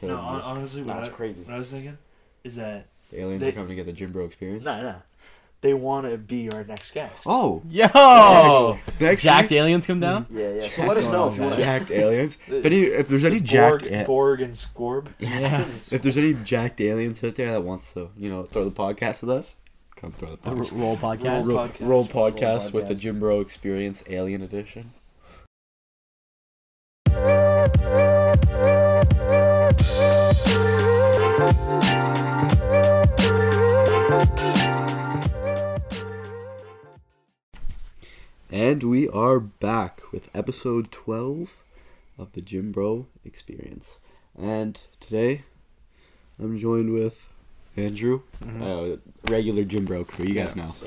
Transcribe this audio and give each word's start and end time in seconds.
instead 0.00 0.08
No, 0.08 0.14
of 0.18 0.24
hon- 0.24 0.40
honestly, 0.42 0.82
what, 0.82 0.96
That's 0.96 1.08
I, 1.08 1.12
crazy. 1.12 1.40
what 1.42 1.54
I 1.54 1.58
was 1.58 1.70
thinking 1.70 1.98
is 2.44 2.56
that 2.56 2.86
the 3.10 3.20
aliens 3.20 3.40
they- 3.40 3.48
are 3.48 3.52
coming 3.52 3.68
to 3.70 3.74
get 3.74 3.86
the 3.86 3.92
Gym 3.92 4.12
Bro 4.12 4.26
experience. 4.26 4.64
no, 4.64 4.80
no, 4.82 4.94
they 5.60 5.74
want 5.74 6.08
to 6.08 6.16
be 6.18 6.50
our 6.52 6.62
next 6.64 6.92
guest. 6.92 7.24
Oh, 7.26 7.62
Yo! 7.68 8.78
next 9.00 9.22
Jacked 9.22 9.50
week- 9.50 9.58
aliens 9.58 9.86
come 9.86 9.98
down? 10.00 10.26
Yeah, 10.30 10.50
yeah. 10.54 10.60
So 10.60 10.68
Jacked 10.82 10.88
let 10.88 10.96
us 10.98 11.08
know 11.08 11.28
if 11.28 11.36
you 11.36 11.42
aliens. 11.42 11.56
want. 11.56 11.58
jacked 11.64 11.90
aliens. 11.90 12.38
It's- 12.48 12.58
If, 12.58 12.64
any, 12.66 12.80
if 12.82 13.08
there's 13.08 13.24
any 13.24 13.36
it's 13.36 13.44
jacked, 13.50 13.80
Borg, 13.82 13.92
a- 13.92 14.04
Borg 14.04 14.40
and 14.40 14.54
Scorb. 14.54 15.06
Yeah. 15.18 15.64
if 15.90 16.02
there's 16.02 16.16
any 16.18 16.34
jacked 16.34 16.80
aliens 16.80 17.22
out 17.24 17.34
there 17.34 17.50
that 17.52 17.62
wants 17.64 17.92
to, 17.92 18.10
you 18.16 18.30
know, 18.30 18.44
throw 18.44 18.64
the 18.64 18.70
podcast 18.70 19.20
with 19.22 19.30
us, 19.30 19.56
come 19.96 20.12
throw 20.12 20.28
the 20.28 20.36
The 20.36 20.50
R- 20.50 20.78
Roll 20.78 20.96
podcast. 20.96 21.44
Roll- 21.46 21.56
Roll, 21.56 21.68
podcast. 21.68 21.88
roll 21.88 22.06
podcast 22.06 22.60
Roll 22.64 22.70
with 22.72 22.88
the. 22.88 22.94
Gym 22.94 23.18
Bro 23.18 23.40
Experience 23.40 24.04
Alien 24.08 24.42
Edition. 24.42 24.90
And 38.50 38.82
we 38.82 39.08
are 39.08 39.38
back 39.40 40.00
with 40.12 40.34
episode 40.34 40.90
12 40.90 41.54
of 42.18 42.32
the 42.32 42.40
Gym 42.40 42.72
Bro 42.72 43.06
Experience. 43.24 43.86
And 44.40 44.78
today 45.00 45.42
I'm 46.38 46.58
joined 46.58 46.92
with 46.92 47.28
Andrew, 47.76 48.22
uh, 48.60 48.96
regular 49.30 49.64
Gym 49.64 49.84
Bro 49.84 50.04
crew. 50.04 50.26
You 50.26 50.34
guys 50.34 50.56
know. 50.56 50.70
So, 50.70 50.86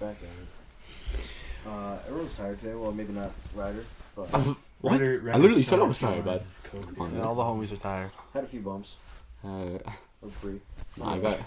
back 0.00 0.16
at. 0.22 1.70
Uh, 1.70 1.98
everyone's 2.06 2.34
tired 2.34 2.58
today. 2.58 2.74
Well, 2.74 2.92
maybe 2.92 3.12
not 3.12 3.32
Ryder, 3.54 3.84
but 4.16 4.24
What? 4.80 4.92
Ryder- 4.92 5.20
I 5.22 5.26
Ryder 5.26 5.38
literally 5.38 5.62
said 5.62 5.78
I 5.78 5.82
was 5.82 5.98
tired, 5.98 6.16
from 6.16 6.24
bud. 6.24 6.30
lines 6.32 6.46
of 6.46 6.70
coke. 6.72 6.94
Come 6.96 7.02
on, 7.02 7.10
Yeah, 7.12 7.18
man. 7.18 7.26
all 7.26 7.34
the 7.34 7.42
homies 7.42 7.72
are 7.72 7.76
tired. 7.76 8.10
had 8.32 8.44
a 8.44 8.46
few 8.46 8.60
bumps 8.60 8.96
Uh, 9.44 9.78
or 10.22 10.30
three. 10.40 10.60
I 11.02 11.18
got. 11.18 11.38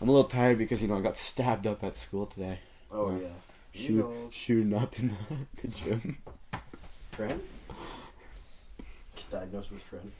I'm 0.00 0.08
a 0.08 0.12
little 0.12 0.24
tired 0.28 0.56
because 0.56 0.80
you 0.80 0.88
know 0.88 0.96
I 0.96 1.02
got 1.02 1.18
stabbed 1.18 1.66
up 1.66 1.84
at 1.84 1.98
school 1.98 2.24
today. 2.24 2.60
Oh 2.90 3.10
Yeah. 3.20 3.28
Yeah. 3.72 3.80
You 3.80 3.86
Shoot, 3.86 3.96
know, 3.98 4.12
shooting 4.30 4.74
up 4.74 4.98
in 4.98 5.08
the, 5.08 5.16
the 5.62 5.68
gym. 5.68 6.18
Trent. 7.12 7.42
Diagnosed 9.30 9.70
with 9.72 9.88
Trent. 9.88 10.12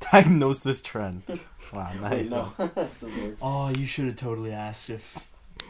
Diagnose 0.12 0.62
this 0.62 0.80
trend. 0.80 1.22
Wow, 1.70 1.90
Wait, 1.92 2.00
nice. 2.00 2.30
no. 2.30 2.50
That 2.56 2.74
doesn't 2.74 3.22
work. 3.22 3.36
Oh, 3.42 3.68
you 3.68 3.84
should 3.84 4.06
have 4.06 4.16
totally 4.16 4.52
asked 4.52 4.88
if. 4.88 5.18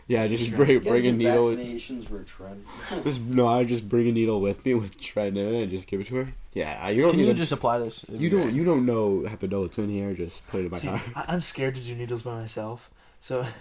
Yeah, 0.06 0.28
just 0.28 0.46
Sure. 0.48 0.56
bring 0.58 0.78
bring 0.78 1.06
a 1.08 1.10
needle. 1.10 1.42
With, 1.46 1.58
vaccinations 1.58 2.06
for 2.06 2.20
a 2.20 2.24
trend. 2.24 2.64
just 3.02 3.18
no, 3.20 3.48
I 3.48 3.64
just 3.64 3.88
bring 3.88 4.06
a 4.06 4.12
needle 4.12 4.40
with 4.40 4.64
me 4.64 4.74
with 4.74 4.96
try 5.00 5.24
in 5.24 5.36
it 5.36 5.60
and 5.62 5.68
just 5.72 5.88
give 5.88 6.00
it 6.00 6.06
to 6.06 6.14
her. 6.14 6.32
Yeah, 6.54 6.88
you 6.88 7.00
don't 7.02 7.10
Can 7.10 7.18
need 7.18 7.26
you 7.26 7.32
to- 7.32 7.38
just 7.38 7.50
apply 7.50 7.80
this? 7.80 8.04
You 8.08 8.30
don't 8.30 8.54
you 8.54 8.62
don't 8.64 8.86
know 8.86 9.24
have 9.26 9.40
to 9.40 9.48
know 9.48 9.62
what's 9.62 9.76
in 9.78 9.88
here. 9.88 10.14
Just 10.14 10.46
put 10.46 10.60
it 10.60 10.66
in 10.66 10.70
my 10.70 10.78
See, 10.78 10.86
car. 10.86 11.02
I- 11.16 11.24
I'm 11.26 11.40
scared 11.40 11.74
to 11.74 11.80
do 11.80 11.96
needles 11.96 12.22
by 12.22 12.34
myself. 12.38 12.90
So 13.18 13.40
what? 13.40 13.52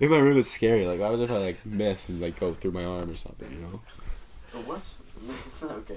In 0.00 0.10
my 0.10 0.18
room, 0.18 0.38
it's 0.38 0.50
scary. 0.50 0.86
Like, 0.86 0.98
why 1.00 1.10
would 1.10 1.20
if 1.20 1.30
I 1.30 1.36
like 1.38 1.64
miss 1.66 2.08
and 2.08 2.20
like 2.20 2.38
go 2.40 2.52
through 2.52 2.72
my 2.72 2.84
arm 2.84 3.10
or 3.10 3.14
something? 3.14 3.50
You 3.50 3.58
know? 3.60 4.60
What? 4.64 4.88
It's 5.46 5.62
not 5.62 5.72
okay. 5.72 5.96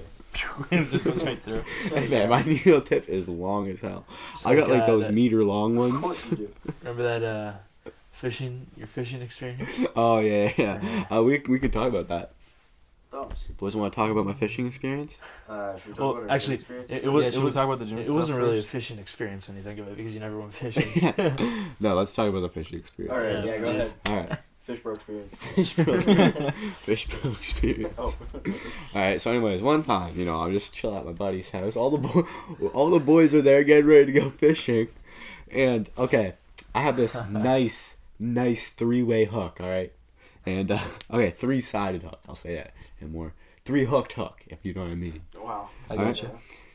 it 0.70 0.90
just 0.90 1.04
goes 1.04 1.18
straight 1.20 1.42
through. 1.42 1.62
Hey 1.94 2.06
Man, 2.08 2.28
my 2.28 2.42
needle 2.42 2.80
tip 2.82 3.08
is 3.08 3.28
long 3.28 3.68
as 3.68 3.80
hell. 3.80 4.04
just 4.32 4.46
I 4.46 4.54
got 4.54 4.68
like 4.68 4.82
uh, 4.82 4.86
those 4.86 5.06
that- 5.06 5.14
meter 5.14 5.42
long 5.44 5.76
ones. 5.76 5.94
Of 5.94 6.02
ones. 6.02 6.20
course 6.24 6.30
you 6.40 6.46
do. 6.46 6.52
Remember 6.82 7.02
that 7.20 7.22
uh, 7.24 7.90
fishing? 8.12 8.66
Your 8.76 8.86
fishing 8.86 9.22
experience? 9.22 9.80
Oh 9.96 10.18
yeah, 10.18 10.52
yeah. 10.56 11.04
Uh, 11.10 11.22
we 11.22 11.42
we 11.48 11.58
could 11.58 11.72
talk 11.72 11.88
about 11.88 12.08
that. 12.08 12.32
Thumbs. 13.14 13.44
Boys, 13.58 13.76
want 13.76 13.92
to 13.92 13.96
talk 13.96 14.10
about 14.10 14.26
my 14.26 14.32
fishing 14.32 14.66
experience? 14.66 15.18
Uh, 15.48 15.76
should 15.76 15.86
we 15.88 15.92
talk 15.92 16.00
Well, 16.00 16.10
about 16.10 16.22
our 16.24 16.30
actually, 16.34 16.54
experience? 16.56 16.90
it- 16.90 17.04
it 17.04 17.08
was- 17.08 17.24
yeah, 17.24 17.30
should 17.30 17.38
we 17.40 17.44
was- 17.44 17.54
talk 17.54 17.64
about 17.66 17.78
the 17.78 17.84
gym 17.86 17.98
It 17.98 18.04
stuff 18.04 18.16
wasn't 18.16 18.38
really 18.38 18.58
a 18.58 18.62
fishing 18.62 18.98
experience 18.98 19.46
when 19.46 19.56
you 19.56 19.62
think 19.62 19.78
of 19.78 19.86
it 19.88 19.96
because 19.96 20.14
you 20.14 20.20
never 20.20 20.36
went 20.38 20.52
fishing. 20.62 21.14
no, 21.80 21.94
let's 21.94 22.12
talk 22.12 22.28
about 22.28 22.40
the 22.40 22.48
fishing 22.48 22.78
experience. 22.80 23.12
All 23.16 23.22
right, 23.22 23.44
Yeah, 23.44 23.54
yeah, 23.54 23.58
go 23.58 23.64
please. 23.72 23.76
ahead. 23.76 23.92
All 24.06 24.16
right. 24.16 24.38
Fish 24.62 24.80
bro 24.80 24.94
experience. 24.94 25.34
Fish 25.54 25.74
bro, 25.74 25.94
fish 26.00 27.06
bro 27.06 27.30
experience. 27.32 27.94
Oh. 27.98 28.04
All 28.94 29.02
right. 29.02 29.20
So, 29.20 29.30
anyways, 29.30 29.62
one 29.62 29.84
time, 29.84 30.18
you 30.18 30.24
know, 30.24 30.40
I'm 30.40 30.52
just 30.52 30.72
chill 30.72 30.96
at 30.96 31.04
my 31.04 31.12
buddy's 31.12 31.50
house. 31.50 31.76
All 31.76 31.90
the 31.90 31.98
bo- 31.98 32.26
all 32.72 32.88
the 32.88 32.98
boys 32.98 33.34
are 33.34 33.42
there 33.42 33.62
getting 33.62 33.84
ready 33.86 34.06
to 34.06 34.12
go 34.20 34.30
fishing, 34.30 34.88
and 35.52 35.90
okay, 35.98 36.32
I 36.74 36.80
have 36.80 36.96
this 36.96 37.14
nice, 37.28 37.96
nice 38.18 38.70
three 38.70 39.02
way 39.02 39.26
hook. 39.26 39.58
All 39.60 39.68
right, 39.68 39.92
and 40.46 40.70
uh, 40.70 40.78
okay, 41.12 41.30
three 41.30 41.60
sided 41.60 42.02
hook. 42.02 42.20
I'll 42.28 42.36
say 42.36 42.54
that, 42.56 42.72
and 43.00 43.12
more 43.12 43.32
three 43.64 43.84
hooked 43.84 44.12
hook, 44.12 44.42
if 44.48 44.58
you 44.64 44.74
know 44.74 44.82
what 44.82 44.90
I 44.90 44.94
mean. 44.94 45.22
Wow. 45.36 45.70
I 45.88 45.94
Alright. 45.94 46.14
gotcha. 46.14 46.30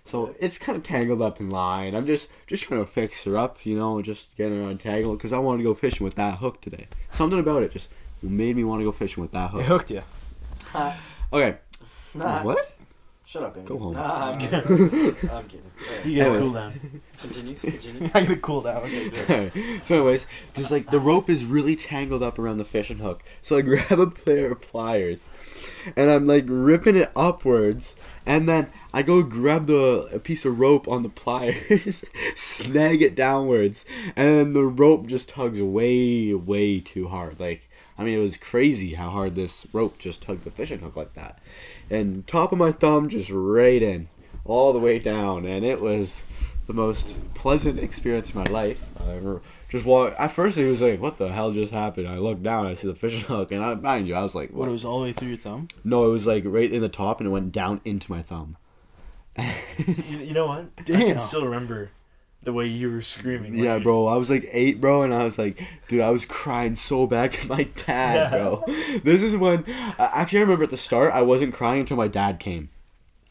So 0.06 0.34
it's 0.40 0.57
kind 0.57 0.75
of 0.75 0.84
tangled 0.84 1.22
up 1.22 1.40
in 1.40 1.52
line. 1.52 1.94
I'm 1.94 2.07
just 2.07 2.30
just 2.47 2.63
trying 2.63 2.80
to 2.84 2.88
fix 2.91 3.24
her 3.25 3.38
up, 3.38 3.63
you 3.66 3.78
know, 3.78 4.02
just 4.02 4.35
getting 4.38 4.57
her 4.63 4.68
untangled 4.69 5.19
because 5.19 5.31
I 5.34 5.38
wanted 5.38 5.59
to 5.59 5.63
go 5.66 5.74
fishing 5.75 6.03
with 6.03 6.16
that 6.16 6.40
hook 6.40 6.62
today. 6.62 6.88
Something 7.12 7.40
about 7.40 7.62
it 7.62 7.72
just 7.72 7.90
made 8.24 8.56
me 8.56 8.63
want 8.63 8.80
to 8.81 8.85
go 8.85 8.91
fishing 8.91 9.22
with 9.22 9.31
that 9.34 9.52
It 9.53 9.57
hook. 9.57 9.66
hooked 9.66 9.91
you. 9.91 10.01
Okay, 11.31 11.57
Nah. 12.16 12.41
what? 12.44 12.75
Shut 13.29 13.44
up, 13.44 13.57
Amy. 13.57 13.67
Go 13.67 13.78
home. 13.78 13.94
Nah, 13.94 14.31
I'm 14.31 14.40
kidding. 14.40 14.59
I'm 15.31 15.47
kidding. 15.47 15.72
You 16.03 16.16
get 16.16 16.28
Anyway. 16.29 16.35
a 16.35 16.40
cool 16.40 16.51
down. 16.51 17.01
Continue. 17.22 17.56
Continue. 17.57 18.09
I 18.16 18.22
gotta 18.22 18.35
cool 18.38 18.62
down. 18.62 18.78
Okay, 18.78 19.09
good. 19.09 19.81
so, 19.85 19.95
anyways, 19.97 20.25
just 20.56 20.72
like 20.72 20.90
the 20.90 21.00
rope 21.00 21.29
is 21.29 21.45
really 21.45 21.75
tangled 21.75 22.23
up 22.23 22.39
around 22.39 22.57
the 22.57 22.66
fishing 22.66 22.97
hook, 22.97 23.22
so 23.44 23.56
I 23.56 23.62
grab 23.62 24.00
a 24.00 24.07
pair 24.07 24.51
of 24.51 24.62
pliers, 24.62 25.29
and 25.95 26.09
I'm 26.09 26.25
like 26.25 26.45
ripping 26.47 26.95
it 26.95 27.12
upwards, 27.16 27.95
and 28.25 28.50
then 28.50 28.72
I 28.95 29.03
go 29.03 29.22
grab 29.22 29.68
the 29.68 30.09
a 30.12 30.18
piece 30.18 30.44
of 30.44 30.59
rope 30.59 30.88
on 30.88 31.03
the 31.03 31.09
pliers, 31.09 32.03
snag 32.35 33.03
it 33.03 33.13
downwards, 33.13 33.85
and 34.16 34.28
then 34.28 34.53
the 34.53 34.66
rope 34.66 35.06
just 35.06 35.29
tugs 35.29 35.62
way, 35.62 36.34
way 36.34 36.79
too 36.79 37.09
hard. 37.09 37.39
Like, 37.39 37.69
I 37.95 38.03
mean, 38.06 38.18
it 38.18 38.23
was 38.23 38.38
crazy 38.38 38.95
how 38.95 39.12
hard 39.12 39.35
this 39.35 39.68
rope 39.72 40.00
just 40.00 40.23
tugged 40.23 40.45
the 40.45 40.51
fishing 40.51 40.79
hook 40.79 40.95
like 40.95 41.13
that, 41.13 41.38
and 41.89 42.25
top 42.27 42.51
of 42.51 42.57
my 42.57 42.72
thumb 42.72 43.09
just 43.09 43.29
right 43.31 43.81
in, 43.81 44.09
all 44.45 44.73
the 44.73 44.79
way 44.79 45.00
down, 45.00 45.45
and 45.45 45.66
it 45.66 45.81
was 45.81 46.23
the 46.67 46.73
most 46.73 47.16
pleasant 47.33 47.79
experience 47.79 48.29
of 48.29 48.35
my 48.35 48.44
life. 48.45 48.83
I 49.00 49.13
ever 49.16 49.41
just 49.69 49.85
walk. 49.85 50.13
At 50.19 50.31
first, 50.31 50.57
it 50.57 50.67
was 50.69 50.81
like, 50.81 51.01
"What 51.01 51.17
the 51.17 51.31
hell 51.31 51.51
just 51.51 51.72
happened?" 51.72 52.07
I 52.07 52.17
looked 52.17 52.44
down, 52.44 52.67
I 52.67 52.73
see 52.75 52.88
the 52.88 52.95
fishing 52.95 53.22
hook, 53.22 53.51
and 53.51 53.63
I, 53.63 53.73
mind 53.75 54.07
you, 54.07 54.16
I 54.16 54.23
was 54.23 54.35
like, 54.35 54.50
What, 54.51 54.59
"What?" 54.59 54.69
it 54.69 54.73
was 54.73 54.85
all 54.85 55.00
the 55.00 55.05
way 55.05 55.13
through 55.13 55.29
your 55.29 55.38
thumb? 55.38 55.67
no, 55.83 56.07
it 56.07 56.11
was 56.11 56.27
like 56.27 56.44
right 56.45 56.72
in 56.72 56.81
the 56.81 56.89
top, 56.89 57.19
and 57.19 57.27
it 57.27 57.31
went 57.31 57.51
down 57.51 57.81
into 57.85 58.11
my 58.11 58.21
thumb. 58.21 58.57
You, 59.38 59.45
you 60.19 60.33
know 60.33 60.47
what? 60.47 60.66
I 60.79 60.83
can 60.83 61.19
still 61.19 61.45
remember 61.45 61.91
the 62.44 62.53
way 62.53 62.66
you 62.67 62.91
were 62.91 63.01
screaming. 63.01 63.55
Yeah, 63.55 63.79
bro. 63.79 64.07
I 64.07 64.16
was 64.16 64.29
like 64.29 64.47
eight, 64.51 64.79
bro, 64.79 65.03
and 65.03 65.13
I 65.13 65.25
was 65.25 65.38
like, 65.38 65.61
dude, 65.88 66.01
I 66.01 66.09
was 66.09 66.25
crying 66.25 66.75
so 66.75 67.05
bad 67.05 67.31
because 67.31 67.50
my 67.50 67.63
dad, 67.75 68.31
bro. 68.31 68.63
This 69.03 69.22
is 69.22 69.35
when, 69.35 69.66
uh, 69.67 70.09
actually, 70.13 70.39
I 70.39 70.41
remember 70.44 70.63
at 70.63 70.69
the 70.69 70.77
start, 70.77 71.13
I 71.13 71.22
wasn't 71.22 71.53
crying 71.53 71.81
until 71.81 71.97
my 71.97 72.07
dad 72.07 72.39
came. 72.39 72.69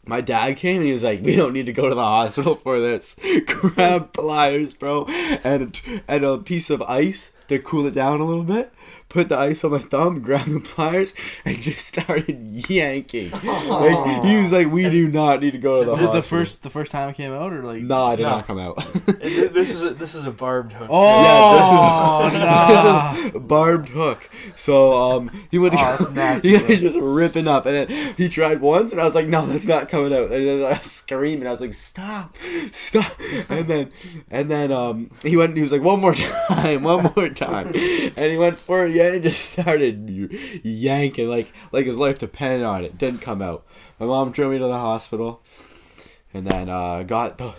My 0.04 0.20
dad 0.22 0.56
came 0.56 0.76
and 0.76 0.86
he 0.86 0.92
was 0.92 1.02
like, 1.02 1.22
"We 1.22 1.36
don't 1.36 1.52
need 1.52 1.66
to 1.66 1.72
go 1.72 1.88
to 1.91 1.94
the 1.94 2.00
hospital 2.02 2.54
for 2.54 2.80
this. 2.80 3.14
Grab 3.46 4.14
pliers, 4.14 4.72
bro, 4.72 5.04
and 5.44 5.78
and 6.08 6.25
a 6.25 6.38
piece 6.38 6.70
of 6.70 6.80
ice 6.82 7.32
to 7.48 7.58
cool 7.58 7.84
it 7.86 7.94
down 7.94 8.20
a 8.20 8.25
little 8.25 8.44
bit. 8.44 8.72
Put 9.08 9.30
the 9.30 9.38
ice 9.38 9.64
on 9.64 9.70
my 9.70 9.78
thumb, 9.78 10.20
grab 10.22 10.44
the 10.46 10.60
pliers, 10.60 11.14
and 11.46 11.56
just 11.58 11.86
started 11.88 12.69
yanking. 12.69 13.30
Like, 13.30 14.24
he 14.24 14.36
was 14.36 14.52
like, 14.52 14.70
"We 14.70 14.91
do 14.91 15.08
not 15.08 15.41
need 15.41 15.52
to 15.52 15.58
go 15.58 15.80
to 15.80 15.86
the 15.86 15.92
Was 15.92 16.02
it 16.02 16.04
hospital." 16.04 16.20
the 16.20 16.28
first 16.28 16.62
the 16.62 16.69
first 16.70 16.92
time 16.92 17.08
it 17.08 17.16
came 17.16 17.32
out 17.32 17.52
or 17.54 17.62
like? 17.62 17.82
No, 17.82 18.04
I 18.04 18.16
did 18.16 18.24
No. 18.24 18.28
not 18.30 18.46
come 18.46 18.58
out. 18.58 18.76
And 19.06 19.54
this 19.54 19.70
is 19.70 19.82
a, 19.82 19.91
this 19.94 20.14
is 20.14 20.26
a 20.26 20.30
barbed 20.30 20.72
hook. 20.74 20.88
Oh 20.91 22.28
Yeah, 22.30 22.38
no! 22.38 23.12
This 23.22 23.34
is 23.34 23.41
barbed 23.41 23.88
hook. 23.88 24.28
So 24.56 24.94
um, 24.96 25.30
he 25.50 25.58
went. 25.58 25.75
Oh, 25.78 25.96
that's 26.10 26.10
nasty, 26.44 26.58
he 26.58 26.72
was 26.72 26.80
just 26.80 26.98
ripping 26.98 27.48
up, 27.48 27.64
and 27.64 27.88
then 27.88 28.14
he 28.19 28.28
tried 28.28 28.60
once, 28.60 28.92
and 28.92 29.00
I 29.00 29.04
was 29.04 29.14
like, 29.14 29.26
"No, 29.26 29.46
that's 29.46 29.64
not 29.66 29.88
coming 29.88 30.12
out." 30.12 30.25
And 30.32 30.46
then 30.46 30.64
I 30.64 30.76
was 30.76 30.82
screaming. 30.82 31.46
I 31.46 31.50
was 31.52 31.62
like, 31.62 31.72
"Stop, 31.72 32.36
stop!" 32.72 33.11
And 33.49 33.66
then, 33.69 33.90
and 34.31 34.50
then 34.50 34.70
um, 34.70 35.11
he 35.22 35.34
went. 35.38 35.54
He 35.56 35.62
was 35.62 35.72
like, 35.72 35.82
"One 35.82 36.00
more 36.00 36.14
time, 36.14 36.82
one 36.82 37.11
more 37.16 37.31
time," 37.31 37.69
and 37.69 38.31
he 38.32 38.37
went 38.37 38.58
for 38.58 38.84
it 38.84 38.98
and 39.06 39.23
just 39.23 39.50
started 39.53 40.09
yanking 40.62 41.29
like 41.29 41.53
like 41.73 41.87
his 41.87 41.97
life 41.97 42.19
depended 42.19 42.65
on 42.65 42.85
it. 42.85 42.99
Didn't 42.99 43.21
come 43.21 43.43
out. 43.43 43.67
My 43.99 44.06
mom 44.06 44.33
drove 44.33 44.53
me 44.53 44.59
to 44.59 44.67
the 44.67 44.79
hospital, 44.79 45.43
and 46.33 46.47
then 46.47 46.69
uh, 46.69 47.03
got 47.03 47.39
the. 47.39 47.55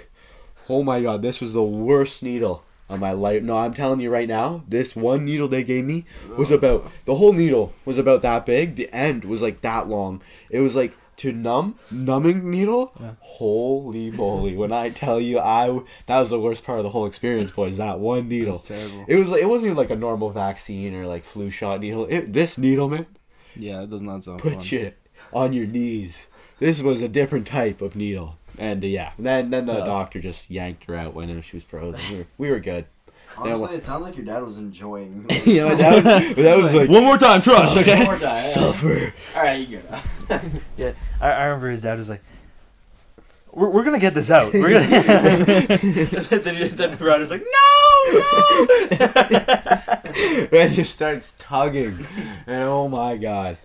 Oh 0.67 0.83
my 0.83 1.01
god, 1.01 1.21
this 1.21 1.41
was 1.41 1.53
the 1.53 1.63
worst 1.63 2.21
needle 2.21 2.63
of 2.89 2.99
my 2.99 3.11
life. 3.11 3.43
No, 3.43 3.57
I'm 3.57 3.73
telling 3.73 3.99
you 3.99 4.09
right 4.09 4.27
now, 4.27 4.63
this 4.67 4.95
one 4.95 5.25
needle 5.25 5.47
they 5.47 5.63
gave 5.63 5.85
me 5.85 6.05
was 6.37 6.51
about 6.51 6.91
the 7.05 7.15
whole 7.15 7.33
needle 7.33 7.73
was 7.85 7.97
about 7.97 8.21
that 8.23 8.45
big. 8.45 8.75
The 8.75 8.91
end 8.93 9.25
was 9.25 9.41
like 9.41 9.61
that 9.61 9.87
long. 9.87 10.21
It 10.49 10.59
was 10.59 10.75
like 10.75 10.95
to 11.19 11.31
numb, 11.31 11.75
numbing 11.91 12.49
needle. 12.49 12.93
Yeah. 12.99 13.11
Holy 13.19 14.11
moly! 14.11 14.55
When 14.55 14.71
I 14.71 14.89
tell 14.89 15.19
you, 15.19 15.39
I 15.39 15.81
that 16.05 16.19
was 16.19 16.29
the 16.29 16.39
worst 16.39 16.63
part 16.63 16.79
of 16.79 16.83
the 16.83 16.89
whole 16.89 17.05
experience. 17.05 17.51
boys. 17.51 17.77
that 17.77 17.99
one 17.99 18.27
needle? 18.27 18.53
That's 18.53 18.67
terrible. 18.67 19.05
It 19.07 19.15
was 19.15 19.29
like 19.29 19.41
it 19.41 19.49
wasn't 19.49 19.67
even 19.67 19.77
like 19.77 19.91
a 19.91 19.95
normal 19.95 20.31
vaccine 20.31 20.93
or 20.95 21.05
like 21.07 21.23
flu 21.23 21.49
shot 21.49 21.81
needle. 21.81 22.05
It, 22.09 22.33
this 22.33 22.57
needle, 22.57 22.89
man, 22.89 23.05
Yeah, 23.55 23.83
it 23.83 23.89
does 23.89 24.01
not 24.01 24.23
sound 24.23 24.39
put 24.41 24.53
fun. 24.53 24.63
you 24.65 24.93
on 25.33 25.53
your 25.53 25.67
knees 25.67 26.27
this 26.59 26.81
was 26.81 27.01
a 27.01 27.07
different 27.07 27.47
type 27.47 27.81
of 27.81 27.95
needle. 27.95 28.37
And 28.57 28.83
uh, 28.83 28.87
yeah, 28.87 29.13
then 29.17 29.49
then 29.49 29.65
the 29.65 29.83
doctor 29.85 30.19
just 30.19 30.49
yanked 30.51 30.83
her 30.85 30.95
out 30.95 31.13
when 31.13 31.35
uh, 31.35 31.41
she 31.41 31.57
was 31.57 31.63
frozen. 31.63 32.01
We 32.09 32.17
were, 32.17 32.27
we 32.37 32.49
were 32.51 32.59
good. 32.59 32.85
Honestly, 33.37 33.75
it 33.75 33.83
sounds 33.83 34.03
like 34.03 34.17
your 34.17 34.25
dad 34.25 34.43
was 34.43 34.57
enjoying. 34.57 35.25
you 35.45 35.61
know, 35.67 35.75
that 35.75 35.95
was, 36.03 36.35
that 36.35 36.57
was 36.61 36.73
like 36.73 36.89
One 36.89 37.03
more 37.05 37.17
time, 37.17 37.41
trust, 37.41 37.75
One 37.75 37.83
okay? 37.83 38.03
more 38.03 38.17
time. 38.17 38.35
suffer. 38.35 39.13
All 39.35 39.43
right, 39.43 39.65
you 39.67 39.77
go. 39.77 40.39
Yeah, 40.77 40.91
I, 41.21 41.31
I 41.31 41.43
remember 41.45 41.69
his 41.69 41.81
dad 41.81 41.97
was 41.97 42.07
like, 42.09 42.21
"We're, 43.51 43.69
we're 43.69 43.83
gonna 43.83 43.97
get 43.99 44.13
this 44.13 44.29
out. 44.29 44.53
We're 44.53 44.69
gonna." 44.69 44.87
then, 46.39 46.55
he- 46.55 46.67
then 46.69 46.97
Ryder's 46.97 47.31
like, 47.31 47.43
"No, 47.43 48.11
no." 48.11 48.67
and 50.51 50.73
just 50.73 50.93
starts 50.93 51.35
tugging, 51.39 52.05
and 52.47 52.63
oh 52.63 52.87
my 52.87 53.17
god, 53.17 53.57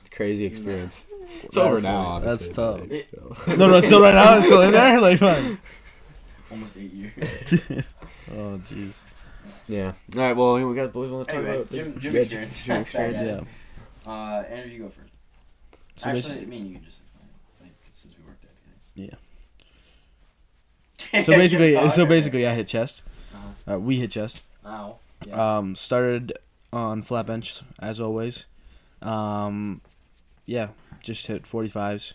it's 0.00 0.10
crazy 0.14 0.44
experience. 0.44 1.04
It's 1.44 1.56
over 1.56 1.74
That's 1.80 1.84
now. 1.84 2.04
funny. 2.20 2.24
That's 2.26 2.58
obviously, 2.58 3.06
tough. 3.28 3.42
but, 3.46 3.58
No, 3.58 3.68
no, 3.68 3.76
it's 3.78 3.86
still 3.86 4.00
right 4.02 4.14
now. 4.14 4.38
It's 4.38 4.46
still 4.46 4.62
in 4.62 4.72
there. 4.72 5.00
Like, 5.00 5.18
fine. 5.18 5.58
Almost 6.50 6.76
eight 6.78 6.92
years. 6.92 7.14
Oh, 8.32 8.60
jeez. 8.68 8.92
Yeah. 9.68 9.92
All 10.16 10.20
right. 10.22 10.36
Well, 10.36 10.54
we 10.66 10.74
got 10.74 10.92
boys 10.92 11.10
want 11.10 11.28
to 11.28 11.34
talk 11.34 11.42
Anyway, 11.44 11.56
about 11.60 11.70
gym- 11.70 11.94
the- 11.94 12.00
gym 12.00 12.14
yeah, 12.14 12.20
experience. 12.20 12.64
Gym 12.64 12.76
experience. 12.78 13.46
Yeah. 14.06 14.10
Uh, 14.12 14.42
Andrew, 14.42 14.70
you 14.72 14.78
go 14.84 14.88
first. 14.88 15.12
So 15.96 16.10
Actually, 16.10 16.42
I 16.42 16.44
mean, 16.46 16.66
you 16.66 16.74
can 16.76 16.84
just 16.84 17.00
explain 17.00 17.28
it, 17.28 17.64
like, 17.64 17.72
since 17.92 18.14
we 18.16 18.24
worked 18.24 18.44
at 18.44 18.50
so 21.26 21.32
basically, 21.32 21.90
so 21.90 22.06
basically, 22.06 22.46
I 22.46 22.54
hit 22.54 22.68
chest. 22.68 23.02
Uh-huh. 23.34 23.74
Uh, 23.74 23.78
we 23.78 23.98
hit 23.98 24.10
chest. 24.10 24.42
Ow. 24.66 24.98
Yeah. 25.26 25.58
Um, 25.58 25.74
started 25.74 26.32
on 26.72 27.02
flat 27.02 27.26
bench 27.26 27.60
as 27.80 28.00
always. 28.00 28.46
Um, 29.02 29.80
yeah, 30.46 30.68
just 31.02 31.26
hit 31.26 31.46
forty 31.46 31.68
fives 31.68 32.14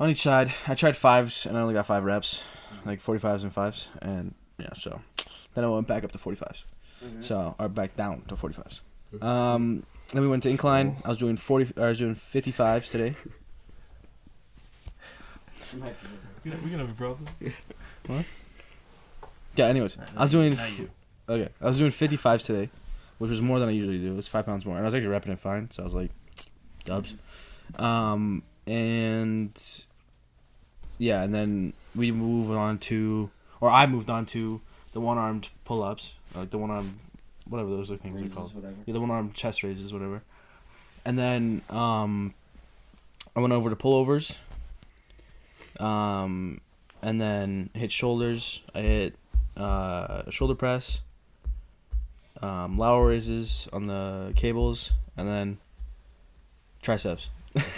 on 0.00 0.08
each 0.10 0.20
side. 0.22 0.52
I 0.66 0.74
tried 0.74 0.96
fives 0.96 1.46
and 1.46 1.56
I 1.56 1.60
only 1.60 1.74
got 1.74 1.86
five 1.86 2.04
reps, 2.04 2.42
like 2.84 3.00
forty 3.00 3.20
fives 3.20 3.44
and 3.44 3.52
fives, 3.52 3.88
and 4.02 4.34
yeah. 4.58 4.72
So 4.74 5.00
then 5.54 5.64
I 5.64 5.68
went 5.68 5.86
back 5.86 6.04
up 6.04 6.12
to 6.12 6.18
forty 6.18 6.36
fives. 6.36 6.64
Mhm. 7.04 7.22
So 7.24 7.54
or 7.58 7.68
back 7.68 7.96
down 7.96 8.22
to 8.28 8.36
forty 8.36 8.54
fives. 8.54 8.80
Um, 9.22 9.84
then 10.12 10.22
we 10.22 10.28
went 10.28 10.42
to 10.44 10.50
incline. 10.50 10.96
I 11.04 11.08
was 11.08 11.18
doing 11.18 11.36
forty. 11.36 11.72
I 11.76 11.88
was 11.88 11.98
doing 11.98 12.14
fifty 12.14 12.50
fives 12.50 12.88
today. 12.88 13.14
This 15.58 15.74
might 15.74 15.94
be- 16.42 16.50
we 16.50 16.70
gonna 16.70 16.78
have 16.78 16.90
a 16.90 16.94
problem. 16.94 17.26
What? 18.06 18.24
Yeah. 19.56 19.66
Anyways, 19.66 19.96
I 20.16 20.22
was 20.22 20.30
doing. 20.30 20.54
Not 20.54 20.78
you. 20.78 20.90
Okay, 21.28 21.48
I 21.60 21.66
was 21.68 21.78
doing 21.78 21.90
55s 21.90 22.44
today, 22.44 22.68
which 23.16 23.30
was 23.30 23.40
more 23.40 23.58
than 23.58 23.70
I 23.70 23.72
usually 23.72 23.98
do. 23.98 24.12
It 24.12 24.16
was 24.16 24.28
five 24.28 24.44
pounds 24.44 24.66
more, 24.66 24.76
and 24.76 24.84
I 24.84 24.88
was 24.88 24.94
actually 24.94 25.08
repping 25.14 25.32
it 25.32 25.38
fine. 25.38 25.70
So 25.70 25.82
I 25.82 25.84
was 25.84 25.94
like, 25.94 26.10
dubs. 26.84 27.14
Um, 27.76 28.42
and 28.66 29.58
yeah, 30.98 31.22
and 31.22 31.34
then 31.34 31.72
we 31.94 32.12
moved 32.12 32.50
on 32.50 32.76
to, 32.90 33.30
or 33.62 33.70
I 33.70 33.86
moved 33.86 34.10
on 34.10 34.26
to 34.26 34.60
the 34.94 35.00
one-armed 35.00 35.48
pull-ups, 35.64 36.14
like 36.34 36.50
the 36.50 36.58
one-armed, 36.58 36.98
whatever 37.46 37.68
those 37.68 37.90
are 37.90 37.96
things 37.96 38.20
are 38.20 38.34
called. 38.34 38.54
whatever. 38.54 38.74
Yeah, 38.86 38.94
the 38.94 39.00
one-armed 39.00 39.34
chest 39.34 39.62
raises, 39.62 39.92
whatever. 39.92 40.22
And 41.04 41.18
then 41.18 41.60
um, 41.68 42.32
I 43.36 43.40
went 43.40 43.52
over 43.52 43.68
to 43.68 43.76
pullovers. 43.76 44.36
Um, 45.78 46.60
and 47.02 47.20
then 47.20 47.68
hit 47.74 47.92
shoulders. 47.92 48.62
I 48.74 48.80
hit 48.80 49.14
uh, 49.56 50.30
shoulder 50.30 50.54
press, 50.54 51.00
um, 52.40 52.78
lateral 52.78 53.04
raises 53.04 53.68
on 53.72 53.86
the 53.86 54.32
cables, 54.36 54.92
and 55.16 55.28
then 55.28 55.58
triceps. 56.82 57.30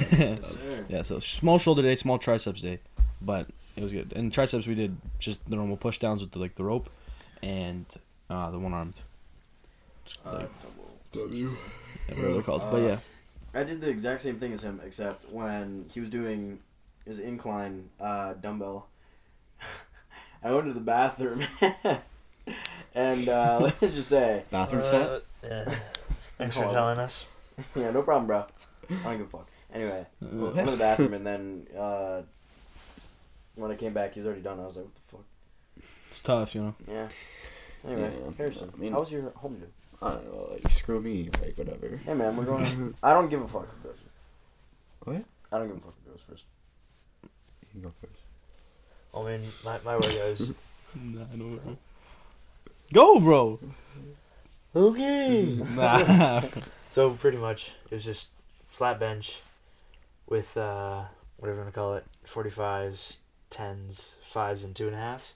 Yeah, 0.88 1.02
so 1.02 1.18
small 1.18 1.58
shoulder 1.58 1.82
day, 1.82 1.96
small 1.96 2.16
triceps 2.18 2.60
day, 2.60 2.78
but 3.20 3.48
it 3.76 3.82
was 3.82 3.92
good. 3.92 4.12
And 4.14 4.32
triceps 4.32 4.66
we 4.66 4.74
did 4.74 4.96
just 5.18 5.44
the 5.50 5.56
normal 5.56 5.76
push 5.76 5.98
downs 5.98 6.20
with 6.20 6.30
the, 6.30 6.38
like 6.38 6.54
the 6.54 6.62
rope, 6.62 6.88
and 7.42 7.86
uh, 8.30 8.50
the 8.50 8.58
one 8.58 8.72
armed, 8.74 9.00
Uh, 10.24 10.44
W. 11.12 11.56
whatever 12.08 12.32
they're 12.32 12.42
called. 12.42 12.62
but 12.70 12.82
Uh, 12.82 12.86
yeah, 12.86 12.98
I 13.54 13.64
did 13.64 13.80
the 13.80 13.88
exact 13.88 14.22
same 14.22 14.38
thing 14.38 14.52
as 14.52 14.62
him, 14.62 14.80
except 14.84 15.30
when 15.30 15.88
he 15.92 16.00
was 16.00 16.10
doing 16.10 16.60
his 17.04 17.18
incline 17.20 17.88
uh, 18.00 18.34
dumbbell, 18.34 18.86
I 20.42 20.52
went 20.52 20.66
to 20.66 20.72
the 20.72 20.80
bathroom, 20.80 21.44
and 22.94 23.28
uh, 23.28 23.58
let's 23.80 23.96
just 23.96 24.08
say, 24.10 24.42
Bathroom 24.50 24.82
set. 24.84 25.02
Uh, 25.02 25.20
yeah. 25.42 25.74
Thanks 26.38 26.56
for 26.56 26.70
telling 26.70 26.98
us. 26.98 27.26
yeah, 27.74 27.90
no 27.90 28.02
problem, 28.02 28.26
bro. 28.26 28.44
I 28.90 28.94
don't 29.02 29.18
give 29.18 29.26
a 29.26 29.30
fuck. 29.30 29.48
Anyway, 29.72 30.06
Uh, 30.22 30.52
went 30.52 30.64
to 30.66 30.70
the 30.72 30.76
bathroom, 30.76 31.14
and 31.14 31.26
then 31.26 31.66
uh, 31.76 32.22
when 33.56 33.70
I 33.70 33.74
came 33.74 33.92
back, 33.94 34.12
he 34.14 34.20
was 34.20 34.26
already 34.26 34.42
done. 34.42 34.60
I 34.60 34.66
was 34.66 34.76
like, 34.76 34.84
what 34.84 34.94
the 34.94 35.00
fuck? 35.16 35.24
It's 36.08 36.20
tough, 36.20 36.54
you 36.54 36.62
know. 36.62 36.74
Yeah. 36.88 37.08
Anyway, 37.86 38.12
Yeah, 38.24 38.32
Harrison, 38.36 38.70
I 38.74 38.80
mean- 38.80 38.92
how 38.92 39.00
was 39.00 39.12
your 39.12 39.30
home 39.30 39.56
dude? 39.58 39.70
I 40.02 40.10
don't 40.10 40.24
know. 40.26 40.48
Like, 40.52 40.72
screw 40.72 41.00
me. 41.00 41.30
Like 41.40 41.56
whatever. 41.56 41.96
Hey 42.04 42.14
man, 42.14 42.36
we're 42.36 42.44
going. 42.44 42.94
I 43.02 43.12
don't 43.14 43.30
give 43.30 43.40
a 43.40 43.48
fuck 43.48 43.66
who 43.82 43.88
goes. 43.88 43.98
What? 45.04 45.24
I 45.52 45.58
don't 45.58 45.68
give 45.68 45.76
a 45.78 45.80
fuck 45.80 45.94
who 46.04 46.10
goes 46.10 46.20
first. 46.28 46.44
You 47.22 47.68
can 47.72 47.80
go 47.82 47.92
first. 48.00 48.20
I 49.14 49.24
mean, 49.24 49.48
my 49.64 49.78
my 49.84 49.94
workouts. 49.96 50.54
Nah, 50.94 51.22
I 51.32 51.36
know. 51.36 51.58
Go, 52.92 53.20
bro. 53.20 53.58
Okay. 54.74 55.44
Nah. 55.74 56.42
So 56.90 57.10
pretty 57.10 57.36
much, 57.38 57.72
it 57.90 57.94
was 57.94 58.04
just 58.04 58.28
flat 58.66 58.98
bench 59.00 59.40
with 60.26 60.56
uh, 60.56 61.04
whatever 61.38 61.58
you 61.58 61.62
want 61.64 61.74
to 61.74 61.78
call 61.78 61.94
it, 61.96 62.04
forty 62.24 62.50
fives, 62.50 63.18
tens, 63.50 64.16
fives, 64.30 64.62
and 64.64 64.74
two 64.76 64.86
and 64.86 64.94
a 64.96 64.98
halves. 64.98 65.34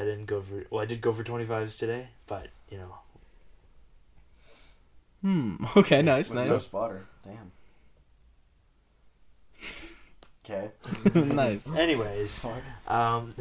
I 0.00 0.04
didn't 0.04 0.24
go 0.24 0.40
for 0.40 0.64
well, 0.70 0.82
I 0.82 0.86
did 0.86 1.02
go 1.02 1.12
for 1.12 1.22
twenty 1.22 1.44
fives 1.44 1.76
today, 1.76 2.08
but 2.26 2.46
you 2.70 2.78
know, 2.78 2.94
hmm. 5.20 5.56
Okay. 5.76 6.00
Nice. 6.00 6.30
With 6.30 6.38
Nice. 6.38 6.48
no 6.48 6.58
spotter. 6.58 7.06
Damn. 7.22 7.52
Okay. 10.42 10.70
nice. 11.34 11.70
anyways, 11.70 12.42
um, 12.88 13.34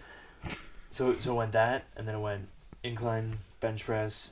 so 0.90 1.12
so 1.20 1.32
it 1.32 1.36
went 1.36 1.52
that, 1.52 1.84
and 1.96 2.08
then 2.08 2.14
it 2.14 2.20
went 2.20 2.48
incline 2.82 3.38
bench 3.60 3.84
press, 3.84 4.30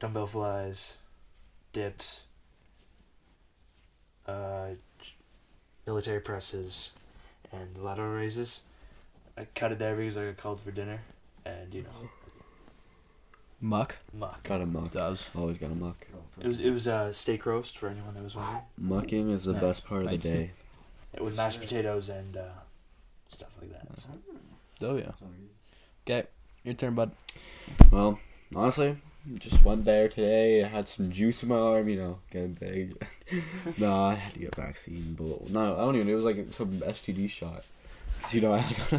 dumbbell 0.00 0.26
flies, 0.26 0.96
dips, 1.72 2.24
uh, 4.26 4.70
military 5.86 6.20
presses, 6.20 6.90
and 7.52 7.78
lateral 7.78 8.12
raises. 8.12 8.60
I 9.36 9.46
cut 9.54 9.72
it 9.72 9.78
there 9.78 9.96
because 9.96 10.16
I 10.16 10.26
got 10.26 10.36
called 10.36 10.60
for 10.60 10.70
dinner, 10.70 11.00
and 11.44 11.72
you 11.72 11.82
know, 11.82 12.10
Muck. 13.60 13.96
muck. 14.14 14.42
Got 14.42 14.60
a 14.62 14.66
muck. 14.66 14.90
Does. 14.92 15.28
Always 15.36 15.58
got 15.58 15.70
a 15.70 15.74
muck. 15.74 16.06
It 16.40 16.46
was 16.46 16.58
it 16.60 16.70
was 16.70 16.88
uh, 16.88 17.12
steak 17.12 17.44
roast 17.46 17.76
for 17.76 17.88
anyone 17.88 18.14
that 18.14 18.24
was 18.24 18.34
wondering, 18.34 18.62
Mucking 18.78 19.30
is 19.30 19.44
the 19.44 19.52
Nice. 19.52 19.62
best 19.62 19.86
part 19.86 20.02
of 20.02 20.06
the 20.08 20.12
Nice. 20.16 20.22
day. 20.22 20.50
with 21.20 21.36
mashed 21.36 21.60
potatoes 21.60 22.08
and 22.08 22.36
uh, 22.36 22.42
stuff 23.28 23.50
like 23.60 23.70
that. 23.72 23.98
So. 23.98 24.08
Oh 24.82 24.96
yeah. 24.96 25.10
Okay. 26.08 26.26
Your 26.64 26.74
turn, 26.74 26.94
bud. 26.94 27.10
Well, 27.90 28.18
honestly, 28.54 28.96
just 29.38 29.62
went 29.64 29.84
there 29.84 30.08
today. 30.08 30.64
I 30.64 30.68
had 30.68 30.88
some 30.88 31.10
juice 31.10 31.42
in 31.42 31.48
my 31.50 31.56
arm, 31.58 31.88
you 31.88 31.96
know, 31.96 32.18
getting 32.30 32.54
big. 32.54 33.02
no, 33.78 34.04
I 34.04 34.14
had 34.14 34.32
to 34.34 34.38
get 34.40 34.54
a 34.56 34.60
vaccine, 34.60 35.14
but 35.18 35.50
no, 35.50 35.74
I 35.74 35.78
don't 35.80 35.96
even. 35.96 36.08
It 36.08 36.14
was 36.14 36.24
like 36.24 36.46
some 36.52 36.72
STD 36.80 37.28
shot. 37.30 37.64
'Cause, 38.22 38.34
you 38.34 38.40
know, 38.40 38.52
I 38.54 38.60
got 38.62 38.92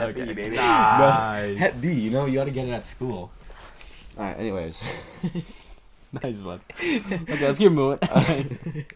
Okay, 0.00 0.32
baby. 0.32 0.56
Nice. 0.56 1.58
Hep 1.58 1.80
B. 1.80 1.92
You 1.92 2.10
know, 2.10 2.26
you 2.26 2.34
got 2.34 2.44
to 2.44 2.50
get 2.50 2.66
it 2.68 2.72
at 2.72 2.86
school. 2.86 3.30
All 4.18 4.24
right. 4.24 4.38
Anyways, 4.38 4.80
nice 6.22 6.40
one. 6.42 6.60
Okay, 6.80 7.38
let's 7.40 7.58
keep 7.58 7.72
moving. 7.72 7.98
all 8.10 8.22
right. 8.22 8.86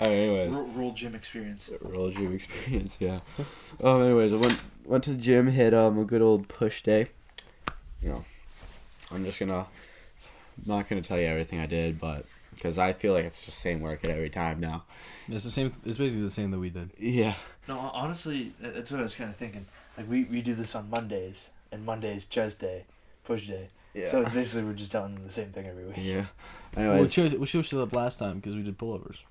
Anyways, 0.00 0.50
Roll 0.54 0.92
gym 0.92 1.14
experience. 1.14 1.70
roll 1.80 2.10
gym 2.10 2.34
experience. 2.34 2.96
Yeah. 2.98 3.20
Um. 3.82 4.02
Anyways, 4.02 4.32
I 4.32 4.36
went 4.36 4.60
went 4.84 5.04
to 5.04 5.10
the 5.10 5.16
gym, 5.18 5.46
hit 5.48 5.72
um 5.74 5.98
a 5.98 6.04
good 6.04 6.22
old 6.22 6.48
push 6.48 6.82
day. 6.82 7.08
You 8.02 8.08
know, 8.08 8.24
I'm 9.12 9.24
just 9.24 9.38
gonna 9.38 9.66
not 10.66 10.88
gonna 10.88 11.02
tell 11.02 11.18
you 11.18 11.26
everything 11.26 11.60
I 11.60 11.66
did, 11.66 12.00
but 12.00 12.24
because 12.62 12.78
I 12.78 12.92
feel 12.92 13.12
like 13.12 13.24
it's 13.24 13.44
the 13.44 13.50
same 13.50 13.80
workout 13.80 14.12
every 14.12 14.30
time 14.30 14.60
now. 14.60 14.84
it's 15.28 15.42
the 15.44 15.50
same. 15.50 15.72
It's 15.84 15.98
basically 15.98 16.22
the 16.22 16.30
same 16.30 16.52
that 16.52 16.60
we 16.60 16.70
did. 16.70 16.92
Yeah. 16.96 17.34
No, 17.66 17.78
honestly, 17.78 18.52
that's 18.60 18.90
what 18.92 19.00
I 19.00 19.02
was 19.02 19.16
kind 19.16 19.30
of 19.30 19.36
thinking. 19.36 19.66
Like 19.98 20.08
we, 20.08 20.24
we 20.24 20.42
do 20.42 20.54
this 20.54 20.74
on 20.76 20.88
Mondays, 20.88 21.48
and 21.72 21.84
Monday's 21.84 22.24
chest 22.26 22.60
day, 22.60 22.84
push 23.24 23.48
day. 23.48 23.68
Yeah. 23.94 24.10
So 24.10 24.22
it's 24.22 24.32
basically 24.32 24.64
we're 24.64 24.74
just 24.74 24.92
telling 24.92 25.14
them 25.14 25.24
the 25.24 25.30
same 25.30 25.48
thing 25.48 25.66
every 25.66 25.84
week. 25.84 25.96
yeah. 25.98 26.26
Well, 26.76 26.86
we 26.86 26.90
Anyways. 26.92 27.12
chose, 27.12 27.34
we 27.34 27.46
chose 27.46 27.72
up 27.74 27.92
last 27.92 28.18
time 28.20 28.36
because 28.36 28.54
we 28.54 28.62
did 28.62 28.78
pullovers. 28.78 29.18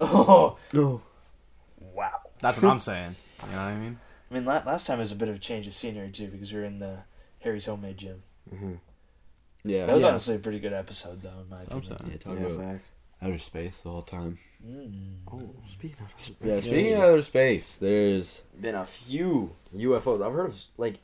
Oh. 0.00 0.56
No. 0.72 1.02
Wow. 1.94 2.10
That's 2.40 2.60
what 2.60 2.72
I'm 2.72 2.80
saying. 2.80 3.14
You 3.44 3.52
know 3.52 3.56
what 3.58 3.62
I 3.62 3.76
mean? 3.76 3.98
I 4.30 4.34
mean, 4.34 4.44
la- 4.44 4.62
last 4.66 4.88
time 4.88 4.98
was 4.98 5.12
a 5.12 5.14
bit 5.14 5.28
of 5.28 5.36
a 5.36 5.38
change 5.38 5.68
of 5.68 5.72
scenery 5.74 6.10
too 6.10 6.26
because 6.26 6.52
we 6.52 6.58
were 6.58 6.64
in 6.64 6.80
the 6.80 6.98
Harry's 7.40 7.66
homemade 7.66 7.98
gym. 7.98 8.22
hmm 8.50 8.74
Yeah. 9.64 9.86
That 9.86 9.94
was 9.94 10.02
Yeah. 10.02 10.10
honestly 10.10 10.34
a 10.36 10.38
pretty 10.38 10.60
good 10.60 10.72
episode, 10.72 11.22
though, 11.22 11.40
in 11.40 11.48
my 11.48 11.56
I'm 11.70 11.78
opinion. 11.78 11.84
sorry. 11.98 12.10
Yeah, 12.12 12.16
talk 12.18 12.38
Yeah, 12.40 12.46
about 12.46 12.64
fact. 12.66 12.84
outer 13.22 13.38
space 13.38 13.80
the 13.80 13.90
whole 13.90 14.02
time. 14.02 14.38
Oh, 15.30 15.50
speaking 15.66 15.96
of 16.04 16.20
space. 16.22 16.36
Yeah, 16.42 16.60
speaking 16.60 16.94
of 16.94 17.00
outer 17.00 17.22
space, 17.22 17.76
there's 17.76 18.42
been 18.60 18.74
a 18.74 18.86
few 18.86 19.52
UFOs. 19.76 20.22
I've 20.24 20.32
heard 20.32 20.46
of 20.50 20.62
like 20.78 20.98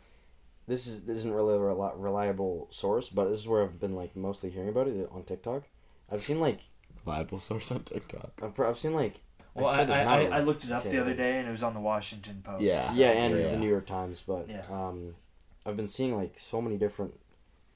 this 0.66 0.86
is 0.86 1.02
this 1.02 1.18
isn't 1.18 1.32
really 1.34 1.54
a 1.54 1.58
reli- 1.58 1.92
reliable 1.96 2.68
source, 2.70 3.08
but 3.08 3.28
this 3.30 3.40
is 3.40 3.48
where 3.48 3.62
I've 3.62 3.78
been 3.80 3.94
like 3.96 4.14
mostly 4.16 4.50
hearing 4.50 4.68
about 4.70 4.88
it 4.88 5.08
on 5.12 5.24
TikTok. 5.24 5.64
I've 6.10 6.22
seen 6.22 6.40
like 6.40 6.60
reliable 7.04 7.40
source 7.40 7.70
on 7.70 7.82
TikTok. 7.84 8.30
I've, 8.42 8.54
pro- 8.54 8.68
I've 8.70 8.78
seen 8.78 8.94
like 8.94 9.20
Well, 9.54 9.66
I, 9.68 9.76
said 9.78 9.90
I, 9.90 10.00
it's 10.00 10.08
I, 10.08 10.22
not 10.24 10.32
I 10.32 10.38
a- 10.40 10.44
looked 10.44 10.64
it 10.64 10.72
up 10.72 10.80
okay. 10.86 10.90
the 10.96 11.00
other 11.02 11.14
day 11.14 11.38
and 11.38 11.48
it 11.48 11.50
was 11.52 11.62
on 11.62 11.74
the 11.74 11.80
Washington 11.80 12.40
Post. 12.42 12.62
Yeah. 12.62 12.92
yeah, 12.94 13.10
and 13.10 13.38
Yeah. 13.38 13.50
the 13.50 13.56
New 13.58 13.68
York 13.68 13.86
Times, 13.86 14.22
but 14.26 14.48
Yeah. 14.48 14.62
um, 14.70 15.16
I've 15.66 15.76
been 15.76 15.88
seeing 15.88 16.16
like 16.16 16.38
so 16.38 16.62
many 16.62 16.76
different 16.78 17.18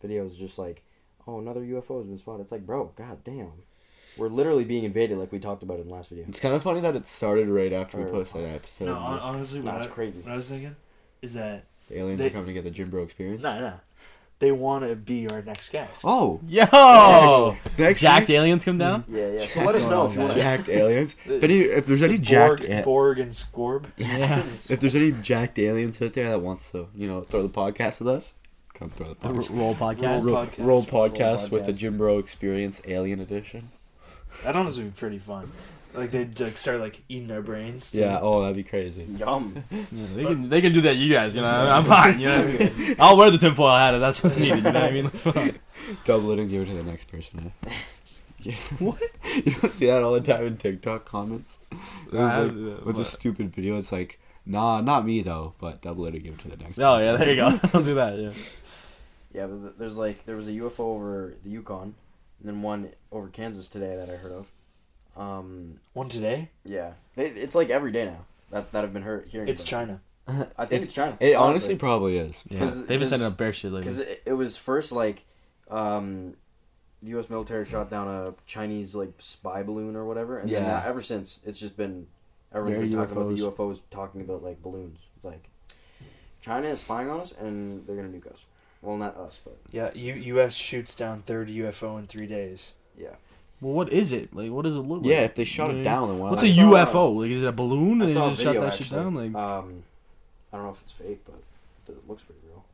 videos, 0.04 0.26
is 0.26 0.38
just 0.38 0.58
like 0.58 0.82
oh 1.26 1.38
another 1.38 1.61
UFO 1.61 1.99
has 1.99 2.06
been 2.06 2.18
spotted. 2.18 2.42
It's 2.42 2.52
like 2.52 2.66
bro, 2.66 2.92
god 2.96 3.25
damn, 3.25 3.52
we're 4.18 4.28
literally 4.28 4.64
being 4.64 4.84
invaded, 4.84 5.18
like 5.18 5.32
we 5.32 5.38
talked 5.38 5.62
about 5.62 5.80
in 5.80 5.88
the 5.88 5.94
last 5.94 6.08
video. 6.11 6.25
It's 6.28 6.40
kind 6.40 6.54
of 6.54 6.62
funny 6.62 6.80
that 6.80 6.94
it 6.96 7.06
started 7.08 7.49
right 7.49 7.73
after 7.73 7.99
we 7.99 8.04
Or- 8.04 8.11
posted 8.11 8.44
that 8.44 8.54
episode. 8.56 8.84
No, 8.87 8.94
hon- 8.94 9.18
honestly, 9.20 9.61
No, 9.61 9.73
what, 9.73 9.76
it's 9.82 9.87
I, 9.87 9.94
crazy. 9.94 10.20
what 10.20 10.32
I 10.32 10.37
was 10.37 10.49
thinking 10.49 10.76
is 11.23 11.34
that 11.34 11.64
the 11.88 11.99
aliens 11.99 12.18
they- 12.18 12.26
are 12.26 12.30
coming 12.30 12.46
to 12.49 12.52
get 12.52 12.64
the 12.64 12.70
Gym 12.70 12.90
Bro 12.90 13.04
experience. 13.04 13.42
no, 13.42 13.58
no, 13.61 13.73
they 14.40 14.52
want 14.52 14.87
to 14.87 14.94
be 14.96 15.26
our 15.30 15.40
next 15.42 15.70
guest. 15.70 16.02
Oh, 16.04 16.40
Yo, 16.46 17.56
next 17.78 18.00
jacked 18.00 18.28
week- 18.28 18.37
aliens 18.37 18.64
come 18.64 18.76
down. 18.78 19.04
Yeah, 19.08 19.30
yeah. 19.32 19.38
So 19.46 19.61
Yes, 19.61 19.66
let 19.66 19.75
us 19.76 19.87
know 19.87 20.06
if 20.06 20.14
you 20.14 20.20
want 20.20 20.34
jacked 20.34 20.68
aliens. 20.68 21.14
It's- 21.25 21.40
But 21.40 21.50
if 21.50 21.87
there's 21.87 22.02
any 22.02 22.14
it's 22.14 22.23
jacked, 22.28 22.61
Borg, 22.61 22.70
a- 22.70 22.82
Borg 22.82 23.18
and 23.20 23.30
Scorb. 23.32 23.84
Yeah. 23.96 24.42
if 24.68 24.80
there's 24.80 24.94
any 24.96 25.12
jacked 25.12 25.58
aliens 25.58 26.00
out 26.02 26.12
there 26.12 26.28
that 26.30 26.40
wants 26.40 26.70
to, 26.70 26.88
you 26.94 27.06
know, 27.08 27.23
throw 27.23 27.42
the 27.42 27.49
podcast 27.49 28.00
with 28.00 28.08
us, 28.08 28.34
come 28.75 28.90
throw 28.90 29.07
the 29.07 29.14
The 29.14 29.28
r- 29.28 29.35
podcast. 29.35 29.50
roll 29.57 29.75
podcast. 29.75 30.02
Roll 30.02 30.23
Roll, 30.23 30.47
podcast. 30.47 30.66
roll 30.66 30.83
podcast 30.85 31.50
with 31.50 31.66
the 31.66 31.73
podcast. 31.73 31.76
Gym 31.76 31.99
Bro 31.99 32.19
Experience 32.19 32.81
Alien 32.87 33.21
Edition. 33.21 33.71
That 34.43 34.57
honestly 34.57 34.83
would 34.85 34.95
be 34.95 34.99
pretty 34.99 35.19
fun. 35.19 35.50
Like 35.95 36.11
they'd 36.11 36.38
like 36.40 36.57
start 36.57 36.81
like 36.81 37.02
eating 37.09 37.31
our 37.31 37.40
brains. 37.40 37.93
too. 37.93 37.99
Yeah. 37.99 38.19
Oh, 38.21 38.40
that'd 38.43 38.57
be 38.57 38.64
crazy. 38.64 39.04
Yum. 39.16 39.62
Yeah, 39.71 40.07
they 40.16 40.25
can 40.25 40.49
they 40.49 40.61
can 40.61 40.73
do 40.73 40.81
that. 40.83 40.97
You 40.97 41.12
guys, 41.12 41.37
you 41.37 41.40
know, 41.43 41.49
I'm 41.71 41.85
fine. 41.85 42.19
You 42.19 42.26
know, 42.28 42.47
what 42.47 42.61
I 42.62 42.75
mean? 42.75 42.97
I'll 42.99 43.16
wear 43.16 43.31
the 43.31 43.38
tinfoil 43.38 43.76
hat 43.76 43.95
if 43.95 44.00
that's 44.00 44.21
what's 44.23 44.37
needed. 44.37 44.57
You 44.57 44.62
know 44.73 44.73
what 44.73 45.37
I 45.37 45.45
mean? 45.45 45.59
Double 46.04 46.33
it 46.33 46.40
and 46.40 46.50
give 46.50 46.62
it 46.62 46.66
to 46.66 46.75
the 46.75 46.83
next 46.83 47.07
person. 47.07 47.52
Eh? 47.66 47.71
Yeah. 48.40 48.54
What? 48.81 49.00
You 49.37 49.52
don't 49.54 49.71
see 49.73 49.87
that 49.87 50.02
all 50.02 50.12
the 50.12 50.21
time 50.21 50.45
in 50.47 50.57
TikTok 50.57 51.04
comments. 51.04 51.61
It 52.12 52.19
I 52.19 52.40
was 52.40 52.50
have- 52.50 52.57
like, 52.57 52.85
what's 52.87 52.99
a 52.99 53.02
what? 53.02 53.07
stupid 53.07 53.54
video? 53.54 53.78
It's 53.78 53.93
like, 53.93 54.19
nah, 54.45 54.81
not 54.81 55.07
me 55.07 55.23
though, 55.23 55.54
but 55.61 55.81
double 55.81 56.07
it 56.07 56.14
and 56.14 56.25
give 56.25 56.35
it 56.35 56.40
to 56.40 56.49
the 56.49 56.57
next. 56.57 56.76
Oh 56.78 56.97
person. 56.97 57.07
yeah, 57.07 57.16
there 57.16 57.31
you 57.31 57.37
go. 57.37 57.61
I'll 57.73 57.85
do 57.85 57.95
that. 57.95 58.19
Yeah. 58.19 58.33
Yeah, 59.35 59.47
but 59.47 59.79
there's 59.79 59.99
like 59.99 60.25
there 60.26 60.37
was 60.37 60.47
a 60.49 60.53
UFO 60.53 60.81
over 60.81 61.35
the 61.45 61.50
Yukon, 61.50 61.95
and 62.41 62.49
then 62.49 62.62
one 62.62 62.91
over 63.12 63.29
Kansas 63.29 63.69
today 63.69 63.97
that 63.97 64.09
I 64.09 64.17
heard 64.17 64.33
of. 64.33 64.47
Um, 65.17 65.79
One 65.93 66.09
today. 66.09 66.50
yeah, 66.64 66.93
it, 67.17 67.37
it's 67.37 67.55
like 67.55 67.71
every 67.71 67.93
day 67.93 68.05
now 68.07 68.25
that 68.50 68.73
that 68.73 68.85
I've 68.85 68.93
been 68.93 69.03
heard, 69.03 69.29
hearing. 69.29 69.49
It's 69.49 69.62
about. 69.62 69.69
China. 69.71 70.00
I 70.59 70.64
think 70.67 70.85
it's, 70.85 70.93
China. 70.95 71.17
It 71.21 71.35
honestly 71.35 71.76
probably 71.76 72.17
is. 72.17 72.43
Yeah. 72.49 72.61
'Cause- 72.61 72.87
They've 72.87 72.99
been 72.99 73.09
sending 73.09 73.26
up 73.29 73.37
bear 73.37 73.53
shit 73.53 73.71
lately. 73.73 73.83
because 73.83 73.99
it, 73.99 74.23
it 74.25 74.33
was 74.33 74.57
first 74.57 74.91
like, 74.91 75.25
um, 75.71 76.35
the 77.03 77.11
U.S. 77.11 77.29
military 77.29 77.67
shot 77.67 77.91
down 77.91 78.09
a 78.09 78.35
Chinese 78.47 78.95
like 78.95 79.12
spy 79.19 79.62
balloon 79.62 79.95
or 79.97 80.05
whatever, 80.07 80.38
and 80.38 80.49
then 80.49 80.62
Yeah. 80.62 80.69
now, 80.69 80.83
ever 80.87 81.03
since 81.03 81.38
it's 81.45 81.59
just 81.59 81.76
been 81.76 82.07
everyone's 82.53 82.76
Very 82.79 82.88
been 82.88 82.99
talking 82.99 83.17
about 83.17 83.37
the 83.37 83.43
UFOs. 83.43 83.55
UFOs, 83.76 83.81
talking 83.91 84.21
about 84.23 84.43
like 84.43 84.62
balloons. 84.62 85.00
It's 85.17 85.25
like 85.26 85.50
China 86.41 86.69
is 86.69 86.81
spying 86.81 87.11
on 87.11 87.21
us, 87.21 87.33
and 87.33 87.87
they're 87.87 87.97
gonna 87.97 88.09
nuke 88.09 88.26
us. 88.33 88.45
Well, 88.85 88.97
not 88.99 89.17
us, 89.17 89.41
but 89.43 89.57
Yeah. 89.73 89.91
U- 89.95 90.14
U.S. 90.37 90.55
shoots 90.55 90.95
down 90.95 91.23
third 91.23 91.49
UFO 91.49 91.99
in 91.99 92.07
three 92.07 92.26
days. 92.26 92.73
yeah. 92.99 93.09
Well, 93.61 93.73
what 93.73 93.93
is 93.93 94.12
it? 94.12 94.35
Like, 94.37 94.50
what 94.50 94.62
does 94.62 94.76
it 94.76 94.81
look 94.81 95.00
like? 95.03 95.11
Yeah, 95.11 95.21
if 95.23 95.35
they 95.37 95.45
shot 95.45 95.69
You 95.71 95.75
know 95.75 95.81
it 95.81 95.85
what 95.85 95.91
I 95.91 95.95
mean? 95.97 96.00
down, 96.00 96.09
then 96.09 96.19
why 96.19 96.31
What's 96.31 96.43
not? 96.43 96.55
saw- 96.55 96.93
UFO? 96.93 97.21
Like, 97.23 97.31
is 97.31 97.43
it 97.43 97.47
a 97.47 97.53
balloon 97.53 98.03
I 98.03 98.05
and 98.05 98.11
they 98.11 98.14
saw 98.14 98.26
a 98.26 98.31
just 98.31 98.43
shot 98.43 98.49
video 98.55 98.61
that 98.62 98.73
shit 98.75 98.83
actually. 98.83 98.99
down? 98.99 99.14
Like, 99.14 99.35
Um, 99.35 99.83
I 100.53 100.57
don't 100.57 100.67
know 100.67 100.73
if 100.73 100.83
it's 100.83 100.93
fake, 100.93 101.21
but 101.25 101.35
it 101.95 102.09
looks 102.09 102.23
pretty 102.25 102.41
real. 102.47 102.64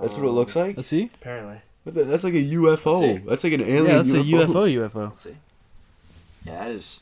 That's 0.00 0.14
what 0.14 0.24
it 0.24 0.30
looks 0.30 0.56
like. 0.56 0.76
let's 0.76 0.88
see. 0.88 1.10
Apparently. 1.14 1.60
What 1.84 1.94
the- 1.94 2.04
That's 2.04 2.24
like 2.24 2.34
a 2.34 2.36
UFO. 2.54 2.86
Let's 2.86 3.00
see. 3.00 3.18
That's 3.28 3.44
like 3.44 3.52
an 3.54 3.60
alien. 3.62 3.86
yeah, 3.86 3.96
that's 3.98 4.12
a 4.12 4.18
UFO. 4.22 4.46
UFO. 4.46 4.88
UFO. 4.90 5.04
Let's 5.08 5.20
see. 5.20 5.36
Yeah, 6.46 6.58
that 6.64 6.70
is. 6.70 7.00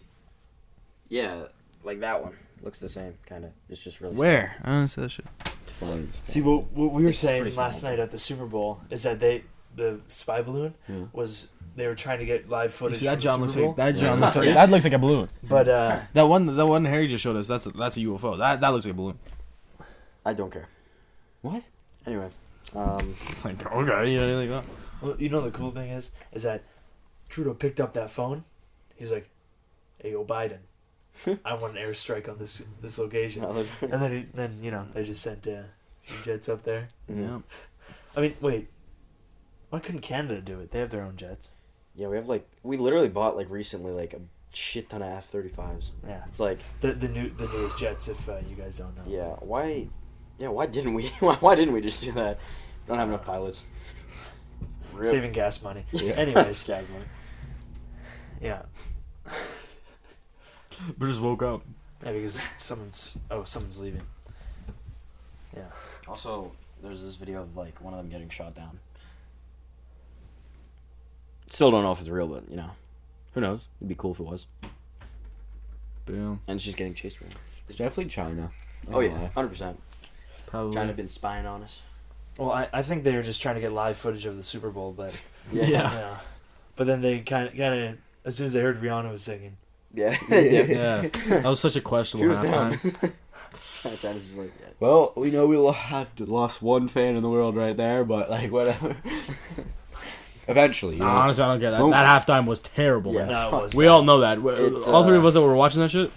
Yeah, 1.08 1.42
like 1.84 2.00
that 2.00 2.22
one 2.22 2.32
looks 2.62 2.80
the 2.80 2.88
same, 2.88 3.14
kind 3.26 3.44
of. 3.44 3.50
It's 3.68 3.82
just 3.84 4.00
really. 4.00 4.14
Where? 4.16 4.56
I 4.64 4.70
don't 4.70 4.88
see 4.88 5.00
that 5.02 5.10
shit. 5.10 5.26
Fine. 5.80 6.12
See, 6.24 6.42
what, 6.42 6.70
what 6.72 6.92
we 6.92 7.02
were 7.04 7.08
It's 7.10 7.18
saying 7.18 7.42
pretty 7.42 7.56
last 7.56 7.80
small. 7.80 7.92
night 7.92 7.98
at 8.00 8.10
the 8.10 8.18
Super 8.18 8.46
Bowl 8.46 8.80
is 8.90 9.02
that 9.04 9.18
they 9.20 9.44
the 9.76 10.00
spy 10.06 10.42
balloon 10.42 10.74
Yeah. 10.88 11.04
was 11.12 11.46
they 11.76 11.86
were 11.86 11.94
trying 11.94 12.18
to 12.18 12.26
get 12.26 12.48
live 12.50 12.70
You 12.72 12.76
footage. 12.76 12.98
see 12.98 13.04
that 13.06 13.12
from 13.14 13.20
John 13.22 13.38
the 13.40 13.44
looks 13.46 13.54
Super 13.54 13.66
like 13.68 13.76
Bowl. 13.76 13.86
that. 13.86 13.96
John 13.96 14.20
looks 14.20 14.36
like 14.36 14.54
that 14.54 14.70
looks 14.70 14.84
like 14.84 14.92
a 14.92 14.98
balloon. 14.98 15.28
But 15.42 15.68
uh, 15.68 16.00
That 16.12 16.22
one, 16.24 16.54
that 16.56 16.66
one 16.66 16.84
Harry 16.84 17.06
just 17.08 17.22
showed 17.22 17.36
us. 17.36 17.46
That's 17.48 17.66
a, 17.66 17.70
that's 17.70 17.96
a 17.96 18.00
UFO. 18.00 18.36
That 18.38 18.60
that 18.60 18.68
looks 18.72 18.84
like 18.84 18.94
a 18.94 18.96
balloon. 18.96 19.18
I 20.26 20.34
don't 20.34 20.50
care. 20.52 20.68
What? 21.42 21.62
Anyway, 22.06 22.28
um, 22.74 23.14
It's 23.28 23.44
like 23.44 23.64
okay, 23.64 24.10
yeah, 24.14 24.36
like 24.36 24.48
that. 24.50 24.64
well, 25.00 25.16
you 25.18 25.28
know 25.30 25.40
the 25.40 25.50
cool 25.50 25.70
thing 25.70 25.90
is 25.90 26.10
is 26.32 26.42
that 26.42 26.62
Trudeau 27.30 27.54
picked 27.54 27.80
up 27.80 27.94
that 27.94 28.10
phone. 28.10 28.44
He's 28.96 29.12
like, 29.12 29.30
"Hey, 29.98 30.10
yo, 30.12 30.24
Biden, 30.24 30.58
I 31.44 31.54
want 31.54 31.76
an 31.76 31.84
airstrike 31.84 32.28
on 32.28 32.38
this 32.38 32.62
this 32.80 32.98
location." 32.98 33.42
no, 33.42 33.50
And 33.82 33.92
then 33.92 34.12
he, 34.12 34.26
then 34.34 34.58
you 34.62 34.70
know 34.70 34.86
they 34.94 35.04
just 35.04 35.22
sent 35.22 35.46
uh, 35.46 35.62
jets 36.24 36.48
up 36.48 36.62
there. 36.64 36.88
Yeah. 37.08 37.38
I 38.16 38.20
mean, 38.22 38.34
wait, 38.40 38.68
why 39.70 39.78
couldn't 39.78 40.00
Canada 40.00 40.40
do 40.40 40.58
it? 40.60 40.70
They 40.72 40.80
have 40.80 40.90
their 40.90 41.02
own 41.02 41.16
jets. 41.16 41.50
yeah, 41.96 42.08
we 42.08 42.16
have 42.16 42.28
like 42.28 42.48
we 42.62 42.76
literally 42.76 43.08
bought 43.08 43.36
like 43.36 43.48
recently 43.50 43.92
like 43.92 44.14
a 44.14 44.20
shit 44.52 44.88
ton 44.90 45.02
of 45.02 45.08
F 45.08 45.26
thirty 45.28 45.48
fives. 45.48 45.92
Yeah, 46.06 46.22
It's 46.26 46.40
like 46.40 46.58
the 46.80 46.92
the 46.92 47.08
new 47.08 47.30
the 47.30 47.46
newest 47.48 47.78
jets. 47.78 48.08
If 48.08 48.28
uh, 48.28 48.38
you 48.48 48.56
guys 48.56 48.78
don't 48.78 48.96
know. 48.96 49.04
yeah, 49.06 49.34
why, 49.40 49.86
yeah, 50.38 50.48
why 50.48 50.66
didn't 50.66 50.94
we? 50.94 51.08
Why, 51.20 51.36
why 51.36 51.54
didn't 51.54 51.74
we 51.74 51.80
just 51.82 52.02
do 52.02 52.12
that? 52.12 52.38
We 52.86 52.88
Don't 52.88 52.98
have 52.98 53.08
enough 53.08 53.24
pilots. 53.24 53.66
Rip. 54.92 55.06
saving 55.08 55.32
gas 55.32 55.62
money. 55.62 55.84
Yeah. 55.92 56.14
Anyways, 56.14 56.64
Gag 56.66 56.84
money. 56.90 57.04
yeah, 58.40 58.62
But 60.98 61.06
just 61.06 61.20
woke 61.20 61.42
up. 61.42 61.62
yeah, 62.04 62.12
because 62.12 62.40
someone's 62.58 63.18
oh 63.30 63.44
someone's 63.44 63.80
leaving. 63.80 64.02
Yeah, 65.56 65.64
Also, 66.08 66.52
there's 66.82 67.04
this 67.04 67.16
video 67.16 67.42
of 67.42 67.56
like 67.56 67.80
one 67.80 67.92
of 67.92 67.98
them 67.98 68.08
getting 68.08 68.28
shot 68.28 68.54
down. 68.54 68.78
Still 71.48 71.70
don't 71.70 71.82
know 71.82 71.92
if 71.92 72.00
it's 72.00 72.08
real, 72.08 72.28
but 72.28 72.48
you 72.48 72.56
know, 72.56 72.70
who 73.34 73.40
knows? 73.40 73.60
It'd 73.80 73.88
be 73.88 73.94
cool 73.96 74.12
if 74.12 74.20
it 74.20 74.26
was. 74.26 74.46
Boom. 76.06 76.40
And 76.46 76.60
she's 76.60 76.74
getting 76.74 76.94
chased 76.94 77.20
around. 77.20 77.34
It's 77.68 77.78
definitely 77.78 78.10
China. 78.10 78.50
Oh 78.92 79.00
yeah, 79.00 79.28
hundred 79.30 79.48
percent. 79.48 79.80
Probably. 80.46 80.74
China 80.74 80.92
been 80.92 81.08
spying 81.08 81.46
on 81.46 81.62
us. 81.62 81.80
well, 82.38 82.52
I, 82.52 82.68
I 82.72 82.82
think 82.82 83.04
they 83.04 83.14
were 83.14 83.22
just 83.22 83.42
trying 83.42 83.56
to 83.56 83.60
get 83.60 83.72
live 83.72 83.96
footage 83.96 84.26
of 84.26 84.36
the 84.36 84.42
Super 84.42 84.70
Bowl, 84.70 84.92
but 84.92 85.20
Yeah. 85.52 85.64
yeah, 85.66 86.16
but 86.76 86.86
then 86.86 87.00
they 87.02 87.20
kind 87.20 87.48
of 87.48 87.56
kind 87.56 87.74
of 87.74 87.98
as 88.24 88.36
soon 88.36 88.46
as 88.46 88.52
they 88.52 88.60
heard 88.60 88.80
Rihanna 88.80 89.10
was 89.10 89.22
singing, 89.22 89.56
Yeah. 89.94 90.16
Yeah. 90.30 91.00
That 91.28 91.44
was 91.44 91.60
such 91.60 91.72
a 91.72 91.74
She 91.74 91.80
questionable 91.80 92.28
was 92.28 92.38
halftime. 92.38 92.78
China's 93.82 94.22
just 94.22 94.36
like, 94.36 94.52
yeah. 94.60 94.66
Well, 94.78 95.12
we 95.16 95.30
know 95.30 95.46
we 95.46 95.56
lost 95.56 96.62
one 96.62 96.86
fan 96.88 97.16
in 97.16 97.22
the 97.22 97.30
world 97.30 97.56
right 97.56 97.76
there, 97.76 98.04
but 98.04 98.30
like 98.30 98.50
whatever. 98.52 98.96
Eventually, 100.48 100.96
No, 100.96 101.06
honestly, 101.06 101.44
I 101.44 101.48
don't 101.48 101.60
get 101.60 101.70
that. 101.70 101.78
Nope. 101.78 101.92
That 101.92 102.26
halftime 102.26 102.46
was 102.46 102.58
terrible. 102.58 103.14
Yeah. 103.14 103.26
no, 103.26 103.48
it 103.58 103.62
was 103.62 103.74
We 103.74 103.86
all 103.86 104.02
know 104.02 104.20
that. 104.20 104.42
We- 104.42 104.52
It, 104.52 104.72
all 104.88 105.04
three 105.04 105.14
uh, 105.16 105.18
of 105.20 105.24
us 105.26 105.34
that 105.34 105.42
were 105.42 105.54
watching 105.54 105.80
that 105.80 105.90
shit. 105.90 106.10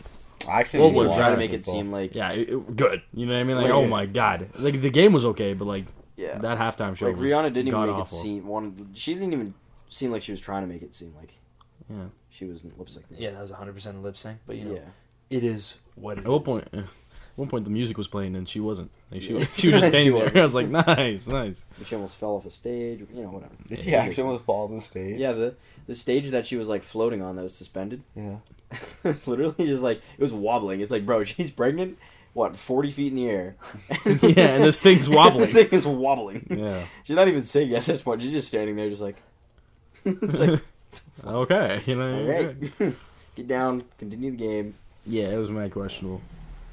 I 0.48 0.60
actually 0.62 0.80
What 0.82 0.88
didn't 0.90 1.08
was 1.08 1.16
trying 1.18 1.34
to 1.34 1.38
make 1.38 1.54
it 1.54 1.64
seem 1.64 1.92
like 1.92 2.16
Yeah, 2.16 2.32
it, 2.32 2.50
it- 2.50 2.76
good. 2.76 3.02
You 3.14 3.26
know 3.28 3.34
what 3.34 3.40
I 3.40 3.44
mean? 3.44 3.56
Like, 3.58 3.66
Like- 3.66 3.74
oh 3.74 3.88
my 3.88 4.06
god, 4.08 4.50
like 4.58 4.82
the 4.82 4.90
game 4.90 5.14
was 5.14 5.26
okay, 5.28 5.54
but 5.54 5.66
like 5.66 5.86
yeah. 6.18 6.38
that 6.40 6.58
halftime 6.58 6.96
show 6.98 7.06
like 7.08 7.16
was 7.18 7.30
Rihanna 7.30 7.54
didn't 7.54 7.68
even 7.68 7.80
make 7.82 7.90
awful. 7.96 8.18
it 8.18 8.22
seem 8.22 8.48
one. 8.48 8.90
She 8.94 9.14
didn't 9.14 9.34
even 9.34 9.54
seem 9.90 10.12
like 10.12 10.22
she 10.22 10.32
was 10.32 10.42
trying 10.42 10.64
to 10.64 10.68
make 10.68 10.82
it 10.82 10.94
seem 10.96 11.14
like 11.16 11.34
Yeah. 11.90 12.06
she 12.30 12.46
was 12.46 12.64
lip 12.64 12.88
syncing. 12.88 13.04
Yeah, 13.18 13.32
that 13.32 13.42
was 13.42 13.52
100 13.52 13.74
percent 13.74 14.02
lip 14.04 14.18
sync, 14.18 14.40
but 14.46 14.56
you 14.56 14.66
know, 14.66 14.74
yeah. 14.76 14.82
it 15.30 15.44
is 15.44 15.78
what 15.96 16.18
it 16.18 16.22
At 16.26 16.28
one 16.32 16.42
point, 16.44 16.68
at 16.74 16.86
one 17.36 17.48
point, 17.50 17.66
the 17.66 17.72
music 17.72 17.98
was 17.98 18.08
playing 18.08 18.36
and 18.36 18.48
she 18.48 18.60
wasn't. 18.60 18.92
Like 19.12 19.22
she, 19.22 19.34
Yeah. 19.34 19.40
was, 19.40 19.48
she 19.58 19.68
was 19.68 19.76
just 19.82 19.86
She 19.94 20.10
standing 20.10 20.14
there. 20.14 20.32
I 20.42 20.46
was 20.46 20.54
like, 20.56 20.70
nice, 20.70 21.28
nice. 21.28 21.66
And 21.78 21.88
she 21.88 21.96
almost 21.96 22.16
fell 22.16 22.32
off 22.36 22.46
a 22.46 22.52
stage. 22.52 23.06
You 23.14 23.24
know, 23.24 23.30
whatever. 23.30 23.54
Did 23.68 23.82
she 23.82 23.96
actually 23.96 24.24
almost 24.24 24.46
fall 24.46 24.66
off 24.66 24.72
the 24.72 24.82
stage? 24.82 25.20
Yeah, 25.20 25.34
the 25.34 25.56
the 25.88 25.96
stage 25.96 26.30
that 26.30 26.46
she 26.48 26.56
was 26.56 26.70
like 26.70 26.84
floating 26.84 27.22
on 27.22 27.36
that 27.36 27.42
was 27.42 27.56
suspended. 27.56 28.04
Yeah. 28.16 28.38
it's 29.04 29.28
literally 29.28 29.66
just 29.68 29.84
like 29.84 29.98
it 29.98 30.22
was 30.22 30.34
wobbling. 30.34 30.82
It's 30.82 30.92
like, 30.92 31.06
bro, 31.06 31.24
she's 31.24 31.52
pregnant. 31.52 31.98
What, 32.34 32.58
forty 32.58 32.90
feet 32.90 33.14
in 33.14 33.16
the 33.18 33.30
air? 33.30 33.56
Yeah, 34.06 34.56
and 34.56 34.64
this 34.64 34.82
thing's 34.82 35.08
wobbling. 35.08 35.42
this 35.42 35.54
thing 35.54 35.68
is 35.70 35.86
wobbling. 35.86 36.48
Yeah. 36.50 36.86
She's 37.04 37.16
not 37.16 37.28
even 37.28 37.44
singing 37.44 37.76
at 37.76 37.86
this 37.86 38.02
point. 38.02 38.24
She's 38.24 38.32
just 38.32 38.48
standing 38.48 38.76
there, 38.76 38.90
just 38.90 39.04
like, 39.04 39.18
it's 40.04 40.40
like, 40.40 40.60
okay, 41.26 41.82
you 41.86 41.96
know. 41.96 42.20
all 42.20 42.28
right, 42.28 42.94
get 43.36 43.48
down, 43.48 43.84
continue 43.98 44.32
the 44.32 44.38
game. 44.38 44.76
Yeah, 45.06 45.26
it 45.26 45.38
was 45.38 45.52
mad 45.52 45.72
questionable. 45.72 46.22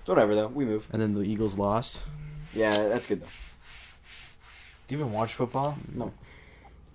It's 0.01 0.09
whatever 0.09 0.35
though. 0.35 0.49
We 0.49 0.65
move. 0.65 0.87
And 0.93 1.01
then 1.03 1.15
the 1.15 1.21
Eagles 1.23 1.57
lost. 1.59 2.05
Yeah, 2.55 2.71
that's 2.71 3.07
good 3.07 3.21
though. 3.21 3.27
Do 4.89 4.95
you 4.97 5.01
even 5.01 5.13
watch 5.13 5.35
football? 5.35 5.77
No, 5.95 6.13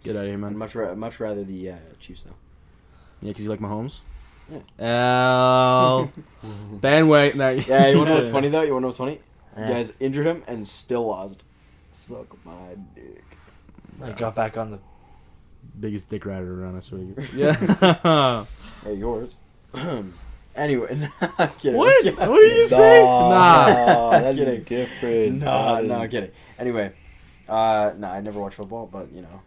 Get 0.04 0.16
out 0.16 0.22
of 0.22 0.26
here, 0.26 0.34
I'd 0.34 0.40
man. 0.40 0.58
much 0.58 0.76
ra- 0.76 0.96
much 0.96 1.20
rather 1.20 1.44
the 1.44 1.72
uh, 1.72 1.76
Chiefs 2.00 2.24
though. 2.24 2.32
Yeah, 3.22 3.30
because 3.30 3.44
you 3.44 3.50
like 3.50 3.60
Mahomes. 3.60 4.02
Yeah. 4.52 4.60
L 4.86 6.12
bandwagon. 6.82 7.38
No, 7.38 7.50
Yeah, 7.68 7.88
you 7.88 7.98
wanna 7.98 8.12
know 8.12 8.16
what's 8.18 8.30
funny 8.30 8.50
though? 8.50 8.62
You 8.62 8.74
wanna 8.74 8.82
know 8.82 8.88
what's 8.90 8.98
funny? 9.00 9.20
Yeah. 9.58 9.68
You 9.68 9.74
guys 9.74 9.94
injured 10.00 10.28
him 10.28 10.44
and 10.48 10.68
still 10.68 11.08
lost. 11.08 11.44
Suck 11.92 12.36
my 12.46 12.76
dick. 12.94 13.24
I 14.04 14.12
got 14.12 14.36
back 14.36 14.58
on 14.58 14.72
the. 14.72 14.80
Biggest 15.80 16.10
dick 16.10 16.26
rider 16.26 16.64
around. 16.64 16.78
I 16.78 16.80
swear. 16.82 17.02
to 17.02 17.14
God. 17.14 17.30
Yeah. 17.34 18.46
Hey, 18.86 18.94
yours. 18.98 19.32
anyway, 20.56 21.10
I'm 21.40 21.50
kidding. 21.58 21.76
What? 21.76 22.04
Kidding. 22.04 22.20
What 22.20 22.40
did 22.40 22.56
you 22.58 22.68
say? 22.68 23.02
Nah, 23.04 23.30
Nah. 23.30 24.10
That's 24.20 24.38
kidding. 24.38 24.64
different. 24.64 25.40
No, 25.40 25.82
no, 25.82 25.96
I'm 25.96 26.10
kidding. 26.10 26.30
Anyway, 26.60 26.94
uh, 27.50 27.94
no, 27.98 28.08
I 28.08 28.22
never 28.22 28.40
watched 28.40 28.58
football, 28.58 28.86
but 28.86 29.12
you 29.12 29.24
know, 29.24 29.42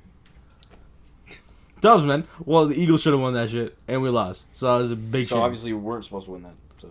Dubs, 1.80 2.02
man. 2.04 2.26
Well, 2.44 2.66
the 2.66 2.74
Eagles 2.74 3.02
should 3.02 3.12
have 3.12 3.22
won 3.22 3.34
that 3.34 3.48
shit, 3.50 3.78
and 3.86 4.02
we 4.02 4.08
lost. 4.08 4.44
So 4.52 4.76
it 4.76 4.80
was 4.82 4.90
a 4.90 4.96
big 4.96 5.26
so 5.26 5.36
shame. 5.36 5.44
obviously 5.44 5.72
we 5.72 5.78
weren't 5.78 6.04
supposed 6.04 6.26
to 6.26 6.32
win 6.32 6.42
that. 6.42 6.54
So 6.80 6.88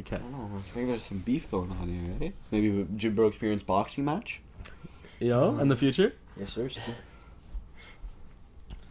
Okay. 0.00 0.16
I 0.16 0.18
don't 0.18 0.32
know. 0.32 0.50
I 0.58 0.60
think 0.72 0.88
there's 0.88 1.02
some 1.02 1.18
beef 1.18 1.50
going 1.50 1.70
on 1.70 1.88
here, 1.88 2.28
eh? 2.28 2.32
Maybe 2.50 2.80
a 2.80 2.84
Gym 2.84 3.14
Bro 3.14 3.28
Experience 3.28 3.62
boxing 3.62 4.04
match? 4.04 4.40
Yo, 5.20 5.58
in 5.58 5.68
the 5.68 5.76
future. 5.76 6.14
yes, 6.36 6.52
sir. 6.54 6.68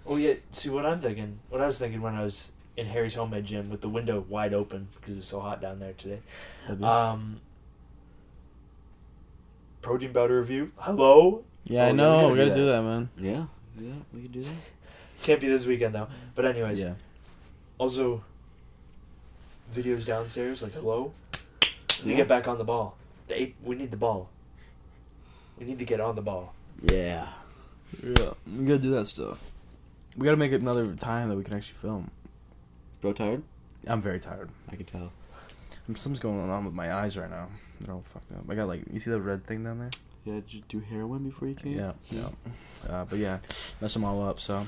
Oh 0.05 0.15
yeah. 0.15 0.35
See 0.51 0.69
what 0.69 0.85
I'm 0.85 1.01
thinking. 1.01 1.39
What 1.49 1.61
I 1.61 1.65
was 1.65 1.79
thinking 1.79 2.01
when 2.01 2.15
I 2.15 2.23
was 2.23 2.49
in 2.77 2.85
Harry's 2.87 3.15
homemade 3.15 3.45
gym 3.45 3.69
with 3.69 3.81
the 3.81 3.89
window 3.89 4.23
wide 4.29 4.53
open 4.53 4.87
because 4.95 5.13
it 5.13 5.17
was 5.17 5.25
so 5.27 5.39
hot 5.39 5.61
down 5.61 5.79
there 5.79 5.93
today. 5.93 6.19
Um. 6.81 7.41
Protein 9.81 10.13
powder 10.13 10.39
review. 10.39 10.71
Hello. 10.77 11.43
yeah, 11.65 11.85
oh, 11.85 11.89
I 11.89 11.91
know. 11.93 12.25
we 12.27 12.33
We 12.33 12.37
gotta 12.39 12.49
gotta 12.49 12.59
do 12.59 12.65
do 12.65 12.71
that, 12.71 12.83
man. 12.83 13.09
Yeah. 13.17 13.45
Yeah, 13.79 13.93
we 14.13 14.21
can 14.23 14.31
do 14.31 14.43
that. 14.43 14.51
Can't 15.23 15.39
be 15.41 15.47
this 15.47 15.65
weekend 15.65 15.95
though. 15.95 16.07
But 16.35 16.45
anyways. 16.45 16.79
Yeah. 16.79 16.93
Also. 17.77 18.23
Videos 19.73 20.05
downstairs. 20.05 20.61
Like 20.61 20.73
hello. 20.73 21.11
We 22.03 22.11
Yeah. 22.11 22.17
get 22.17 22.27
back 22.27 22.47
on 22.47 22.57
the 22.57 22.63
ball. 22.63 22.97
The 23.27 23.41
eight, 23.41 23.55
we 23.63 23.75
need 23.75 23.91
the 23.91 23.97
ball. 23.97 24.29
We 25.59 25.65
need 25.65 25.79
to 25.79 25.85
get 25.85 25.99
on 25.99 26.15
the 26.15 26.21
ball. 26.21 26.53
Yeah. 26.81 27.27
Yeah. 28.03 28.31
We 28.57 28.65
gotta 28.65 28.79
do 28.79 28.91
that 28.91 29.07
stuff. 29.07 29.43
We 30.17 30.25
gotta 30.25 30.37
make 30.37 30.51
it 30.51 30.61
another 30.61 30.93
time 30.95 31.29
that 31.29 31.35
we 31.35 31.43
can 31.43 31.53
actually 31.53 31.77
film. 31.81 32.11
Bro 33.01 33.13
tired? 33.13 33.43
I'm 33.87 34.01
very 34.01 34.19
tired. 34.19 34.49
I 34.71 34.75
can 34.75 34.85
tell. 34.85 35.11
Something's 35.87 36.19
going 36.19 36.49
on 36.49 36.65
with 36.65 36.73
my 36.73 36.93
eyes 36.93 37.17
right 37.17 37.29
now. 37.29 37.47
They're 37.79 37.95
all 37.95 38.03
fucked 38.13 38.31
up. 38.31 38.43
I 38.47 38.55
got 38.55 38.67
like, 38.67 38.83
you 38.91 38.99
see 38.99 39.09
that 39.09 39.19
red 39.19 39.45
thing 39.45 39.63
down 39.63 39.79
there? 39.79 39.89
Yeah, 40.25 40.33
did 40.35 40.53
you 40.53 40.61
do 40.67 40.79
heroin 40.79 41.23
before 41.23 41.47
you 41.47 41.55
came? 41.55 41.77
Yeah, 41.77 41.93
yeah. 42.11 42.29
Uh, 42.87 43.05
but 43.05 43.17
yeah, 43.17 43.39
mess 43.81 43.93
them 43.93 44.03
all 44.03 44.21
up. 44.21 44.39
So 44.39 44.67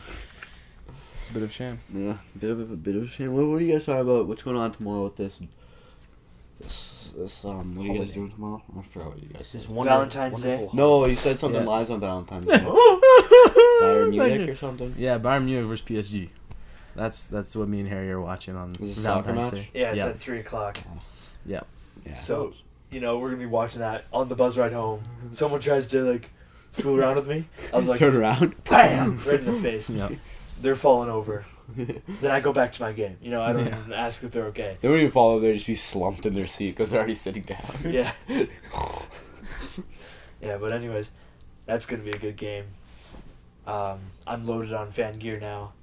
it's 1.20 1.30
a 1.30 1.34
bit 1.34 1.44
of 1.44 1.50
a 1.50 1.54
shame. 1.54 1.80
Yeah, 1.94 2.18
bit 2.40 2.50
of 2.50 2.72
a, 2.72 2.76
bit 2.76 2.96
of 2.96 3.04
a 3.04 3.08
shame. 3.08 3.34
What, 3.34 3.46
what 3.46 3.62
are 3.62 3.64
you 3.64 3.74
guys 3.74 3.86
talking 3.86 4.02
about? 4.02 4.28
What's 4.28 4.42
going 4.42 4.58
on 4.58 4.72
tomorrow 4.72 5.04
with 5.04 5.18
this? 5.18 5.40
This, 6.60 6.91
this 7.16 7.46
um, 7.46 7.76
what 7.76 7.86
are 7.86 7.94
you 7.94 8.00
guys 8.00 8.12
doing 8.14 8.32
tomorrow? 8.32 8.62
I 8.78 8.82
forgot 8.84 9.10
what 9.10 9.22
you 9.24 9.30
guys 9.30 9.52
This 9.52 9.64
said. 9.64 9.72
wonder- 9.72 9.92
Valentine's 9.92 10.42
Day? 10.42 10.70
No, 10.74 11.06
you 11.06 11.16
said 11.16 11.40
something 11.40 11.62
Yeah. 11.62 11.68
live 11.68 11.92
on 11.92 12.00
Valentine's 12.00 12.46
Day. 12.48 12.58
Bayern 12.60 14.18
Thank 14.18 14.32
Munich 14.34 14.50
or 14.50 14.56
something. 14.56 14.96
Yeah, 14.98 15.18
Bayern 15.18 15.46
Munich 15.46 15.68
versus 15.68 15.86
PSG. 15.86 16.30
That's 16.96 17.28
that's 17.28 17.56
what 17.56 17.68
me 17.70 17.80
and 17.80 17.90
Harry 17.90 18.12
are 18.12 18.20
watching 18.22 18.56
on 18.56 18.72
Is 18.82 18.98
it 18.98 19.02
Valentine's 19.02 19.38
match? 19.38 19.52
Day. 19.54 19.70
Yeah, 19.74 19.90
it's 19.92 19.98
yeah. 20.00 20.08
at 20.08 20.20
three 20.20 20.40
o'clock. 20.40 20.78
Yeah. 21.46 21.62
So, 22.14 22.54
you 22.90 23.00
know, 23.00 23.20
we're 23.20 23.30
gonna 23.30 23.40
be 23.40 23.46
watching 23.46 23.80
that 23.80 24.06
on 24.12 24.28
the 24.30 24.36
bus 24.36 24.58
ride 24.58 24.74
home. 24.74 25.02
Someone 25.32 25.62
tries 25.62 25.88
to 25.88 26.02
like 26.04 26.30
fool 26.74 27.00
around 27.00 27.16
with 27.16 27.28
me. 27.28 27.46
I 27.74 27.78
was 27.78 27.88
like, 27.90 28.00
turn 28.00 28.16
around. 28.16 28.56
bam, 28.66 29.18
right 29.26 29.40
in 29.40 29.46
the 29.46 29.54
face. 29.62 29.90
Yeah. 29.90 30.10
They're 30.62 30.76
falling 30.76 31.10
over. 31.10 31.46
Then 32.22 32.32
I 32.32 32.40
go 32.40 32.54
back 32.54 32.72
to 32.74 32.82
my 32.82 32.92
game. 32.92 33.18
You 33.22 33.32
know, 33.32 33.42
I 33.42 33.54
don't 33.54 33.66
Yeah. 33.66 33.80
even 33.80 33.94
ask 33.94 34.24
if 34.24 34.32
they're 34.32 34.46
okay. 34.48 34.78
They 34.82 34.88
won't 34.88 35.00
even 35.02 35.12
follow. 35.12 35.40
They 35.40 35.54
just 35.54 35.68
be 35.68 35.76
slumped 35.76 36.26
in 36.26 36.34
their 36.34 36.48
seat 36.48 36.72
because 36.72 36.90
they're 36.90 37.00
already 37.00 37.16
sitting 37.16 37.44
down. 37.44 37.62
Yeah. 37.92 38.12
yeah, 40.42 40.58
but 40.58 40.72
anyways, 40.72 41.12
that's 41.66 41.86
gonna 41.86 42.04
be 42.04 42.10
a 42.12 42.18
good 42.18 42.36
game. 42.38 42.66
Um, 43.68 44.00
I'm 44.26 44.46
loaded 44.46 44.74
on 44.74 44.92
fan 44.92 45.20
gear 45.20 45.40
now. 45.40 45.74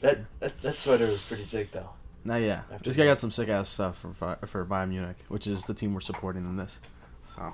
That, 0.00 0.20
that 0.40 0.60
that 0.62 0.74
sweater 0.74 1.06
was 1.06 1.22
pretty 1.26 1.44
sick 1.44 1.70
though. 1.72 1.90
Now, 2.24 2.36
yeah, 2.36 2.62
After 2.72 2.84
this 2.84 2.96
guy 2.96 3.04
that. 3.04 3.10
got 3.10 3.18
some 3.20 3.30
sick 3.30 3.48
ass 3.50 3.68
stuff 3.68 3.98
for 3.98 4.14
Fi- 4.14 4.46
for 4.46 4.64
Bayern 4.64 4.88
Munich, 4.88 5.16
which 5.28 5.46
is 5.46 5.66
the 5.66 5.74
team 5.74 5.92
we're 5.92 6.00
supporting 6.00 6.44
in 6.44 6.56
this. 6.56 6.80
So, 7.26 7.52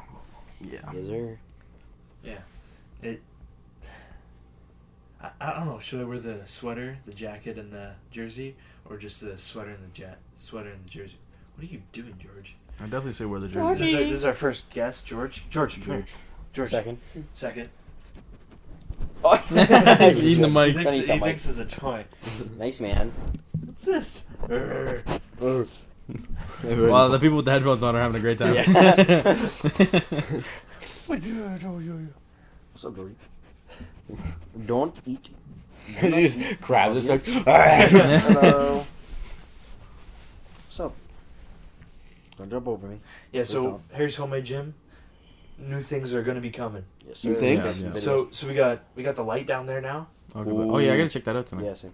yeah. 0.61 0.81
Yes, 0.95 1.07
sir. 1.07 1.39
It. 3.03 3.23
I, 5.23 5.31
I 5.41 5.55
don't 5.55 5.67
know. 5.67 5.79
Should 5.81 6.01
I 6.01 6.05
wear 6.05 6.19
the 6.19 6.41
sweater, 6.47 6.99
the 7.07 7.13
jacket, 7.13 7.59
and 7.59 7.73
the 7.73 7.93
jersey, 8.11 8.57
or 8.89 8.97
just 8.97 9.21
the 9.21 9.37
sweater 9.39 9.71
and 9.71 9.83
the 9.85 9.89
jet 9.95 10.19
sweater 10.37 10.71
and 10.71 10.85
the 10.85 10.89
jersey? 10.91 11.19
What 11.55 11.65
are 11.65 11.71
you 11.73 11.83
doing, 11.93 12.15
George? 12.19 12.55
I 12.79 12.85
definitely 12.85 13.13
say 13.13 13.27
wear 13.27 13.41
the 13.41 13.47
This 13.49 13.55
jersey. 13.55 13.85
is, 13.89 13.95
our, 13.95 14.01
this 14.05 14.13
is 14.19 14.25
our 14.25 14.33
first 14.33 14.71
guest, 14.71 15.07
George. 15.07 15.45
George, 15.51 15.75
come 15.83 15.95
here. 15.95 16.05
George. 16.53 16.71
Second. 16.71 16.99
Second. 17.35 17.69
Oh, 19.23 19.37
He's 19.51 20.25
eating 20.25 20.41
the 20.43 20.49
He 20.49 20.73
mic. 20.73 20.75
thinks, 20.75 20.91
Don't 20.93 20.95
he 21.01 21.07
mic. 21.13 21.21
thinks 21.23 21.47
it's 21.49 21.59
a 21.59 21.67
toy. 21.67 22.05
Nice 22.59 22.81
man. 22.81 23.13
What's 23.67 23.85
this? 23.85 24.25
Urgh. 24.45 25.21
Well, 26.65 27.11
the 27.11 27.19
people 27.19 27.37
with 27.37 27.45
the 27.45 27.51
headphones 27.51 27.83
on 27.83 27.95
are 27.95 28.01
having 28.01 28.17
a 28.17 28.21
great 28.21 28.39
time. 28.39 28.55
What's 32.73 32.85
up, 32.85 32.97
Dory? 32.97 33.15
Don't 34.67 34.97
eat. 35.07 35.29
he 35.87 36.29
just 36.29 36.61
grabs 36.61 36.97
it. 36.97 37.03
Starts, 37.03 37.35
Hello. 38.27 38.85
What's 40.67 40.81
up? 40.81 40.95
Don't 42.39 42.51
jump 42.51 42.69
over 42.69 42.87
me. 42.87 43.01
Yeah, 43.33 43.41
Please 43.43 43.49
so 43.49 43.63
don't. 43.63 43.83
Harry's 43.93 44.17
homemade 44.17 44.45
gym. 44.45 44.75
New 45.59 45.81
things 45.83 46.15
are 46.15 46.23
gonna 46.23 46.41
be 46.41 46.51
coming. 46.51 46.85
Yes, 47.07 47.23
You 47.25 47.35
sir. 47.35 47.41
think? 47.41 47.65
Yeah, 47.65 47.73
yeah. 47.89 47.93
So 47.95 48.29
so 48.31 48.47
we 48.47 48.55
got 48.55 48.83
we 48.95 49.03
got 49.03 49.17
the 49.17 49.25
light 49.25 49.47
down 49.47 49.67
there 49.67 49.81
now. 49.81 50.09
Oh, 50.35 50.41
okay, 50.41 50.51
but- 50.51 50.69
oh 50.69 50.79
yeah, 50.79 50.93
I 50.95 50.97
gotta 50.97 51.11
check 51.11 51.25
that 51.25 51.37
out 51.37 51.47
tonight. 51.47 51.65
Yes, 51.65 51.81
sir. 51.83 51.91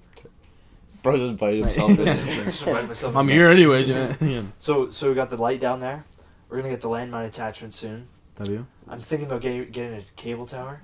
Bro 1.02 1.18
just 1.18 1.38
bited 1.38 1.64
himself. 1.64 1.96
Just 2.44 2.66
invite 2.66 2.88
myself 2.88 3.14
I'm 3.14 3.28
in. 3.28 3.36
here 3.36 3.48
anyways. 3.48 3.88
Yeah. 3.88 4.16
yeah. 4.20 4.42
So 4.58 4.90
so 4.90 5.08
we 5.08 5.14
got 5.14 5.30
the 5.30 5.36
light 5.36 5.60
down 5.60 5.78
there. 5.78 6.04
We're 6.48 6.56
gonna 6.58 6.70
get 6.70 6.80
the 6.80 6.88
landmine 6.88 7.26
attachment 7.28 7.74
soon. 7.74 8.08
W. 8.36 8.66
I'm 8.88 8.98
thinking 9.00 9.26
about 9.28 9.40
getting 9.40 9.70
getting 9.70 9.98
a 9.98 10.02
cable 10.16 10.46
tower 10.46 10.80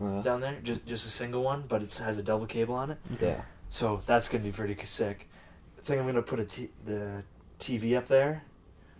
Uh, 0.00 0.22
down 0.22 0.40
there, 0.40 0.56
just 0.62 0.84
just 0.86 1.06
a 1.06 1.10
single 1.10 1.42
one, 1.42 1.64
but 1.68 1.82
it 1.82 1.92
has 2.04 2.16
a 2.18 2.22
double 2.22 2.46
cable 2.46 2.74
on 2.74 2.90
it. 2.92 2.98
yeah. 3.20 3.42
So 3.68 4.00
that's 4.06 4.28
gonna 4.28 4.44
be 4.44 4.52
pretty 4.52 4.76
sick. 4.84 5.28
I 5.78 5.82
think 5.82 6.00
I'm 6.00 6.06
gonna 6.06 6.22
put 6.22 6.40
a 6.40 6.44
t- 6.44 6.70
the 6.84 7.22
TV 7.58 7.96
up 7.96 8.06
there, 8.08 8.42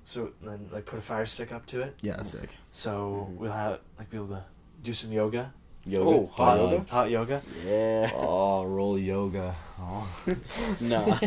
so 0.04 0.30
then 0.42 0.68
like 0.72 0.84
put 0.86 0.98
a 0.98 1.02
fire 1.02 1.26
stick 1.26 1.52
up 1.52 1.64
to 1.66 1.80
it. 1.80 1.96
Yeah, 2.02 2.16
that's 2.16 2.30
sick. 2.30 2.50
So 2.72 3.28
Mhm. 3.30 3.36
we'll 3.38 3.52
have 3.52 3.80
like 3.98 4.10
be 4.10 4.16
able 4.18 4.28
to 4.28 4.44
do 4.82 4.92
some 4.92 5.10
yoga, 5.12 5.52
Yoga. 5.86 6.10
Oh, 6.10 6.26
hot 6.34 6.58
Uh, 6.58 6.62
yoga? 6.62 6.84
hot 6.90 7.10
yoga. 7.10 7.42
Yeah. 7.66 8.10
Oh, 8.14 8.64
roll 8.64 8.98
yoga. 8.98 9.56
Oh. 9.80 10.06
Nah. 10.80 11.18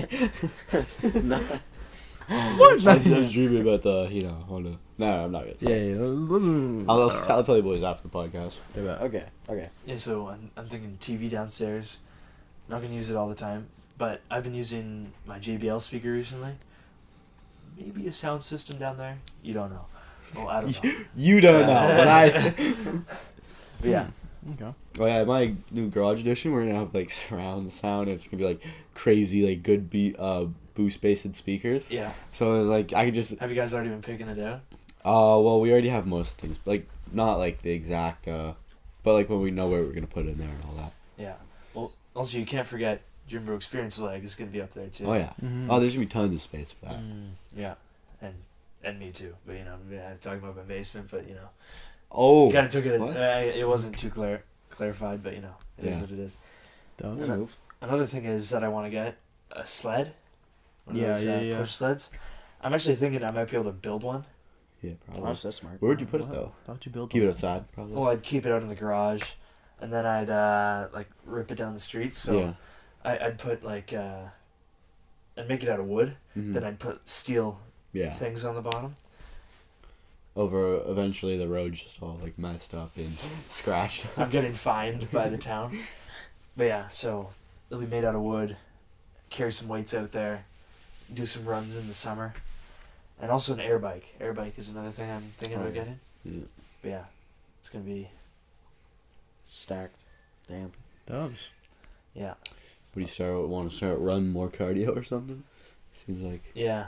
nah. 1.23 1.41
What? 2.27 2.85
I 2.87 2.95
was 2.95 3.03
just 3.03 3.33
dreaming 3.33 3.61
about 3.61 3.81
the, 3.81 4.07
you 4.11 4.23
know, 4.23 4.33
hold 4.47 4.65
on. 4.65 4.77
No, 4.97 5.25
I'm 5.25 5.31
not 5.31 5.45
good. 5.45 5.57
Yeah, 5.59 5.75
yeah. 5.75 5.95
Listen. 5.97 6.85
I'll, 6.89 7.09
I'll, 7.09 7.31
I'll 7.31 7.43
tell 7.43 7.57
you 7.57 7.63
boys 7.63 7.83
after 7.83 8.07
the 8.07 8.13
podcast. 8.13 8.53
Okay. 8.77 9.25
Okay. 9.49 9.69
Yeah, 9.85 9.97
so 9.97 10.27
I'm, 10.29 10.51
I'm 10.55 10.67
thinking 10.67 10.97
TV 10.99 11.29
downstairs. 11.29 11.97
Not 12.69 12.81
gonna 12.81 12.93
use 12.93 13.09
it 13.09 13.15
all 13.15 13.27
the 13.27 13.35
time, 13.35 13.67
but 13.97 14.21
I've 14.31 14.43
been 14.43 14.55
using 14.55 15.11
my 15.25 15.39
JBL 15.39 15.81
speaker 15.81 16.11
recently. 16.11 16.53
Maybe 17.77 18.07
a 18.07 18.11
sound 18.11 18.43
system 18.43 18.77
down 18.77 18.97
there. 18.97 19.17
You 19.41 19.53
don't 19.53 19.71
know. 19.71 19.85
Well, 20.35 20.47
I 20.47 20.61
don't 20.61 20.83
know. 20.83 20.91
You 21.15 21.41
don't 21.41 21.67
know, 21.67 21.87
but 21.97 22.07
I. 22.07 22.53
But 23.81 23.89
yeah, 23.89 24.07
Okay. 24.53 24.73
Oh 24.99 25.05
yeah, 25.05 25.23
my 25.23 25.55
new 25.71 25.89
garage 25.89 26.19
edition. 26.19 26.51
We're 26.51 26.65
gonna 26.65 26.75
have 26.75 26.93
like 26.93 27.11
surround 27.11 27.71
sound. 27.71 28.09
It's 28.09 28.27
gonna 28.27 28.37
be 28.37 28.47
like 28.47 28.61
crazy, 28.93 29.47
like 29.47 29.63
good 29.63 29.89
beat, 29.89 30.15
uh, 30.19 30.47
boost 30.73 31.01
based 31.01 31.35
speakers. 31.35 31.89
yeah. 31.91 32.13
So 32.33 32.63
like 32.63 32.93
I 32.93 33.05
could 33.05 33.13
just. 33.13 33.31
Have 33.39 33.49
you 33.49 33.55
guys 33.55 33.73
already 33.73 33.89
been 33.89 34.01
picking 34.01 34.27
it 34.27 34.39
out? 34.39 34.61
Uh, 35.05 35.37
well, 35.41 35.59
we 35.59 35.71
already 35.71 35.89
have 35.89 36.05
most 36.07 36.31
things, 36.33 36.57
like 36.65 36.87
not 37.11 37.35
like 37.37 37.61
the 37.61 37.71
exact, 37.71 38.27
uh, 38.27 38.53
but 39.03 39.13
like 39.13 39.29
when 39.29 39.41
we 39.41 39.51
know 39.51 39.67
where 39.67 39.81
we're 39.83 39.91
gonna 39.93 40.07
put 40.07 40.25
it 40.25 40.29
in 40.29 40.37
there 40.37 40.47
and 40.49 40.63
all 40.63 40.75
that. 40.75 40.93
Yeah. 41.17 41.33
Well, 41.73 41.91
also 42.15 42.37
you 42.37 42.45
can't 42.45 42.65
forget 42.67 43.01
Gym 43.27 43.45
Bro 43.45 43.57
Experience 43.57 43.97
Leg 43.99 44.23
is 44.23 44.35
gonna 44.35 44.49
be 44.51 44.61
up 44.61 44.73
there 44.73 44.87
too. 44.87 45.05
Oh 45.05 45.13
yeah. 45.13 45.33
Mhm. 45.43 45.67
Oh, 45.69 45.79
there's 45.79 45.93
gonna 45.93 46.05
be 46.05 46.09
tons 46.11 46.33
of 46.33 46.41
space 46.41 46.67
for 46.79 46.85
that. 46.85 46.99
Mm, 46.99 47.29
yeah. 47.55 47.73
And 48.21 48.33
and 48.83 48.97
me 48.99 49.11
too. 49.11 49.35
But 49.45 49.57
you 49.57 49.65
know, 49.65 49.75
yeah, 49.91 50.09
I'm 50.11 50.17
talking 50.19 50.39
about 50.39 50.55
my 50.55 50.63
basement, 50.63 51.09
but 51.11 51.27
you 51.27 51.35
know, 51.35 51.49
Oh. 52.11 52.51
kind 52.51 52.65
of 52.67 52.71
took 52.71 52.85
it. 52.85 53.01
Uh, 53.01 53.57
it 53.57 53.67
wasn't 53.67 53.97
too 53.99 54.09
clear 54.09 54.43
clarified, 54.69 55.21
but 55.23 55.33
you 55.33 55.41
know, 55.41 55.55
it 55.77 55.85
is 55.85 55.95
Yeah. 55.95 56.01
what 56.01 56.11
it 56.11 56.19
is. 56.19 56.37
Dope. 56.97 57.19
Good 57.19 57.27
move. 57.29 57.57
Another 57.81 58.05
thing 58.07 58.23
is 58.25 58.49
that 58.51 58.63
I 58.63 58.69
want 58.69 58.85
to 58.85 58.89
get 58.89 59.17
a 59.51 59.65
sled. 59.65 60.13
One 60.85 60.95
Yeah, 60.95 61.07
those, 61.13 61.23
yeah, 61.25 61.37
uh, 61.37 61.41
yeah. 61.41 61.57
Push 61.59 61.71
sleds. 61.75 62.09
I'm 62.61 62.73
actually 62.73 62.95
thinking 62.95 63.23
I 63.23 63.31
might 63.31 63.49
be 63.49 63.55
able 63.57 63.65
to 63.65 63.71
build 63.71 64.03
one. 64.03 64.25
Yeah, 64.81 64.91
Oh, 64.91 65.05
probably. 65.05 65.23
that's, 65.25 65.41
that's 65.43 65.57
smart. 65.57 65.81
Where 65.81 65.89
would 65.89 66.01
you 66.01 66.07
put 66.07 66.21
it 66.21 66.29
though? 66.29 66.51
How'd 66.67 66.85
you 66.85 66.91
build 66.91 67.09
Keep 67.09 67.23
it 67.23 67.29
outside, 67.29 67.71
probably. 67.71 67.93
Well, 67.95 68.09
I'd 68.09 68.23
keep 68.23 68.45
it 68.45 68.51
out 68.51 68.61
in 68.61 68.67
the 68.69 68.75
garage. 68.75 69.23
and 69.79 69.91
then 69.91 70.05
I'd 70.05 70.29
uh, 70.29 70.87
like 70.93 71.09
rip 71.25 71.51
it 71.51 71.55
down 71.55 71.73
the 71.73 71.79
street. 71.79 72.15
So 72.15 72.39
yeah. 72.39 72.53
I, 73.03 73.17
I'd 73.27 73.37
put 73.37 73.63
like 73.63 73.93
uh, 73.93 74.23
I'd 75.37 75.47
make 75.49 75.63
it 75.63 75.69
out 75.69 75.79
of 75.79 75.87
wood. 75.87 76.15
Mhm. 76.37 76.53
Then 76.53 76.63
I'd 76.63 76.79
put 76.79 77.07
steel 77.07 77.59
yeah. 77.93 78.11
things 78.11 78.43
on 78.45 78.55
the 78.55 78.61
bottom. 78.61 78.95
Over 80.35 80.81
eventually 80.89 81.37
the 81.37 81.47
road 81.47 81.73
just 81.73 82.01
all 82.01 82.17
like 82.21 82.37
messed 82.39 82.73
up 82.73 82.91
and 82.97 83.11
scratched. 83.49 84.05
I'm 84.17 84.29
getting 84.31 84.53
fined 84.53 85.11
by 85.11 85.29
the 85.29 85.37
town. 85.37 85.77
But 86.55 86.65
yeah, 86.65 86.87
so 86.87 87.29
it'll 87.71 87.81
be 87.81 87.87
made 87.89 88.05
out 88.05 88.13
of 88.13 88.21
wood. 88.21 88.57
Carry 89.31 89.51
some 89.51 89.67
weights 89.67 89.95
out 89.95 90.11
there. 90.11 90.45
Do 91.13 91.25
some 91.25 91.45
runs 91.45 91.75
in 91.75 91.87
the 91.87 91.93
summer. 91.93 92.33
And 93.21 93.29
also 93.31 93.53
an 93.53 93.59
air 93.59 93.79
bike. 93.79 94.05
Air 94.19 94.33
bike 94.33 94.53
is 94.57 94.69
another 94.69 94.89
thing 94.89 95.09
I'm 95.11 95.21
thinking 95.37 95.57
Oh, 95.57 95.61
about 95.61 95.73
yeah. 95.75 95.81
getting. 95.81 95.99
Yeah. 96.25 96.41
But 96.81 96.89
yeah, 96.89 97.03
it's 97.59 97.69
gonna 97.69 97.83
be 97.85 98.09
Stacked. 99.43 99.99
Damn. 100.47 100.71
Dubs. 101.05 101.49
yeah 102.13 102.33
Would 102.95 103.01
you 103.01 103.07
start 103.07 103.47
want 103.47 103.69
to 103.69 103.75
start 103.75 103.99
run 103.99 104.29
more 104.29 104.49
cardio 104.49 104.95
or 104.95 105.03
something? 105.03 105.43
Seems 106.05 106.21
like 106.23 106.41
yeah. 106.53 106.87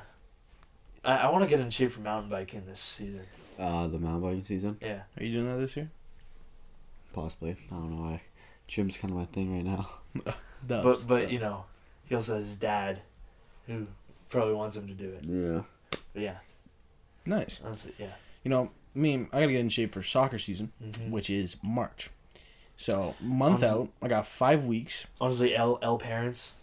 I, 1.04 1.18
I 1.18 1.30
want 1.32 1.44
to 1.44 1.50
get 1.50 1.60
in 1.60 1.70
shape 1.70 1.92
for 1.92 2.02
mountain 2.02 2.30
biking 2.30 2.64
this 2.66 2.80
season. 2.80 3.22
uh 3.60 3.88
the 3.88 4.00
mountain 4.00 4.22
biking 4.22 4.46
season. 4.46 4.78
Yeah. 4.82 5.02
Are 5.18 5.24
you 5.24 5.34
doing 5.34 5.48
that 5.50 5.58
this 5.60 5.76
year? 5.78 5.90
Possibly. 7.14 7.56
I 7.72 7.76
don't 7.76 7.92
know. 8.00 8.08
I 8.10 8.22
gym's 8.68 8.98
kind 8.98 9.12
of 9.14 9.18
my 9.20 9.26
thing 9.26 9.54
right 9.56 9.66
now. 9.66 9.90
Dubs. 10.68 11.06
But 11.06 11.08
but 11.08 11.32
you 11.32 11.40
know, 11.40 11.66
he 12.06 12.16
also 12.16 12.36
has 12.36 12.46
his 12.46 12.58
dad, 12.58 13.02
who 13.68 13.86
probably 14.30 14.54
wants 14.54 14.76
him 14.78 14.88
to 14.88 14.94
do 14.94 15.10
it. 15.10 15.24
Yeah. 15.26 15.62
But 16.14 16.22
yeah, 16.22 16.36
Nice. 17.26 17.62
honestly, 17.64 17.94
yeah. 17.98 18.14
You 18.44 18.50
know, 18.50 18.72
I 18.96 19.00
mean, 19.00 19.28
I 19.34 19.40
gotta 19.42 19.52
get 19.52 19.60
in 19.62 19.70
shape 19.70 19.94
for 19.94 20.04
soccer 20.04 20.38
season, 20.38 20.72
Mhm. 20.84 21.10
which 21.10 21.30
is 21.30 21.56
March. 21.64 22.10
So 22.78 23.16
month 23.22 23.64
Honestly- 23.64 23.68
out, 23.82 23.90
I 24.02 24.08
got 24.08 24.26
five 24.28 24.64
weeks. 24.66 25.06
Honestly, 25.22 25.56
L 25.56 25.80
L 25.82 25.98
parents. 25.98 26.54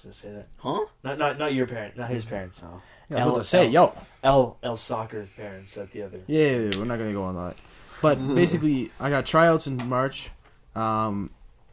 Should 0.00 0.08
I 0.10 0.12
say 0.12 0.32
that? 0.32 0.48
Huh? 0.58 0.86
Not 1.04 1.18
not 1.18 1.38
not 1.38 1.52
your 1.54 1.66
parent, 1.66 1.96
not 1.96 2.08
his 2.10 2.24
parents. 2.24 2.62
Oh. 2.64 2.80
Yeah, 3.10 3.22
I 3.22 3.24
was 3.26 3.32
about 3.32 3.38
to 3.42 3.44
say, 3.44 3.66
L- 3.66 3.72
yo, 3.72 3.94
L 4.22 4.56
L 4.62 4.76
soccer 4.76 5.28
parents 5.36 5.76
at 5.76 5.90
the 5.92 6.02
other. 6.02 6.20
Yeah, 6.26 6.42
yeah, 6.46 6.56
yeah, 6.70 6.78
we're 6.78 6.84
not 6.84 6.98
gonna 6.98 7.12
go 7.12 7.24
on 7.24 7.34
that. 7.34 7.56
But 8.00 8.14
basically, 8.34 8.90
I 8.98 9.10
got 9.10 9.26
tryouts 9.26 9.66
in 9.66 9.76
March. 9.88 10.30
Um, 10.74 11.30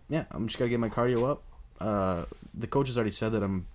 yeah, 0.10 0.26
I'm 0.32 0.48
just 0.48 0.58
gotta 0.60 0.70
get 0.70 0.80
my 0.80 0.90
cardio 0.90 1.30
up. 1.30 1.44
Uh, 1.80 2.26
the 2.54 2.68
coach 2.68 2.88
has 2.88 2.98
already 2.98 3.12
said 3.12 3.32
that 3.34 3.44
I'm 3.44 3.68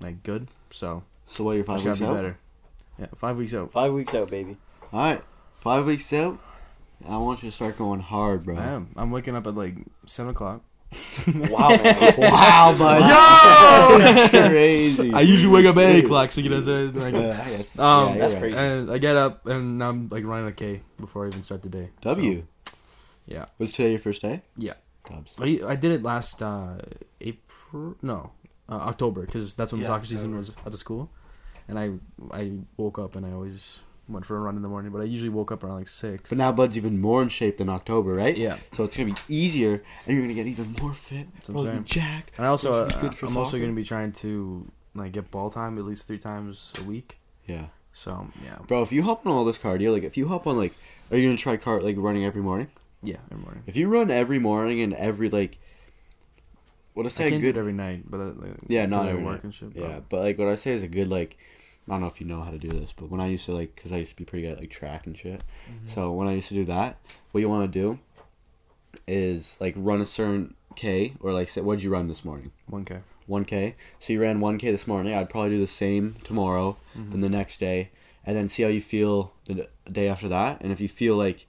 like 0.00 0.22
good, 0.22 0.48
so 0.70 1.02
So 1.26 1.44
what? 1.44 1.52
You're 1.56 1.64
five 1.64 1.76
just 1.82 1.86
weeks 1.86 2.00
gotta 2.00 2.12
be 2.12 2.16
out. 2.18 2.22
better. 2.22 2.38
Yeah, 2.98 3.06
five 3.16 3.36
weeks 3.36 3.54
out. 3.54 3.72
Five 3.72 3.92
weeks 3.92 4.14
out, 4.14 4.30
baby. 4.30 4.56
All 4.92 5.00
right. 5.00 5.22
Five 5.60 5.86
weeks 5.86 6.12
out. 6.12 6.38
I 7.06 7.18
want 7.18 7.42
you 7.42 7.50
to 7.50 7.54
start 7.54 7.76
going 7.76 8.00
hard, 8.00 8.44
bro. 8.44 8.56
I 8.56 8.64
am. 8.68 8.88
I'm 8.96 9.10
waking 9.10 9.36
up 9.36 9.46
at 9.46 9.54
like 9.54 9.74
seven 10.06 10.30
o'clock. 10.30 10.62
Wow, 11.26 11.68
man. 11.70 12.14
Wow, 12.16 12.74
bud. 12.78 13.00
Yo! 13.10 13.98
That's 13.98 14.30
crazy. 14.48 15.12
I 15.12 15.20
usually 15.22 15.52
wake 15.52 15.66
up 15.66 15.76
at 15.76 15.82
eight 15.82 16.04
o'clock, 16.04 16.30
so 16.32 16.40
you 16.40 16.48
know, 16.48 16.60
so, 16.62 16.90
like, 16.94 17.12
Yeah, 17.12 17.44
I. 17.78 17.82
Um, 17.82 18.12
Yeah, 18.14 18.18
that's 18.18 18.32
right. 18.34 18.40
crazy. 18.40 18.56
and 18.56 18.90
I 18.90 18.98
get 18.98 19.16
up 19.16 19.46
and 19.46 19.82
I'm 19.82 20.08
like 20.08 20.24
running 20.24 20.46
a 20.48 20.52
K 20.52 20.82
before 20.98 21.24
I 21.24 21.28
even 21.28 21.42
start 21.42 21.62
the 21.62 21.68
day. 21.68 21.90
W. 22.02 22.44
yeah. 23.26 23.46
Was 23.58 23.72
today 23.72 23.90
your 23.90 23.98
first 24.00 24.22
day? 24.22 24.42
Yeah. 24.56 24.74
Dubs. 25.10 25.34
I, 25.40 25.60
I 25.66 25.74
did 25.76 25.90
it 25.92 26.02
last 26.04 26.40
uh, 26.42 26.76
April. 27.20 27.96
No, 28.02 28.30
uh, 28.68 28.74
October 28.74 29.22
because 29.22 29.54
that's 29.54 29.72
when 29.72 29.80
Yeah, 29.80 29.88
soccer 29.88 30.04
season 30.06 30.30
October. 30.34 30.38
was 30.38 30.50
at 30.64 30.72
the 30.72 30.78
school, 30.78 31.10
and 31.68 31.78
I 31.78 31.90
I 32.32 32.52
woke 32.76 32.98
up 32.98 33.14
and 33.16 33.24
I 33.26 33.32
always 33.32 33.80
went 34.08 34.24
for 34.24 34.36
a 34.36 34.40
run 34.40 34.54
in 34.56 34.62
the 34.62 34.68
morning, 34.68 34.92
but 34.92 35.00
I 35.00 35.04
usually 35.04 35.28
woke 35.30 35.50
up 35.50 35.64
around 35.64 35.76
like 35.78 35.88
six. 35.88 36.30
But 36.30 36.38
now 36.38 36.52
Bud's 36.52 36.76
even 36.76 37.00
more 37.00 37.22
in 37.22 37.28
shape 37.28 37.58
than 37.58 37.68
October, 37.68 38.14
right? 38.14 38.36
yeah, 38.36 38.56
So 38.72 38.84
it's 38.84 38.96
gonna 38.96 39.12
be 39.12 39.20
easier, 39.28 39.82
and 40.06 40.16
you're 40.16 40.22
gonna 40.22 40.34
get 40.34 40.46
even 40.46 40.74
more 40.80 40.92
fit. 40.94 41.26
That's 41.34 41.48
what 41.48 41.60
I'm 41.60 41.64
Probably 41.64 41.70
saying. 41.72 41.84
jacked. 41.84 42.30
and 42.38 42.46
I 42.46 42.50
also 42.50 42.84
uh, 42.86 43.10
I'm 43.22 43.36
also 43.36 43.58
gonna 43.58 43.72
be 43.72 43.84
trying 43.84 44.12
to 44.12 44.70
like 44.94 45.12
get 45.12 45.30
ball 45.30 45.50
time 45.50 45.76
at 45.78 45.84
least 45.84 46.06
three 46.06 46.18
times 46.18 46.72
a 46.78 46.82
week. 46.84 47.18
Yeah, 47.46 47.66
So 47.92 48.28
yeah, 48.42 48.58
bro. 48.66 48.82
If 48.82 48.92
you 48.92 49.02
hop 49.02 49.26
on 49.26 49.32
all 49.32 49.44
this 49.44 49.58
cardio, 49.58 49.92
like 49.92 50.04
if 50.04 50.16
you 50.16 50.28
hop 50.28 50.46
on 50.46 50.56
like, 50.56 50.74
are 51.10 51.16
you 51.16 51.28
gonna 51.28 51.36
try 51.38 51.56
car 51.56 51.80
like 51.80 51.96
running 51.98 52.24
every 52.24 52.42
morning? 52.42 52.68
yeah, 53.02 53.18
every 53.30 53.42
morning. 53.44 53.62
If 53.66 53.76
you 53.76 53.88
run 53.88 54.10
every 54.10 54.38
morning 54.38 54.80
and 54.80 54.94
every 54.94 55.28
like, 55.30 55.58
what 56.96 57.06
I 57.06 57.08
I 57.08 57.10
say 57.10 57.26
a 57.26 57.30
can't 57.30 57.42
do 57.42 57.48
good 57.48 57.56
it 57.56 57.60
every 57.60 57.72
night, 57.72 58.04
but 58.10 58.18
uh, 58.20 58.32
like, 58.36 58.56
Yeah, 58.68 58.86
not 58.86 59.06
every 59.08 59.22
work 59.22 59.34
night. 59.36 59.44
and 59.44 59.54
shit. 59.54 59.70
Yeah, 59.74 59.86
but- 59.86 60.08
but 60.08 60.20
like 60.20 60.38
what 60.38 60.48
I 60.48 60.54
say 60.56 60.72
is 60.72 60.82
a 60.82 60.88
good 60.88 61.08
like. 61.08 61.36
I 61.88 61.92
don't 61.92 62.00
know 62.00 62.08
if 62.08 62.20
you 62.20 62.26
know 62.26 62.40
how 62.40 62.50
to 62.50 62.58
do 62.58 62.68
this, 62.68 62.92
but 62.92 63.10
when 63.10 63.20
I 63.20 63.28
used 63.28 63.44
to 63.46 63.52
like, 63.52 63.76
cause 63.80 63.92
I 63.92 63.98
used 63.98 64.10
to 64.10 64.16
be 64.16 64.24
pretty 64.24 64.42
good 64.44 64.54
at 64.54 64.58
like 64.60 64.70
track 64.70 65.06
and 65.06 65.16
shit. 65.16 65.40
Mm-hmm. 65.70 65.88
So 65.94 66.10
when 66.10 66.26
I 66.26 66.32
used 66.34 66.48
to 66.48 66.54
do 66.54 66.64
that, 66.64 66.98
what 67.30 67.40
you 67.42 67.48
want 67.48 67.72
to 67.72 67.78
do 67.80 68.00
is 69.06 69.56
like 69.60 69.74
run 69.76 70.00
a 70.00 70.06
certain 70.06 70.54
K 70.74 71.14
or 71.20 71.32
like 71.32 71.48
say, 71.48 71.60
what'd 71.60 71.82
you 71.84 71.90
run 71.90 72.08
this 72.08 72.24
morning? 72.24 72.50
one 72.66 72.84
k. 72.84 72.98
One 73.26 73.44
K. 73.44 73.74
So 74.00 74.12
you 74.12 74.20
ran 74.20 74.40
one 74.40 74.58
K 74.58 74.70
this 74.70 74.86
morning. 74.86 75.14
I'd 75.14 75.30
probably 75.30 75.50
do 75.50 75.58
the 75.60 75.66
same 75.66 76.16
tomorrow, 76.24 76.76
Mm-hmm. 76.96 77.10
then 77.10 77.20
the 77.20 77.28
next 77.28 77.58
day, 77.60 77.90
and 78.24 78.36
then 78.36 78.48
see 78.48 78.62
how 78.64 78.68
you 78.68 78.80
feel 78.80 79.32
the 79.46 79.68
day 79.90 80.08
after 80.08 80.28
that. 80.28 80.60
And 80.62 80.72
if 80.72 80.80
you 80.80 80.88
feel 80.88 81.14
like 81.16 81.46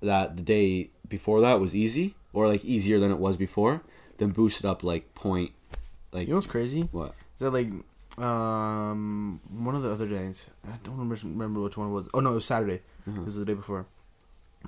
that 0.00 0.36
the 0.36 0.42
day 0.42 0.90
before 1.08 1.40
that 1.40 1.58
was 1.58 1.74
easy 1.74 2.14
or 2.32 2.46
like 2.46 2.64
easier 2.64 2.98
than 3.00 3.10
it 3.10 3.18
was 3.18 3.36
before, 3.36 3.82
then 4.18 4.30
boost 4.30 4.60
it 4.60 4.64
up 4.66 4.82
like 4.84 5.14
point. 5.14 5.52
Like 6.12 6.22
You 6.26 6.30
know 6.30 6.36
what's 6.36 6.46
crazy? 6.46 6.82
what? 6.92 7.14
Is 7.34 7.40
that 7.40 7.50
like 7.52 7.68
um 8.18 9.40
one 9.50 9.74
of 9.74 9.82
the 9.82 9.90
other 9.90 10.06
days? 10.06 10.46
I 10.66 10.72
don't 10.82 10.94
remember 10.96 11.16
remember 11.24 11.60
which 11.62 11.76
one 11.76 11.88
it 11.88 11.92
was. 11.92 12.08
Oh 12.14 12.20
no, 12.20 12.32
it 12.32 12.34
was 12.34 12.44
Saturday. 12.44 12.82
Mhm. 13.08 13.16
This 13.24 13.28
is 13.34 13.36
the 13.38 13.44
day 13.44 13.54
before. 13.54 13.86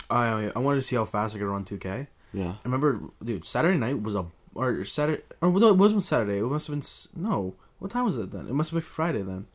I 0.08 0.50
I 0.54 0.58
wanted 0.58 0.76
to 0.76 0.82
see 0.82 0.96
how 0.96 1.04
fast 1.04 1.34
I 1.34 1.38
could 1.38 1.46
run 1.48 1.64
2K. 1.64 2.06
Yeah. 2.32 2.50
I 2.52 2.58
remember, 2.64 3.00
dude. 3.24 3.44
Saturday 3.44 3.76
night 3.78 4.00
was 4.02 4.14
a 4.14 4.26
or 4.54 4.84
Saturday 4.84 5.22
or 5.40 5.50
no, 5.50 5.68
it 5.68 5.76
wasn't 5.76 6.02
Saturday. 6.02 6.38
It 6.38 6.42
must 6.44 6.66
have 6.68 6.74
been 6.74 6.80
s- 6.82 7.08
no. 7.14 7.54
What 7.78 7.90
time 7.90 8.04
was 8.04 8.18
it 8.18 8.30
then? 8.30 8.46
It 8.46 8.52
must 8.52 8.70
have 8.70 8.76
been 8.76 8.82
Friday 8.82 9.22
then. 9.22 9.46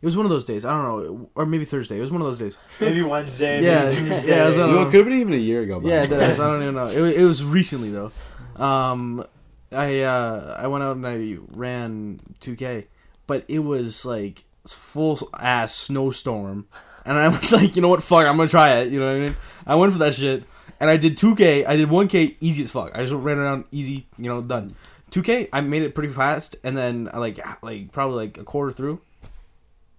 It 0.00 0.06
was 0.06 0.16
one 0.16 0.24
of 0.24 0.30
those 0.30 0.44
days. 0.44 0.64
I 0.64 0.70
don't 0.70 0.84
know, 0.86 1.30
or 1.34 1.44
maybe 1.44 1.64
Thursday. 1.64 1.98
It 1.98 2.02
was 2.02 2.12
one 2.12 2.20
of 2.20 2.28
those 2.28 2.38
days. 2.38 2.56
Maybe 2.80 3.02
Wednesday, 3.02 3.60
Yeah, 3.60 3.86
maybe 3.88 4.02
yeah, 4.02 4.08
Tuesday. 4.14 4.44
it 4.44 4.48
was 4.48 4.58
on- 4.60 4.68
You 4.68 4.74
know, 4.76 4.82
it 4.82 4.84
could 4.92 4.94
have 4.94 5.04
been 5.06 5.18
even 5.18 5.32
a 5.34 5.36
year 5.36 5.62
ago. 5.62 5.80
Yeah, 5.82 6.04
it 6.04 6.12
is. 6.12 6.38
I 6.38 6.46
don't 6.46 6.62
even 6.62 6.76
know. 6.76 6.86
It, 6.86 7.16
it 7.18 7.24
was 7.24 7.42
recently 7.42 7.90
though. 7.90 8.12
Um, 8.58 9.24
I 9.72 10.00
uh, 10.00 10.56
I 10.58 10.66
went 10.66 10.84
out 10.84 10.96
and 10.96 11.06
I 11.06 11.36
ran 11.50 12.20
2K, 12.40 12.86
but 13.26 13.44
it 13.48 13.60
was 13.60 14.04
like 14.04 14.44
full 14.66 15.18
ass 15.38 15.74
snowstorm, 15.74 16.66
and 17.04 17.18
I 17.18 17.28
was 17.28 17.52
like, 17.58 17.76
you 17.76 17.82
know 17.82 17.88
what, 17.88 18.02
fuck, 18.02 18.26
I'm 18.26 18.36
gonna 18.36 18.48
try 18.48 18.78
it. 18.78 18.92
You 18.92 19.00
know 19.00 19.06
what 19.06 19.16
I 19.16 19.20
mean? 19.20 19.36
I 19.66 19.74
went 19.74 19.92
for 19.92 19.98
that 20.00 20.14
shit, 20.14 20.44
and 20.80 20.88
I 20.90 20.96
did 20.96 21.16
2K. 21.16 21.66
I 21.66 21.76
did 21.76 21.88
1K 21.88 22.36
easy 22.40 22.62
as 22.62 22.70
fuck. 22.70 22.96
I 22.96 23.02
just 23.02 23.12
ran 23.12 23.38
around 23.38 23.64
easy, 23.70 24.06
you 24.16 24.28
know, 24.28 24.42
done. 24.42 24.74
2K, 25.10 25.48
I 25.52 25.60
made 25.60 25.82
it 25.82 25.94
pretty 25.94 26.12
fast, 26.12 26.56
and 26.64 26.76
then 26.76 27.08
I 27.12 27.18
like 27.18 27.38
like 27.62 27.92
probably 27.92 28.16
like 28.16 28.38
a 28.38 28.44
quarter 28.44 28.72
through, 28.72 29.00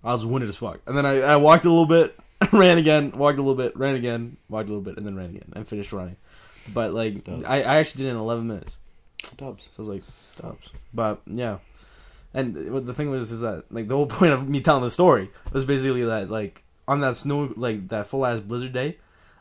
I 0.03 0.11
was 0.11 0.25
winded 0.25 0.49
as 0.49 0.57
fuck, 0.57 0.81
and 0.87 0.97
then 0.97 1.05
I, 1.05 1.21
I 1.21 1.35
walked 1.37 1.65
a 1.65 1.69
little 1.69 1.85
bit, 1.85 2.17
ran 2.51 2.77
again, 2.77 3.11
walked 3.11 3.37
a 3.37 3.41
little 3.41 3.55
bit, 3.55 3.75
ran 3.77 3.95
again, 3.95 4.37
walked 4.49 4.69
a 4.69 4.71
little 4.71 4.83
bit, 4.83 4.97
and 4.97 5.05
then 5.05 5.15
ran 5.15 5.29
again, 5.29 5.51
and 5.55 5.67
finished 5.67 5.93
running. 5.93 6.17
But 6.73 6.93
like. 6.93 7.27
I, 7.47 7.61
I 7.61 7.75
actually 7.77 8.03
did 8.03 8.09
it 8.09 8.11
in 8.11 8.17
11 8.17 8.47
minutes. 8.47 8.77
Dubs. 9.37 9.65
So 9.65 9.69
I 9.77 9.81
was 9.81 9.87
like, 9.87 10.03
stops. 10.35 10.69
But 10.93 11.21
yeah, 11.25 11.59
and 12.33 12.71
what 12.73 12.85
the 12.85 12.93
thing 12.93 13.09
was 13.09 13.31
is 13.31 13.41
that 13.41 13.65
like 13.71 13.87
the 13.87 13.95
whole 13.95 14.05
point 14.19 14.33
of 14.33 14.47
me 14.47 14.61
telling 14.61 14.83
the 14.83 14.91
story 14.91 15.29
was 15.51 15.65
basically 15.65 16.05
that 16.05 16.29
like 16.29 16.63
on 16.87 17.01
that 17.01 17.15
snow 17.15 17.53
like 17.55 17.89
that 17.89 18.07
full 18.07 18.25
ass 18.25 18.39
blizzard 18.39 18.73
day, 18.73 18.97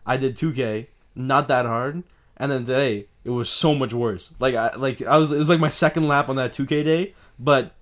I 0.07 0.17
did 0.17 0.37
2K, 0.37 0.87
not 1.15 1.49
that 1.49 1.67
hard, 1.67 2.03
and 2.37 2.51
then 2.51 2.65
today 2.65 3.07
it 3.25 3.31
was 3.31 3.49
so 3.51 3.75
much 3.75 3.93
worse. 3.93 4.33
Like 4.39 4.55
I 4.55 4.75
like 4.77 5.03
I 5.03 5.17
was 5.17 5.33
it 5.33 5.39
was 5.39 5.49
like 5.49 5.61
my 5.61 5.69
second 5.69 6.09
lap 6.09 6.29
on 6.29 6.37
that 6.37 6.53
2K 6.53 6.85
day, 6.85 7.15
but 7.39 7.73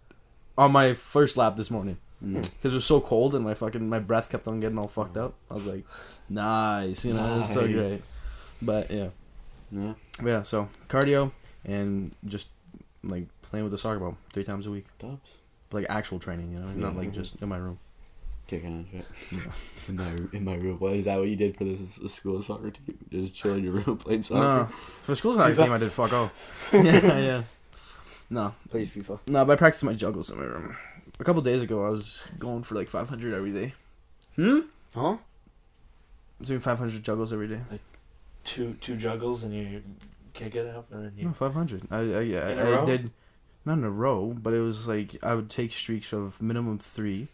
on 0.58 0.72
my 0.72 0.92
first 0.92 1.36
lap 1.36 1.56
this 1.56 1.70
morning 1.70 1.98
Mm. 2.24 2.36
because 2.42 2.72
it 2.72 2.76
was 2.76 2.86
so 2.86 2.98
cold 2.98 3.34
and 3.34 3.44
my 3.44 3.52
fucking 3.52 3.86
my 3.90 3.98
breath 3.98 4.30
kept 4.30 4.48
on 4.48 4.58
getting 4.58 4.78
all 4.78 4.88
fucked 4.88 5.18
up. 5.18 5.34
I 5.50 5.54
was 5.54 5.66
like, 5.66 5.84
nice, 6.30 7.04
you 7.04 7.12
know, 7.12 7.34
it 7.36 7.38
was 7.40 7.52
so 7.52 7.68
great. 7.68 8.00
But 8.62 8.90
yeah. 8.90 9.08
Yeah. 9.70 9.94
Yeah, 10.24 10.42
so 10.42 10.68
cardio 10.88 11.32
and 11.64 12.14
just 12.24 12.48
like 13.02 13.26
playing 13.42 13.64
with 13.64 13.72
the 13.72 13.78
soccer 13.78 13.98
ball 13.98 14.16
three 14.32 14.44
times 14.44 14.66
a 14.66 14.70
week, 14.70 14.86
Dubs. 14.98 15.38
like 15.72 15.86
actual 15.88 16.18
training, 16.18 16.52
you 16.52 16.58
know, 16.58 16.68
not 16.72 16.96
like 16.96 17.12
just 17.12 17.40
in 17.42 17.48
my 17.48 17.56
room. 17.58 17.78
Kicking 18.46 18.86
and 18.92 19.04
shit. 19.30 19.40
in 19.88 19.96
my 19.96 20.16
in 20.32 20.44
my 20.44 20.54
room. 20.54 20.78
What 20.78 20.92
is 20.92 21.04
that? 21.06 21.18
What 21.18 21.28
you 21.28 21.34
did 21.36 21.56
for 21.56 21.64
this, 21.64 21.96
this 21.96 22.14
school 22.14 22.40
soccer 22.42 22.70
team? 22.70 22.96
Just 23.10 23.34
chilling 23.34 23.58
in 23.58 23.64
your 23.64 23.72
room 23.74 23.96
playing 24.04 24.22
soccer. 24.22 24.40
No, 24.40 24.64
for 25.02 25.14
school 25.16 25.34
soccer 25.34 25.52
FIFA? 25.54 25.62
team, 25.64 25.72
I 25.72 25.78
did 25.78 25.92
fuck 25.92 26.12
all. 26.12 26.30
yeah, 26.72 27.18
yeah. 27.18 27.42
No, 28.30 28.54
Plays 28.70 28.88
FIFA. 28.90 29.20
no, 29.28 29.44
but 29.44 29.52
I 29.52 29.56
practiced 29.56 29.84
my 29.84 29.92
juggles 29.92 30.30
in 30.30 30.38
my 30.38 30.44
room. 30.44 30.76
A 31.20 31.24
couple 31.24 31.40
days 31.42 31.62
ago, 31.62 31.86
I 31.86 31.90
was 31.90 32.24
going 32.38 32.62
for 32.64 32.74
like 32.74 32.88
500 32.88 33.32
every 33.34 33.52
day. 33.52 33.74
Hmm. 34.34 34.60
Huh? 34.94 35.16
Doing 36.42 36.60
500 36.60 37.02
juggles 37.02 37.32
every 37.32 37.48
day. 37.48 37.60
Two 38.46 38.74
two 38.80 38.96
juggles 38.96 39.44
and 39.44 39.52
you 39.54 39.82
kick 40.32 40.54
it 40.54 40.66
up 40.66 40.90
and 40.92 41.04
then 41.04 41.12
you 41.16 41.24
No, 41.24 41.32
500. 41.32 41.82
I 41.90 41.96
I, 41.98 42.00
In 42.00 42.32
a 42.34 42.38
I, 42.38 42.72
I 42.72 42.76
row? 42.76 42.86
did 42.86 43.10
not 43.64 43.78
in 43.78 43.84
a 43.84 43.90
row, 43.90 44.32
but 44.32 44.54
it 44.54 44.60
was 44.60 44.86
like 44.86 45.22
I 45.24 45.34
would 45.34 45.50
take 45.50 45.72
streaks 45.72 46.12
of 46.12 46.40
minimum 46.40 46.78
three, 46.78 47.28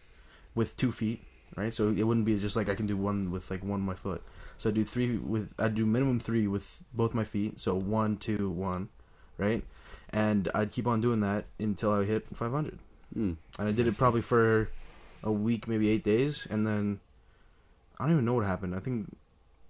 with 0.55 0.75
two 0.77 0.91
feet, 0.91 1.21
right? 1.55 1.73
So 1.73 1.89
it 1.89 2.03
wouldn't 2.03 2.25
be 2.25 2.39
just 2.39 2.55
like 2.55 2.69
I 2.69 2.75
can 2.75 2.87
do 2.87 2.97
one 2.97 3.31
with 3.31 3.49
like 3.51 3.63
one 3.63 3.79
of 3.81 3.85
my 3.85 3.95
foot. 3.95 4.21
So 4.57 4.69
I 4.69 4.73
do 4.73 4.83
three 4.83 5.17
with 5.17 5.53
I 5.59 5.67
do 5.67 5.85
minimum 5.85 6.19
three 6.19 6.47
with 6.47 6.83
both 6.93 7.13
my 7.13 7.23
feet. 7.23 7.59
So 7.59 7.75
one, 7.75 8.17
two, 8.17 8.49
one, 8.49 8.89
right? 9.37 9.63
And 10.09 10.49
I'd 10.53 10.71
keep 10.71 10.87
on 10.87 11.01
doing 11.01 11.21
that 11.21 11.45
until 11.59 11.91
I 11.91 12.05
hit 12.05 12.27
500. 12.33 12.77
Mm. 13.17 13.37
And 13.57 13.67
I 13.67 13.71
did 13.71 13.87
it 13.87 13.97
probably 13.97 14.21
for 14.21 14.69
a 15.23 15.31
week, 15.31 15.67
maybe 15.67 15.89
eight 15.89 16.03
days, 16.03 16.45
and 16.49 16.65
then 16.67 16.99
I 17.99 18.03
don't 18.05 18.13
even 18.13 18.25
know 18.25 18.35
what 18.35 18.45
happened. 18.45 18.75
I 18.75 18.79
think. 18.79 19.09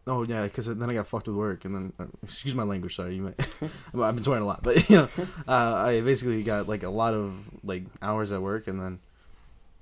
Oh 0.05 0.23
yeah, 0.23 0.43
because 0.43 0.65
then 0.67 0.89
I 0.89 0.93
got 0.93 1.07
fucked 1.07 1.27
with 1.27 1.37
work, 1.37 1.63
and 1.63 1.73
then 1.73 1.93
uh, 1.97 2.05
excuse 2.21 2.53
my 2.53 2.63
language. 2.63 2.95
Sorry, 2.95 3.15
you 3.15 3.21
might. 3.21 3.39
I've 3.95 4.15
been 4.15 4.23
swearing 4.23 4.43
a 4.43 4.45
lot, 4.45 4.61
but 4.61 4.89
you 4.89 4.97
know, 4.97 5.09
uh, 5.47 5.73
I 5.75 6.01
basically 6.01 6.43
got 6.43 6.67
like 6.67 6.83
a 6.83 6.89
lot 6.89 7.13
of 7.13 7.33
like 7.63 7.83
hours 8.01 8.33
at 8.33 8.41
work, 8.41 8.67
and 8.67 8.81
then 8.81 8.99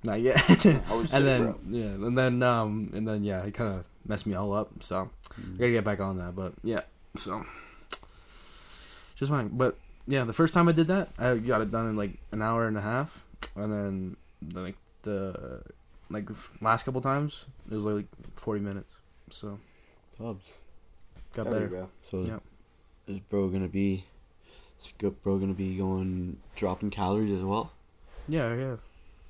not 0.04 0.20
yet. 0.20 0.38
Sick, 0.60 0.64
and 0.64 1.26
then 1.26 1.42
bro. 1.42 1.58
yeah, 1.70 1.86
and 1.86 2.16
then 2.16 2.42
um, 2.42 2.90
and 2.94 3.06
then 3.06 3.24
yeah, 3.24 3.42
it 3.42 3.54
kind 3.54 3.74
of 3.74 3.84
messed 4.06 4.26
me 4.26 4.34
all 4.34 4.52
up. 4.52 4.70
So 4.80 5.10
I 5.30 5.58
gotta 5.58 5.72
get 5.72 5.84
back 5.84 5.98
on 5.98 6.18
that, 6.18 6.36
but 6.36 6.52
yeah, 6.62 6.82
so 7.16 7.44
just 9.16 9.30
fine. 9.30 9.48
But 9.48 9.76
yeah, 10.06 10.22
the 10.22 10.32
first 10.32 10.54
time 10.54 10.68
I 10.68 10.72
did 10.72 10.86
that, 10.86 11.10
I 11.18 11.38
got 11.38 11.62
it 11.62 11.72
done 11.72 11.88
in 11.88 11.96
like 11.96 12.12
an 12.30 12.42
hour 12.42 12.68
and 12.68 12.78
a 12.78 12.80
half, 12.80 13.24
and 13.56 13.72
then 13.72 14.16
like 14.54 14.76
the 15.02 15.62
like 16.10 16.28
last 16.60 16.84
couple 16.84 17.00
times 17.00 17.46
it 17.68 17.74
was 17.74 17.84
like 17.84 18.06
forty 18.36 18.60
minutes. 18.60 18.94
So 19.30 19.58
Dubs. 20.22 20.44
got 21.34 21.44
There 21.44 21.52
better. 21.52 21.68
go. 21.68 21.88
So 22.10 22.18
Yeah. 22.22 22.38
is 23.08 23.18
bro 23.20 23.48
gonna 23.48 23.66
be? 23.68 24.04
Is 24.80 24.92
bro 25.22 25.38
gonna 25.38 25.52
be 25.52 25.76
going 25.76 26.36
dropping 26.54 26.90
calories 26.90 27.32
as 27.32 27.42
well? 27.42 27.72
Yeah, 28.28 28.54
yeah. 28.54 28.76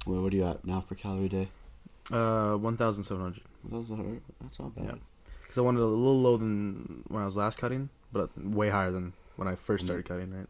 What, 0.05 0.23
what 0.23 0.33
are 0.33 0.37
you 0.37 0.47
at 0.47 0.65
now 0.67 0.81
for 0.81 0.95
calorie 0.95 1.29
day? 1.31 1.49
Uh, 2.11 2.57
one 2.57 2.77
thousand 2.77 3.05
seven 3.05 3.23
hundred. 3.23 3.43
That's 3.65 3.89
not, 3.89 4.05
that's 4.41 4.59
not 4.59 4.75
bad. 4.75 4.85
Yeah. 4.87 4.95
Because 5.41 5.57
I 5.59 5.63
wanted 5.63 5.81
a 5.81 5.87
little 5.87 6.21
lower 6.21 6.39
than 6.39 7.05
when 7.09 7.23
I 7.23 7.27
was 7.27 7.37
last 7.37 7.59
cutting, 7.59 7.89
but 8.13 8.31
way 8.37 8.69
higher 8.69 8.91
than 8.91 9.15
when 9.37 9.49
I 9.49 9.55
first 9.55 9.87
started 9.87 10.05
cutting. 10.05 10.31
Right. 10.35 10.47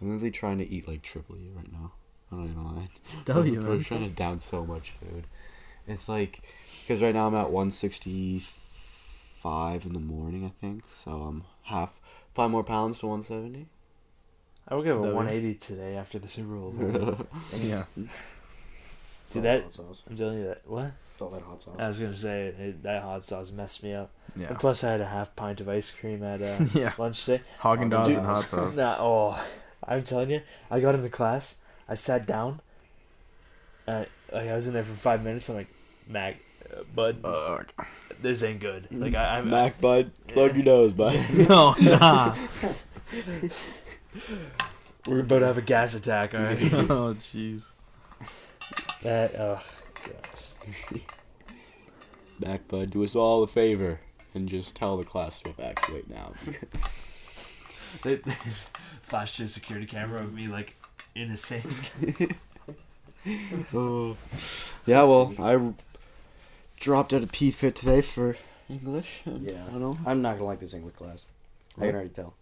I'm 0.00 0.08
literally 0.10 0.30
trying 0.30 0.58
to 0.58 0.68
eat 0.68 0.88
like 0.88 1.02
triple 1.02 1.36
you 1.36 1.50
right 1.54 1.70
now. 1.72 1.92
I 2.32 2.36
don't 2.36 2.50
even 2.50 2.64
lie. 2.64 2.88
W, 3.26 3.60
I'm, 3.60 3.68
man. 3.68 3.84
trying 3.84 4.08
to 4.08 4.14
down 4.14 4.40
so 4.40 4.64
much 4.64 4.92
food. 5.00 5.26
It's 5.86 6.08
like, 6.08 6.40
because 6.80 7.02
right 7.02 7.14
now 7.14 7.26
I'm 7.26 7.34
at 7.34 7.50
165 9.44 9.86
in 9.86 9.92
the 9.92 10.00
morning, 10.00 10.44
I 10.44 10.48
think. 10.60 10.84
So 11.04 11.10
I'm 11.12 11.44
half, 11.64 11.90
five 12.34 12.50
more 12.50 12.64
pounds 12.64 13.00
to 13.00 13.06
170. 13.06 13.66
I 14.66 14.74
will 14.74 14.82
give 14.82 14.96
a 14.96 15.02
W. 15.02 15.14
180 15.14 15.54
today 15.58 15.96
after 15.96 16.18
the 16.18 16.28
Super 16.28 16.54
Bowl. 16.54 16.72
Yeah. 17.58 17.84
It's 19.26 19.36
all 19.36 19.42
that- 19.42 19.62
hot 19.64 19.72
sauce. 19.72 20.02
I'm 20.08 20.16
telling 20.16 20.38
you 20.38 20.46
that. 20.46 20.62
What? 20.66 20.92
It's 21.12 21.22
all 21.22 21.30
that 21.30 21.42
hot 21.42 21.62
sauce. 21.62 21.76
I 21.78 21.88
was 21.88 22.00
gonna 22.00 22.16
say 22.16 22.46
it, 22.46 22.82
that 22.82 23.02
hot 23.02 23.22
sauce 23.22 23.52
messed 23.52 23.82
me 23.82 23.94
up. 23.94 24.10
Yeah. 24.36 24.48
And 24.48 24.58
plus, 24.58 24.82
I 24.82 24.92
had 24.92 25.00
a 25.00 25.06
half 25.06 25.36
pint 25.36 25.60
of 25.60 25.68
ice 25.68 25.90
cream 25.90 26.24
at 26.24 26.42
uh, 26.42 26.64
yeah. 26.72 26.92
lunch 26.98 27.24
today. 27.24 27.42
Haagen 27.60 27.90
Dazs 27.90 28.06
Dude. 28.06 28.16
and 28.18 28.26
hot 28.26 28.46
sauce. 28.46 28.76
Nah, 28.76 28.96
oh, 28.98 29.44
I'm 29.86 30.02
telling 30.02 30.30
you, 30.30 30.40
I 30.70 30.80
got 30.80 30.94
into 30.96 31.08
class. 31.08 31.56
I 31.88 31.94
sat 31.94 32.26
down. 32.26 32.60
Uh, 33.86 34.06
like 34.32 34.48
I 34.48 34.54
was 34.54 34.66
in 34.66 34.72
there 34.74 34.82
for 34.82 34.94
five 34.94 35.22
minutes. 35.22 35.48
I'm 35.50 35.56
like, 35.56 35.68
Mac, 36.08 36.36
bud, 36.94 37.18
Ugh. 37.24 37.66
this 38.20 38.42
ain't 38.42 38.60
good. 38.60 38.88
Like 38.90 39.14
I, 39.14 39.38
I'm. 39.38 39.50
Mac, 39.50 39.80
bud, 39.80 40.10
plug 40.28 40.56
your 40.56 40.64
nose, 40.64 40.92
bud. 40.92 41.18
no, 41.48 41.74
nah. 41.80 42.34
we're 45.06 45.20
about 45.20 45.40
to 45.40 45.46
have 45.46 45.58
a 45.58 45.62
gas 45.62 45.94
attack. 45.94 46.34
All 46.34 46.40
right. 46.40 46.58
oh, 46.72 47.14
jeez. 47.14 47.72
that. 49.02 49.34
Oh, 49.36 49.60
Mac, 52.40 52.66
bud, 52.68 52.90
do 52.90 53.04
us 53.04 53.14
all 53.14 53.42
a 53.42 53.46
favor 53.46 54.00
and 54.34 54.48
just 54.48 54.74
tell 54.74 54.96
the 54.96 55.04
class 55.04 55.40
to 55.42 55.50
evacuate 55.50 56.10
now. 56.10 56.32
they, 58.02 58.16
they 58.16 58.36
flashed 59.02 59.36
to 59.36 59.44
a 59.44 59.48
security 59.48 59.86
camera 59.86 60.20
of 60.20 60.34
me 60.34 60.48
like 60.48 60.74
in 61.14 61.30
a 61.30 61.36
sink. 61.36 61.66
oh. 63.72 64.16
Yeah, 64.86 65.04
well, 65.04 65.34
I 65.38 65.56
dropped 66.78 67.12
out 67.12 67.22
of 67.22 67.32
P 67.32 67.50
Fit 67.50 67.74
today 67.74 68.00
for 68.00 68.36
English. 68.68 69.22
and 69.26 69.44
Yeah. 69.44 69.64
I 69.66 69.70
don't 69.70 69.80
know. 69.80 69.98
I'm 70.06 70.22
not 70.22 70.34
gonna 70.34 70.46
like 70.46 70.60
this 70.60 70.74
English 70.74 70.94
class. 70.96 71.24
I 71.76 71.86
can 71.86 71.94
already 71.94 72.10
tell. 72.10 72.34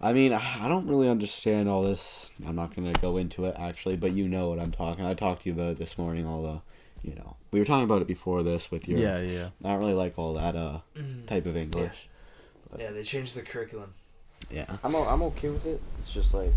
I 0.00 0.12
mean, 0.12 0.32
I 0.32 0.64
I 0.64 0.68
don't 0.68 0.86
really 0.86 1.08
understand 1.08 1.68
all 1.68 1.82
this. 1.82 2.30
I'm 2.46 2.54
not 2.56 2.74
gonna 2.74 2.92
go 2.94 3.16
into 3.16 3.46
it 3.46 3.54
actually, 3.58 3.96
but 3.96 4.12
you 4.12 4.28
know 4.28 4.48
what 4.48 4.58
I'm 4.60 4.70
talking. 4.72 5.04
I 5.04 5.14
talked 5.14 5.42
to 5.42 5.48
you 5.48 5.54
about 5.54 5.72
it 5.72 5.78
this 5.78 5.96
morning. 5.98 6.26
Although, 6.26 6.62
you 7.02 7.14
know, 7.14 7.36
we 7.50 7.58
were 7.58 7.64
talking 7.64 7.84
about 7.84 8.02
it 8.02 8.08
before 8.08 8.42
this 8.42 8.70
with 8.70 8.86
your. 8.88 8.98
Yeah, 8.98 9.20
yeah. 9.20 9.48
I 9.64 9.68
don't 9.70 9.80
really 9.80 9.94
like 9.94 10.18
all 10.18 10.34
that 10.34 10.54
uh 10.54 10.80
type 11.26 11.46
of 11.46 11.56
English. 11.56 12.08
Yeah, 12.78 12.90
they 12.90 13.04
changed 13.04 13.34
the 13.34 13.42
curriculum. 13.42 13.94
Yeah. 14.50 14.76
I'm 14.84 14.94
o- 14.94 15.06
I'm 15.08 15.22
okay 15.22 15.48
with 15.48 15.64
it. 15.66 15.80
It's 15.98 16.10
just 16.12 16.34
like 16.34 16.52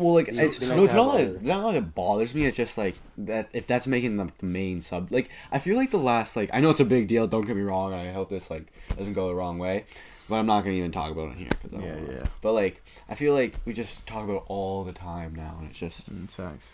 Well, 0.00 0.14
like 0.14 0.28
It's 0.28 0.38
it's, 0.38 0.60
nice 0.60 0.68
no, 0.78 0.84
it's 0.84 0.94
not 0.94 1.14
other- 1.14 1.32
like 1.32 1.42
not 1.42 1.64
like 1.64 1.76
it 1.76 1.94
bothers 1.94 2.34
me. 2.34 2.46
It's 2.46 2.56
just 2.56 2.78
like 2.78 2.94
that 3.18 3.50
if 3.52 3.66
that's 3.66 3.86
making 3.86 4.16
the, 4.16 4.30
the 4.38 4.46
main 4.46 4.80
sub. 4.80 5.12
Like 5.12 5.28
I 5.52 5.58
feel 5.58 5.76
like 5.76 5.90
the 5.90 5.98
last 5.98 6.36
like 6.36 6.48
I 6.52 6.60
know 6.60 6.70
it's 6.70 6.80
a 6.80 6.84
big 6.86 7.06
deal. 7.06 7.26
Don't 7.26 7.46
get 7.46 7.54
me 7.54 7.62
wrong. 7.62 7.92
I 7.92 8.10
hope 8.12 8.30
this 8.30 8.48
like 8.50 8.72
doesn't 8.96 9.12
go 9.12 9.28
the 9.28 9.34
wrong 9.34 9.58
way, 9.58 9.84
but 10.28 10.36
I'm 10.36 10.46
not 10.46 10.62
gonna 10.64 10.76
even 10.76 10.90
talk 10.90 11.10
about 11.12 11.32
it 11.32 11.36
here. 11.36 11.50
Cause 11.62 11.74
I 11.74 11.76
don't 11.76 11.82
Yeah, 11.84 11.94
wanna- 11.96 12.12
yeah. 12.20 12.26
But 12.40 12.52
like 12.54 12.82
I 13.10 13.14
feel 13.14 13.34
like 13.34 13.56
we 13.66 13.74
just 13.74 14.06
talk 14.06 14.24
about 14.24 14.36
it 14.38 14.42
all 14.46 14.84
the 14.84 14.92
time 14.94 15.34
now, 15.34 15.56
and 15.60 15.68
it's 15.70 15.78
just 15.78 16.10
Mm, 16.10 16.24
It's 16.24 16.34
facts. 16.34 16.72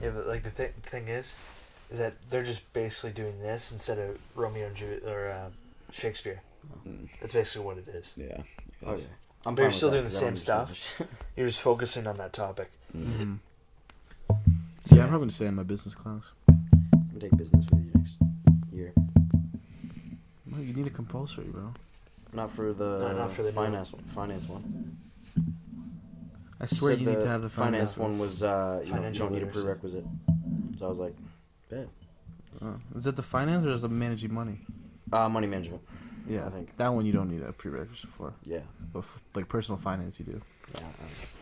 Yeah, 0.00 0.10
but 0.10 0.26
like 0.26 0.42
the 0.42 0.50
thing, 0.50 0.72
thing 0.82 1.08
is, 1.08 1.34
is 1.90 1.98
that 1.98 2.14
they're 2.30 2.42
just 2.42 2.72
basically 2.72 3.10
doing 3.12 3.38
this 3.42 3.70
instead 3.70 3.98
of 3.98 4.18
Romeo 4.34 4.66
and 4.68 4.74
Juliet 4.76 5.02
or 5.04 5.30
um, 5.30 5.52
Shakespeare. 5.92 6.40
mm, 6.88 7.06
That's 7.20 7.34
basically 7.34 7.66
what 7.66 7.76
it 7.76 7.88
is. 7.88 8.14
yeah. 8.16 8.40
oh 8.86 8.94
yeah. 8.96 9.04
I'm 9.46 9.54
But 9.54 9.62
you're 9.62 9.70
still 9.72 9.90
that, 9.90 9.96
doing 9.96 10.04
the 10.04 10.10
same 10.10 10.36
stuff. 10.36 11.00
You're 11.36 11.46
just 11.46 11.62
focusing 11.62 12.06
on 12.06 12.16
that 12.18 12.32
topic. 12.34 12.70
Mm. 12.96 13.04
Mm-hmm. 13.06 14.34
So 14.84 14.96
yeah, 14.96 15.02
I'm 15.02 15.08
probably 15.08 15.24
gonna 15.26 15.32
stay 15.32 15.46
in 15.46 15.54
my 15.54 15.62
business 15.62 15.94
class. 15.94 16.32
I'm 16.48 17.08
gonna 17.08 17.20
take 17.20 17.36
business 17.36 17.64
with 17.70 17.80
you 17.84 17.90
next 17.94 18.16
year. 18.72 18.92
No, 20.46 20.58
you 20.60 20.74
need 20.74 20.86
a 20.86 20.90
compulsory, 20.90 21.44
bro. 21.46 21.72
Not 22.32 22.50
for 22.50 22.72
the 22.74 22.98
No, 22.98 23.12
not 23.16 23.32
for 23.32 23.42
the 23.42 23.52
finance 23.52 23.92
one. 23.92 24.02
Finance 24.02 24.46
one. 24.48 24.96
I 26.60 26.66
swear 26.66 26.92
Said 26.92 27.00
you 27.00 27.06
need 27.06 27.20
to 27.20 27.28
have 27.28 27.40
the 27.40 27.48
finance 27.48 27.94
finance. 27.94 27.96
one 27.96 28.18
was 28.18 28.42
uh 28.42 28.82
you, 28.84 28.92
know, 28.92 29.08
you 29.08 29.18
don't 29.18 29.32
need 29.32 29.42
a 29.42 29.46
prerequisite. 29.46 30.04
So 30.78 30.86
I 30.86 30.88
was 30.90 30.98
like, 30.98 31.14
Oh. 32.62 32.74
Is 32.96 33.04
that 33.04 33.16
the 33.16 33.22
finance 33.22 33.64
or 33.64 33.70
is 33.70 33.84
it 33.84 33.90
managing 33.90 34.34
money? 34.34 34.58
uh, 35.12 35.28
money 35.28 35.46
management. 35.46 35.82
Yeah, 36.30 36.46
I 36.46 36.50
think. 36.50 36.76
that 36.76 36.94
one 36.94 37.06
you 37.06 37.12
don't 37.12 37.28
need 37.30 37.42
a 37.42 37.52
prerequisite 37.52 38.10
for. 38.10 38.32
Yeah. 38.44 38.60
But 38.92 39.00
f- 39.00 39.20
like 39.34 39.48
personal 39.48 39.78
finance, 39.78 40.18
you 40.20 40.26
do. 40.26 40.40
Yeah. 40.74 40.82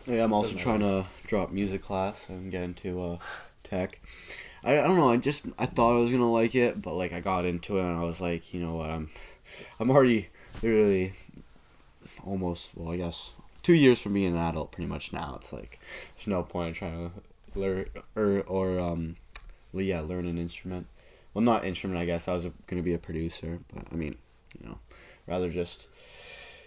Yeah, 0.07 0.23
I'm 0.23 0.33
also 0.33 0.53
Doesn't 0.53 0.63
trying 0.63 0.79
to 0.79 1.05
drop 1.27 1.51
music 1.51 1.83
class 1.83 2.25
and 2.27 2.51
get 2.51 2.63
into 2.63 3.01
uh, 3.01 3.17
tech. 3.63 3.99
I, 4.63 4.79
I 4.79 4.83
don't 4.83 4.97
know. 4.97 5.11
I 5.11 5.17
just 5.17 5.45
I 5.57 5.67
thought 5.67 5.95
I 5.95 5.99
was 5.99 6.11
gonna 6.11 6.31
like 6.31 6.55
it, 6.55 6.81
but 6.81 6.95
like 6.95 7.13
I 7.13 7.19
got 7.19 7.45
into 7.45 7.77
it 7.77 7.83
and 7.83 7.99
I 7.99 8.03
was 8.03 8.19
like, 8.19 8.53
you 8.53 8.59
know 8.59 8.75
what? 8.75 8.89
I'm 8.89 9.09
I'm 9.79 9.91
already 9.91 10.29
literally 10.63 11.13
almost 12.25 12.71
well, 12.75 12.91
I 12.91 12.97
guess 12.97 13.31
two 13.61 13.73
years 13.73 14.01
from 14.01 14.13
being 14.13 14.33
an 14.33 14.37
adult, 14.37 14.71
pretty 14.71 14.87
much 14.89 15.13
now. 15.13 15.37
It's 15.39 15.53
like 15.53 15.79
there's 16.15 16.27
no 16.27 16.43
point 16.43 16.69
in 16.69 16.73
trying 16.73 17.11
to 17.11 17.59
learn 17.59 17.85
or 18.15 18.41
or 18.47 18.79
um, 18.79 19.15
yeah, 19.73 20.01
learn 20.01 20.25
an 20.25 20.39
instrument. 20.39 20.87
Well, 21.33 21.43
not 21.43 21.63
instrument, 21.63 21.99
I 21.99 22.05
guess. 22.05 22.27
I 22.27 22.33
was 22.33 22.47
gonna 22.65 22.81
be 22.81 22.93
a 22.93 22.97
producer, 22.97 23.59
but 23.71 23.85
I 23.91 23.95
mean, 23.95 24.09
you 24.11 24.15
know, 24.15 24.17
rather 25.29 25.49
just 25.49 25.85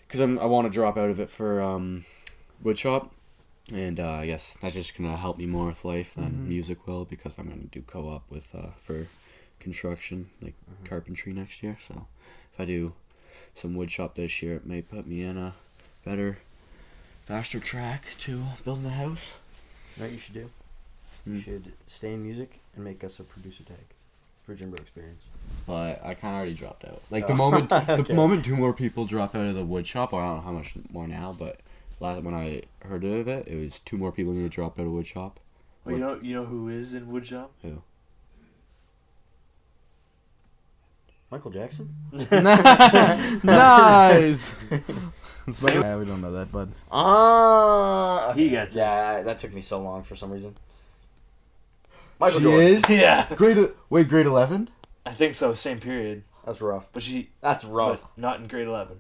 because 0.06 0.20
I'm 0.20 0.38
I 0.38 0.46
want 0.46 0.66
to 0.66 0.70
drop 0.70 0.96
out 0.96 1.10
of 1.10 1.18
it 1.20 1.28
for 1.28 1.60
um, 1.60 2.04
woodshop 2.64 3.10
and 3.72 3.98
uh, 4.00 4.12
I 4.12 4.26
guess 4.26 4.56
that's 4.62 4.74
just 4.74 4.96
gonna 4.96 5.16
help 5.16 5.36
me 5.38 5.46
more 5.46 5.66
with 5.66 5.84
life 5.84 6.14
than 6.14 6.32
Mhm. 6.32 6.46
music 6.46 6.86
will 6.86 7.04
because 7.04 7.34
I'm 7.38 7.48
gonna 7.48 7.62
do 7.70 7.82
co-op 7.82 8.30
with 8.30 8.54
uh, 8.54 8.70
for 8.78 9.08
construction 9.60 10.30
like 10.40 10.54
Mhm. 10.70 10.84
carpentry 10.86 11.32
next 11.32 11.62
year. 11.62 11.76
So 11.86 12.06
if 12.52 12.60
I 12.60 12.64
do 12.64 12.94
some 13.54 13.74
woodshop 13.74 14.14
this 14.14 14.42
year, 14.42 14.56
it 14.56 14.66
may 14.66 14.82
put 14.82 15.06
me 15.06 15.22
in 15.22 15.36
a 15.36 15.54
better, 16.04 16.38
faster 17.24 17.60
track 17.60 18.02
to 18.20 18.42
building 18.64 18.86
a 18.86 18.90
house. 18.90 19.34
You 19.96 20.02
know 20.02 20.06
what 20.06 20.12
you 20.12 20.18
should 20.18 20.34
do? 20.34 20.50
Hmm. 21.24 21.34
You 21.34 21.40
should 21.40 21.72
stay 21.86 22.14
in 22.14 22.22
music 22.22 22.60
and 22.74 22.84
make 22.84 23.04
us 23.04 23.20
a 23.20 23.24
producer 23.24 23.62
tag 23.62 23.86
for 24.44 24.54
Jimbo 24.54 24.76
Experience. 24.78 25.24
But 25.66 26.04
I 26.04 26.14
kind 26.14 26.34
of 26.34 26.38
already 26.38 26.54
dropped 26.54 26.84
out. 26.84 27.00
Like 27.10 27.26
the 27.26 27.32
Oh. 27.32 27.36
moment, 27.36 27.68
the 27.70 27.92
Okay. 28.00 28.14
moment 28.14 28.44
two 28.44 28.56
more 28.56 28.72
people 28.72 29.06
drop 29.06 29.34
out 29.34 29.46
of 29.46 29.54
the 29.54 29.64
woodshop, 29.64 30.12
or 30.12 30.20
I 30.20 30.26
don't 30.26 30.36
know 30.36 30.42
how 30.42 30.52
much 30.52 30.74
more 30.92 31.06
now, 31.06 31.34
but 31.38 31.60
last 32.00 32.22
when 32.24 32.34
I 32.34 32.62
heard 32.80 33.04
of 33.04 33.28
it, 33.28 33.46
it 33.46 33.56
was 33.56 33.78
two 33.84 33.96
more 33.96 34.10
people 34.12 34.32
need 34.32 34.42
to 34.42 34.48
drop 34.48 34.78
out 34.80 34.86
of 34.86 34.92
woodshop. 34.92 35.32
Well, 35.84 35.94
you 35.94 36.00
know, 36.00 36.18
you 36.22 36.34
know 36.34 36.44
who 36.44 36.68
is 36.68 36.94
in 36.94 37.06
woodshop? 37.06 37.48
Who? 37.62 37.82
Michael 41.30 41.50
Jackson? 41.50 41.94
nice. 43.42 44.54
Yeah, 45.62 45.96
we 45.96 46.04
don't 46.04 46.20
know 46.20 46.32
that, 46.32 46.52
but 46.52 46.68
Ah, 46.90 48.32
He 48.34 48.50
gets 48.50 48.76
it. 48.76 48.80
Yeah, 48.80 49.22
that 49.22 49.38
took 49.38 49.54
me 49.54 49.60
so 49.62 49.80
long 49.80 50.02
for 50.02 50.14
some 50.14 50.30
reason. 50.30 50.54
Michael 52.22 52.38
She 52.38 52.44
Jordan. 52.44 52.66
is? 52.68 52.88
Yeah, 52.88 53.26
Grade 53.34 53.68
wait, 53.90 54.08
grade 54.08 54.26
eleven? 54.26 54.70
I 55.04 55.10
think 55.12 55.34
so. 55.34 55.54
Same 55.54 55.80
period, 55.80 56.22
That's 56.46 56.60
rough. 56.60 56.88
but 56.92 57.02
she 57.02 57.30
That's 57.40 57.64
rough. 57.64 58.00
not 58.16 58.38
in 58.40 58.46
grade 58.46 58.68
eleven. 58.68 58.98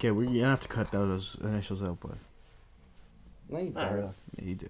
Okay, 0.00 0.10
we're 0.10 0.24
gonna 0.24 0.44
have 0.44 0.62
to 0.62 0.68
cut 0.68 0.90
those 0.90 1.36
initials 1.42 1.82
out, 1.82 1.98
but 2.00 2.12
No, 3.50 3.58
you 3.58 3.74
Alright. 3.76 3.92
don't. 4.00 4.14
yeah, 4.38 4.44
you 4.44 4.54
do. 4.54 4.68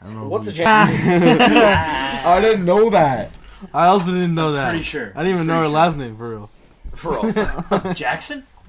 I 0.00 0.04
don't 0.06 0.14
know. 0.14 0.28
What's 0.28 0.46
who 0.46 0.52
the 0.52 0.58
chance? 0.58 0.90
I 2.24 2.40
didn't 2.40 2.64
know 2.64 2.90
that. 2.90 3.36
I 3.74 3.86
also 3.88 4.12
didn't 4.12 4.34
know 4.34 4.52
that. 4.52 4.70
Pretty 4.70 4.84
sure. 4.84 5.12
I 5.14 5.22
didn't 5.22 5.34
even 5.34 5.46
know 5.48 5.54
her 5.54 5.60
Pretty 5.62 5.74
last 5.74 5.96
name 5.98 6.16
for 6.16 6.30
real. 6.30 6.50
For 6.94 7.10
real. 7.10 7.32
sure. 7.82 7.94
Jackson. 7.94 8.46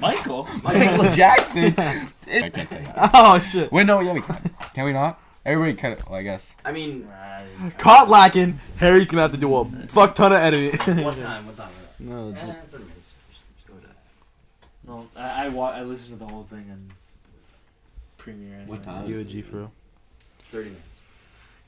Michael. 0.00 0.48
Michael 0.64 1.10
Jackson. 1.12 1.74
I 1.78 2.10
can't 2.50 2.68
say 2.68 2.82
that. 2.82 3.10
Oh 3.14 3.38
shit! 3.38 3.70
Wait, 3.72 3.86
no, 3.86 4.00
yeah, 4.00 4.12
we 4.14 4.20
can. 4.20 4.50
Can 4.74 4.84
we 4.84 4.92
not? 4.92 5.18
Everybody 5.46 5.74
can. 5.76 5.96
Well, 6.08 6.18
I 6.18 6.22
guess. 6.22 6.46
I 6.64 6.72
mean, 6.72 7.08
Caught 7.78 8.08
lacking. 8.08 8.60
Harry's 8.78 9.06
gonna 9.06 9.22
have 9.22 9.30
to 9.32 9.38
do 9.38 9.54
a 9.54 9.64
fuck 9.88 10.14
ton 10.14 10.32
of 10.32 10.38
editing. 10.38 11.02
one 11.04 11.14
time, 11.14 11.46
one 11.46 11.54
time. 11.56 11.70
no, 11.98 12.28
Eh, 12.28 12.32
30 12.70 12.84
minutes. 12.84 13.10
Just, 13.30 13.40
just 13.56 13.66
go 13.66 13.74
with 13.74 13.84
that. 13.84 13.96
No, 14.86 15.08
I 15.16 15.46
I, 15.46 15.48
wa- 15.48 15.70
I 15.70 15.82
listened 15.82 16.18
to 16.18 16.24
the 16.24 16.30
whole 16.30 16.44
thing 16.44 16.66
on 16.70 16.92
Premiere. 18.18 18.54
Anyway. 18.56 18.66
What 18.70 18.82
time? 18.84 19.08
you 19.08 19.18
a 19.20 19.24
G 19.24 19.40
for 19.42 19.56
real. 19.56 19.72
30 20.40 20.64
minutes. 20.70 20.84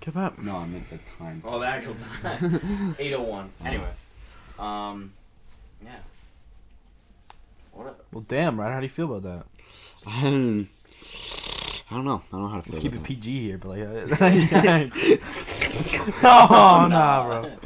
Keep 0.01 0.17
up. 0.17 0.39
No, 0.39 0.57
I 0.57 0.67
meant 0.67 0.91
the 0.91 0.99
time. 1.19 1.43
Oh, 1.45 1.59
the 1.61 1.67
actual 1.69 1.95
time. 2.23 2.95
801. 2.99 3.51
Anyway. 3.65 3.89
Um, 4.59 5.13
yeah. 5.83 5.91
What 7.73 7.87
a, 7.87 7.95
Well, 8.13 8.25
damn, 8.29 8.61
right? 8.61 8.71
How 8.73 8.81
do 8.81 8.85
you 8.87 8.91
feel 8.91 9.07
about 9.17 9.23
that? 9.23 9.45
I 10.07 10.23
don't, 10.25 10.69
I 11.93 11.97
don't 11.97 12.05
know. 12.07 12.23
I 12.33 12.37
don't 12.37 12.43
know 12.43 12.49
how 12.49 12.57
to 12.57 12.63
feel. 12.63 12.73
Let's 12.73 12.83
keep 12.83 12.93
it 12.93 12.97
about 12.97 13.07
PG 13.07 13.41
here, 13.43 13.59
but 13.59 13.69
like, 13.69 13.81
oh 16.25 16.87
nah, 16.91 17.27
bro. 17.27 17.43
that. 17.43 17.59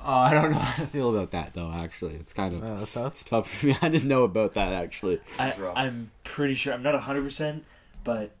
Oh, 0.00 0.12
I 0.12 0.34
don't 0.34 0.50
know 0.50 0.58
how 0.58 0.82
to 0.82 0.88
feel 0.90 1.14
about 1.14 1.30
that 1.32 1.54
though. 1.54 1.70
Actually, 1.72 2.14
it's 2.16 2.32
kind 2.32 2.54
of 2.54 2.62
Uh, 2.62 2.76
that's 2.76 2.92
tough. 2.92 3.12
it's 3.12 3.24
tough 3.24 3.50
for 3.50 3.66
me. 3.66 3.76
I 3.82 3.88
didn't 3.88 4.08
know 4.08 4.24
about 4.24 4.54
that 4.54 4.72
actually. 4.72 5.20
I, 5.38 5.52
I'm 5.76 6.10
pretty 6.24 6.54
sure. 6.54 6.72
I'm 6.74 6.82
not 6.82 6.98
hundred 7.00 7.22
percent, 7.22 7.64
but 8.02 8.32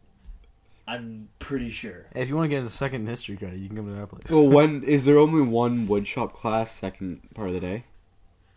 I'm 0.88 1.28
pretty 1.38 1.70
sure. 1.70 2.06
If 2.14 2.28
you 2.28 2.36
want 2.36 2.46
to 2.46 2.48
get 2.48 2.58
into 2.58 2.70
second 2.70 3.06
history 3.06 3.36
credit, 3.36 3.58
you 3.60 3.68
can 3.68 3.76
come 3.76 3.86
to 3.86 3.92
that 3.92 4.08
place. 4.08 4.22
So 4.26 4.42
when 4.42 4.82
is 4.84 5.04
there 5.04 5.18
only 5.18 5.42
one 5.42 5.86
woodshop 5.86 6.32
class 6.32 6.72
second 6.74 7.20
part 7.34 7.48
of 7.48 7.54
the 7.54 7.60
day? 7.60 7.84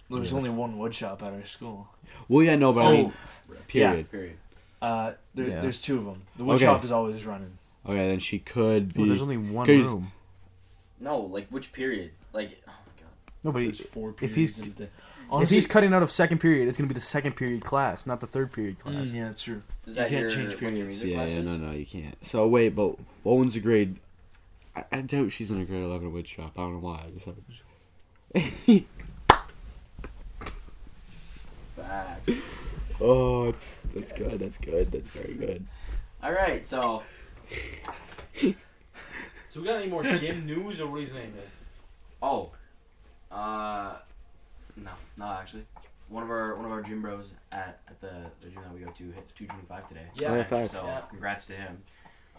There's 0.10 0.32
Yes. 0.32 0.34
only 0.34 0.50
one 0.50 0.78
woodshop 0.78 1.22
at 1.24 1.34
our 1.34 1.46
school. 1.46 1.88
Well, 2.28 2.44
yeah, 2.44 2.56
no, 2.56 2.74
but 2.74 2.86
I 2.86 2.92
mean, 2.92 3.14
period. 3.68 4.12
period. 4.12 4.38
Uh, 4.84 5.14
there, 5.34 5.48
Yeah. 5.48 5.62
there's 5.62 5.80
two 5.80 5.98
of 5.98 6.06
them. 6.06 6.22
The 6.36 6.44
wood 6.44 6.56
Okay. 6.56 6.66
shop 6.66 6.84
is 6.84 6.92
always 6.92 7.24
running. 7.26 7.58
Okay, 7.88 8.08
then 8.10 8.20
she 8.20 8.40
could 8.40 8.94
be. 8.94 9.00
Well, 9.00 9.08
there's 9.08 9.22
only 9.22 9.38
one 9.38 9.66
Cause- 9.66 9.78
room. 9.86 10.12
No, 11.00 11.20
like 11.22 11.48
which 11.48 11.72
period? 11.72 12.12
Like, 12.34 12.62
oh 12.68 12.72
my 12.72 13.02
god. 13.02 13.10
No, 13.46 13.52
but 13.54 13.60
There's 13.60 13.80
four 13.80 14.14
if 14.22 14.36
he's- 14.36 14.58
in 14.60 14.66
the 14.66 14.70
day. 14.72 14.90
if 15.42 15.50
he's 15.50 15.68
cutting 15.68 15.94
out 15.94 16.04
of 16.04 16.12
second 16.12 16.40
period, 16.40 16.68
it's 16.68 16.78
gonna 16.78 16.90
be 16.90 16.94
the 16.94 17.00
second 17.00 17.38
period 17.38 17.64
class, 17.64 18.06
not 18.06 18.20
the 18.20 18.28
third 18.28 18.52
period 18.52 18.78
class. 18.80 19.10
Mm, 19.12 19.14
yeah, 19.16 19.28
that's 19.30 19.44
true. 19.44 19.62
Is 19.86 19.96
You 19.96 20.02
that 20.04 20.10
can't 20.10 20.22
your, 20.22 20.30
change 20.30 20.54
when 20.62 20.76
your 20.76 20.86
periods. 20.86 20.96
music 21.00 21.08
yeah, 21.10 21.16
class 21.16 21.30
yeah, 21.30 21.42
no, 21.42 21.58
no, 21.58 21.72
you 21.72 21.86
can't. 21.86 22.26
So 22.26 22.46
wait, 22.48 22.76
but 22.76 22.98
what 23.24 23.38
one's 23.38 23.56
a 23.56 23.62
grade? 23.62 23.96
I, 24.76 24.84
I 24.92 25.02
doubt 25.02 25.32
she's 25.32 25.50
in 25.50 25.62
a 25.62 25.66
grade 25.66 25.84
eleven 25.84 26.12
woodshop. 26.12 26.52
I 26.58 26.62
don't 26.62 26.74
know 26.74 26.80
why. 26.80 27.06
I 27.06 27.10
just 27.12 27.26
have- 27.26 28.84
Facts. 31.78 32.30
Oh, 33.04 33.50
it's, 33.50 33.78
that's 33.94 34.12
good. 34.14 34.40
That's 34.40 34.58
good. 34.58 34.92
That's 34.92 35.10
very 35.10 35.34
good. 35.36 35.66
All 36.24 36.32
right, 36.32 36.66
so 36.66 37.04
So 38.42 39.60
we 39.62 39.68
got 39.68 39.82
any 39.82 39.88
more 39.88 40.04
gym 40.04 40.46
news, 40.48 40.82
or 40.82 40.88
what 40.88 40.98
are 40.98 41.02
you 41.02 41.06
saying? 41.08 41.34
oh, 42.22 42.52
uh, 43.32 43.96
no, 44.78 44.92
no, 45.18 45.26
actually, 45.26 45.66
one 46.10 46.24
of 46.24 46.32
our 46.32 46.56
one 46.56 46.66
of 46.66 46.72
our 46.72 46.82
gym 46.82 47.02
bros 47.02 47.30
at, 47.52 47.80
at 47.88 48.00
the, 48.02 48.12
the 48.42 48.50
gym 48.50 48.62
that 48.64 48.74
we 48.74 48.80
go 48.80 48.90
to 48.92 49.04
hit 49.12 49.30
two 49.36 49.46
twenty 49.46 49.66
five 49.68 49.88
today. 49.88 50.06
Yeah. 50.16 50.32
Oh, 50.34 50.44
facts. 50.44 50.72
So 50.72 50.84
Yeah. 50.86 51.02
congrats 51.10 51.46
to 51.48 51.54
him. 51.54 51.84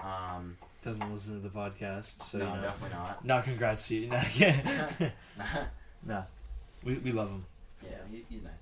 Um, 0.02 0.56
Doesn't 0.84 1.12
listen 1.12 1.40
to 1.40 1.48
the 1.48 1.54
podcast, 1.54 2.20
so 2.24 2.38
no, 2.38 2.48
you 2.48 2.56
know. 2.56 2.62
definitely 2.62 2.96
not. 2.96 3.24
Not 3.24 3.44
congrats 3.44 3.86
to 3.88 3.94
you. 3.96 4.06
Not, 4.08 4.36
yeah. 4.36 5.10
no, 6.04 6.24
we 6.82 6.94
we 6.94 7.12
love 7.12 7.28
him. 7.28 7.44
yeah, 7.84 7.90
he, 8.10 8.24
he's 8.28 8.42
nice. 8.42 8.52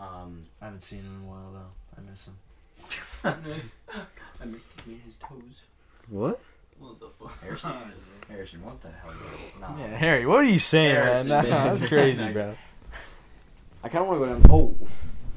Um, 0.00 0.46
I 0.60 0.66
haven't 0.66 0.80
seen 0.80 1.00
him 1.00 1.16
in 1.22 1.28
a 1.28 1.30
while 1.30 1.52
though. 1.52 1.98
I 1.98 2.10
miss 2.10 2.26
him. 2.26 2.36
I 4.42 4.44
missed 4.46 4.66
his 5.04 5.16
toes. 5.16 5.62
What? 6.08 6.40
What 6.78 6.98
the 6.98 7.08
fuck? 7.18 7.40
Harrison, 7.42 7.72
Harrison, 8.30 8.64
what 8.64 8.80
the 8.80 8.88
hell? 8.88 9.12
Bro? 9.58 9.68
No. 9.76 9.76
Yeah, 9.82 9.96
Harry, 9.98 10.24
what 10.26 10.38
are 10.38 10.44
you 10.44 10.58
saying, 10.58 10.94
Harrison, 10.94 11.28
man? 11.28 11.50
man. 11.50 11.66
that's 11.78 11.86
crazy, 11.88 12.28
bro. 12.32 12.54
I 13.84 13.88
kind 13.90 14.02
of 14.02 14.08
want 14.08 14.20
to 14.22 14.26
go 14.26 14.32
down. 14.32 14.42
Oh, 14.50 14.76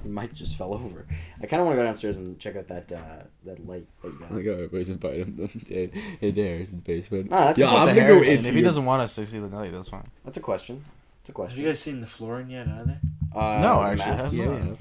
Mike 0.06 0.34
just 0.34 0.56
fell 0.56 0.74
over. 0.74 1.06
I 1.42 1.46
kind 1.48 1.60
of 1.62 1.66
want 1.68 1.78
to 1.78 1.82
go 1.82 1.86
downstairs 1.86 2.16
and 2.18 2.40
check 2.40 2.56
out 2.56 2.68
that 2.70 2.92
uh, 2.94 3.24
that 3.46 3.66
light 3.68 3.86
that 4.02 4.08
you 4.14 4.20
got. 4.20 4.32
Like, 4.34 4.46
oh, 4.48 4.54
everybody's 4.54 4.90
invited 4.90 5.28
him 5.28 5.50
in, 5.70 5.92
in 6.22 6.36
there 6.36 6.56
in 6.56 6.66
the 6.68 6.78
basement. 6.78 7.30
No, 7.32 7.38
that's 7.38 7.60
Yeah, 7.60 7.68
I'm 7.68 7.74
gonna 7.88 7.94
the 7.94 8.00
go 8.00 8.06
Harrison- 8.08 8.38
into 8.38 8.48
if 8.50 8.54
he 8.56 8.60
your- 8.62 8.68
doesn't 8.70 8.86
want 8.86 9.02
us 9.02 9.16
to 9.16 9.26
see 9.26 9.40
the 9.40 9.50
night, 9.50 9.72
that's 9.74 9.90
fine. 9.90 10.08
That's 10.24 10.38
a 10.38 10.42
question. 10.42 10.84
It's 11.22 11.30
a 11.30 11.34
question. 11.34 11.58
Have 11.58 11.64
you 11.66 11.70
guys 11.72 11.80
seen 11.80 12.00
the 12.02 12.08
flooring 12.08 12.50
yet? 12.50 12.68
Either? 12.68 13.00
Uh, 13.36 13.60
No, 13.60 13.82
the 13.82 13.88
actually, 13.90 14.12
math? 14.12 14.22
Have 14.26 14.34
Yeah, 14.34 14.46
not. 14.46 14.78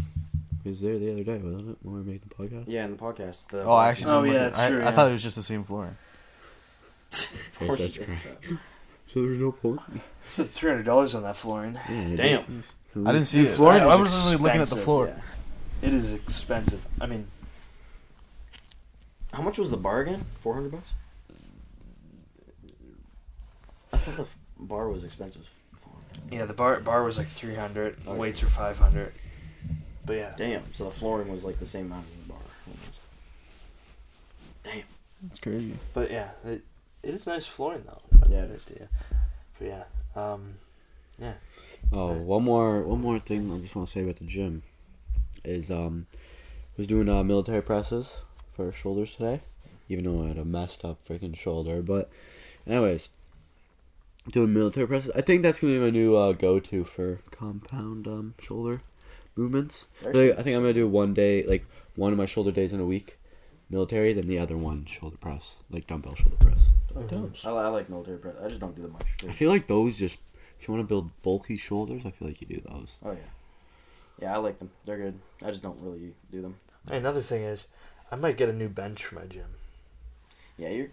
he 0.64 0.68
was 0.70 0.80
there 0.80 0.98
the 0.98 1.12
other 1.12 1.24
day, 1.24 1.38
wasn't 1.38 1.70
it? 1.70 1.76
When 1.82 1.94
we 1.94 2.00
were 2.00 2.04
making 2.06 2.28
the 2.28 2.34
podcast. 2.34 2.64
Yeah, 2.66 2.84
in 2.84 2.90
the 2.92 2.96
podcast. 2.96 3.48
The 3.48 3.62
Oh, 3.64 3.72
I 3.72 3.88
actually. 3.88 4.10
Oh, 4.12 4.22
yeah, 4.24 4.32
that's 4.44 4.58
I, 4.58 4.68
true, 4.68 4.80
I 4.80 4.84
yeah. 4.84 4.90
thought 4.92 5.08
it 5.08 5.12
was 5.12 5.22
just 5.22 5.36
the 5.36 5.42
same 5.42 5.64
floor. 5.64 5.96
Of 7.12 7.58
course 7.58 7.68
course, 7.68 7.78
that's 7.80 7.96
correct. 7.98 8.52
So 9.12 9.20
there's 9.22 9.38
no 9.38 9.52
point. 9.52 9.80
Spent 10.26 10.50
three 10.50 10.70
hundred 10.70 10.84
dollars 10.84 11.14
on 11.14 11.22
that 11.24 11.36
flooring. 11.36 11.74
Yeah, 11.88 12.16
Damn. 12.16 12.58
is. 12.60 12.72
I 12.96 13.12
didn't 13.12 13.26
see 13.26 13.38
Dude, 13.42 13.48
it. 13.48 13.54
flooring 13.54 13.82
I, 13.82 13.86
I 13.86 13.94
is 13.94 14.00
was 14.00 14.24
literally 14.24 14.42
looking 14.44 14.60
at 14.62 14.68
the 14.68 14.76
floor. 14.76 15.06
Yeah. 15.08 15.88
It 15.88 15.94
is 15.94 16.14
expensive. 16.14 16.80
I 17.00 17.06
mean, 17.06 17.26
How 19.32 19.42
much 19.42 19.58
was 19.58 19.70
the 19.70 19.76
bar 19.76 20.00
again? 20.00 20.24
Four 20.40 20.54
hundred 20.54 20.72
bucks. 20.72 20.90
I 23.92 23.96
thought 23.98 24.16
the 24.16 24.22
f- 24.22 24.38
bar 24.58 24.88
was 24.88 25.04
expensive. 25.04 25.48
Yeah, 26.30 26.44
the 26.44 26.52
bar 26.54 26.80
bar 26.80 27.02
was 27.04 27.18
like 27.18 27.28
three 27.28 27.54
hundred. 27.54 27.96
Okay. 28.06 28.16
Weights 28.18 28.42
were 28.42 28.48
five 28.50 28.78
hundred. 28.78 29.12
But 30.04 30.14
yeah, 30.16 30.32
Damn. 30.36 30.74
So 30.74 30.84
the 30.86 30.90
flooring 30.90 31.28
was 31.30 31.44
like 31.44 31.58
the 31.60 31.66
same 31.66 31.86
amount 31.86 32.06
as 32.10 32.16
the 32.20 32.28
bar. 32.28 32.38
almost. 32.66 33.00
It's 35.28 35.38
crazy. 35.38 35.76
but 35.94 36.10
yeah, 36.10 36.30
it, 36.44 36.62
it 37.02 37.14
is 37.14 37.26
nice 37.26 37.46
flooring 37.46 37.84
though. 37.86 38.00
Yeah, 38.28 38.42
it 38.44 38.50
is. 38.50 38.62
Yeah. 38.80 38.86
But 39.58 39.68
yeah, 39.68 39.84
um, 40.16 40.54
Oh, 41.92 42.12
one 42.14 42.42
more 42.42 42.82
one 42.82 43.00
more 43.00 43.18
thing 43.18 43.52
I 43.52 43.58
just 43.58 43.76
want 43.76 43.86
to 43.88 43.92
say 43.92 44.02
about 44.02 44.16
the 44.16 44.24
gym 44.24 44.62
is 45.44 45.70
um 45.70 46.06
was 46.76 46.86
doing 46.86 47.08
uh, 47.08 47.22
military 47.22 47.62
presses 47.62 48.16
for 48.54 48.72
shoulders 48.72 49.14
today, 49.14 49.40
even 49.88 50.04
though 50.04 50.24
I 50.24 50.28
had 50.28 50.38
a 50.38 50.44
messed 50.44 50.84
up 50.84 51.02
freaking 51.02 51.36
shoulder. 51.36 51.82
But 51.82 52.10
anyways, 52.66 53.08
doing 54.30 54.52
military 54.52 54.86
presses. 54.86 55.10
I 55.14 55.20
think 55.20 55.42
that's 55.42 55.60
gonna 55.60 55.74
be 55.74 55.78
my 55.80 55.90
new 55.90 56.16
uh, 56.16 56.32
go 56.32 56.60
to 56.60 56.84
for 56.84 57.20
compound 57.30 58.06
um 58.06 58.34
shoulder 58.40 58.82
movements. 59.36 59.86
Like, 60.04 60.38
I 60.38 60.42
think 60.42 60.56
I'm 60.56 60.62
gonna 60.62 60.72
do 60.72 60.86
one 60.88 61.14
day, 61.14 61.42
like 61.44 61.64
one 61.96 62.12
of 62.12 62.18
my 62.18 62.26
shoulder 62.26 62.52
days 62.52 62.72
in 62.72 62.80
a 62.80 62.84
week, 62.86 63.18
military, 63.70 64.12
then 64.12 64.28
the 64.28 64.38
other 64.38 64.56
one 64.56 64.84
shoulder 64.84 65.16
press, 65.16 65.56
like 65.70 65.86
dumbbell 65.86 66.14
shoulder 66.14 66.36
press. 66.36 66.70
I, 66.94 66.98
li- 67.50 67.58
I 67.58 67.68
like 67.68 67.88
military 67.88 68.18
press. 68.18 68.34
I 68.42 68.48
just 68.48 68.60
don't 68.60 68.76
do 68.76 68.82
them 68.82 68.92
much. 68.92 69.06
I 69.28 69.32
feel 69.32 69.50
like 69.50 69.66
those 69.66 69.98
just 69.98 70.18
if 70.60 70.68
you 70.68 70.74
want 70.74 70.84
to 70.86 70.88
build 70.88 71.10
bulky 71.22 71.56
shoulders, 71.56 72.02
I 72.06 72.10
feel 72.10 72.28
like 72.28 72.40
you 72.40 72.46
do 72.46 72.62
those. 72.68 72.96
Oh 73.04 73.10
yeah. 73.12 73.18
Yeah, 74.20 74.34
I 74.34 74.36
like 74.36 74.58
them. 74.58 74.70
They're 74.84 74.98
good. 74.98 75.18
I 75.42 75.48
just 75.48 75.62
don't 75.62 75.78
really 75.80 76.14
do 76.30 76.42
them. 76.42 76.56
Hey, 76.88 76.98
another 76.98 77.22
thing 77.22 77.42
is, 77.42 77.66
I 78.12 78.16
might 78.16 78.36
get 78.36 78.48
a 78.48 78.52
new 78.52 78.68
bench 78.68 79.04
for 79.04 79.16
my 79.16 79.24
gym. 79.24 79.46
Yeah, 80.58 80.68
your 80.68 80.86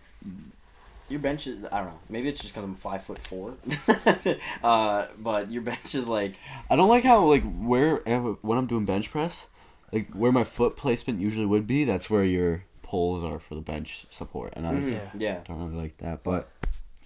your 1.10 1.20
bench 1.20 1.48
is 1.48 1.64
I 1.72 1.80
don't 1.80 1.88
know. 1.88 2.00
Maybe 2.10 2.30
it's 2.30 2.40
just 2.42 2.54
because 2.54 2.64
I'm 2.66 2.76
five 2.76 3.04
foot 3.04 3.20
four. 3.20 3.56
uh, 4.64 5.08
but 5.18 5.52
your 5.52 5.62
bench 5.72 5.96
is 5.96 6.08
like 6.08 6.36
I 6.70 6.76
don't 6.76 6.90
like 6.90 7.04
how 7.04 7.26
like 7.26 7.44
where 7.60 7.98
when 8.42 8.58
I'm 8.58 8.68
doing 8.68 8.86
bench 8.86 9.12
press, 9.12 9.48
like 9.92 10.12
where 10.14 10.32
my 10.32 10.44
foot 10.44 10.76
placement 10.78 11.20
usually 11.20 11.46
would 11.46 11.68
be, 11.68 11.84
that's 11.84 12.10
where 12.10 12.24
your 12.24 12.64
poles 12.82 13.24
are 13.24 13.40
for 13.40 13.56
the 13.56 13.62
bench 13.62 14.06
support, 14.12 14.54
and 14.56 14.66
I 14.68 14.74
Mhm. 14.74 14.94
Yeah. 14.94 15.10
yeah. 15.18 15.40
don't 15.48 15.60
really 15.72 15.82
like 15.84 15.98
that. 15.98 16.24
But 16.24 16.50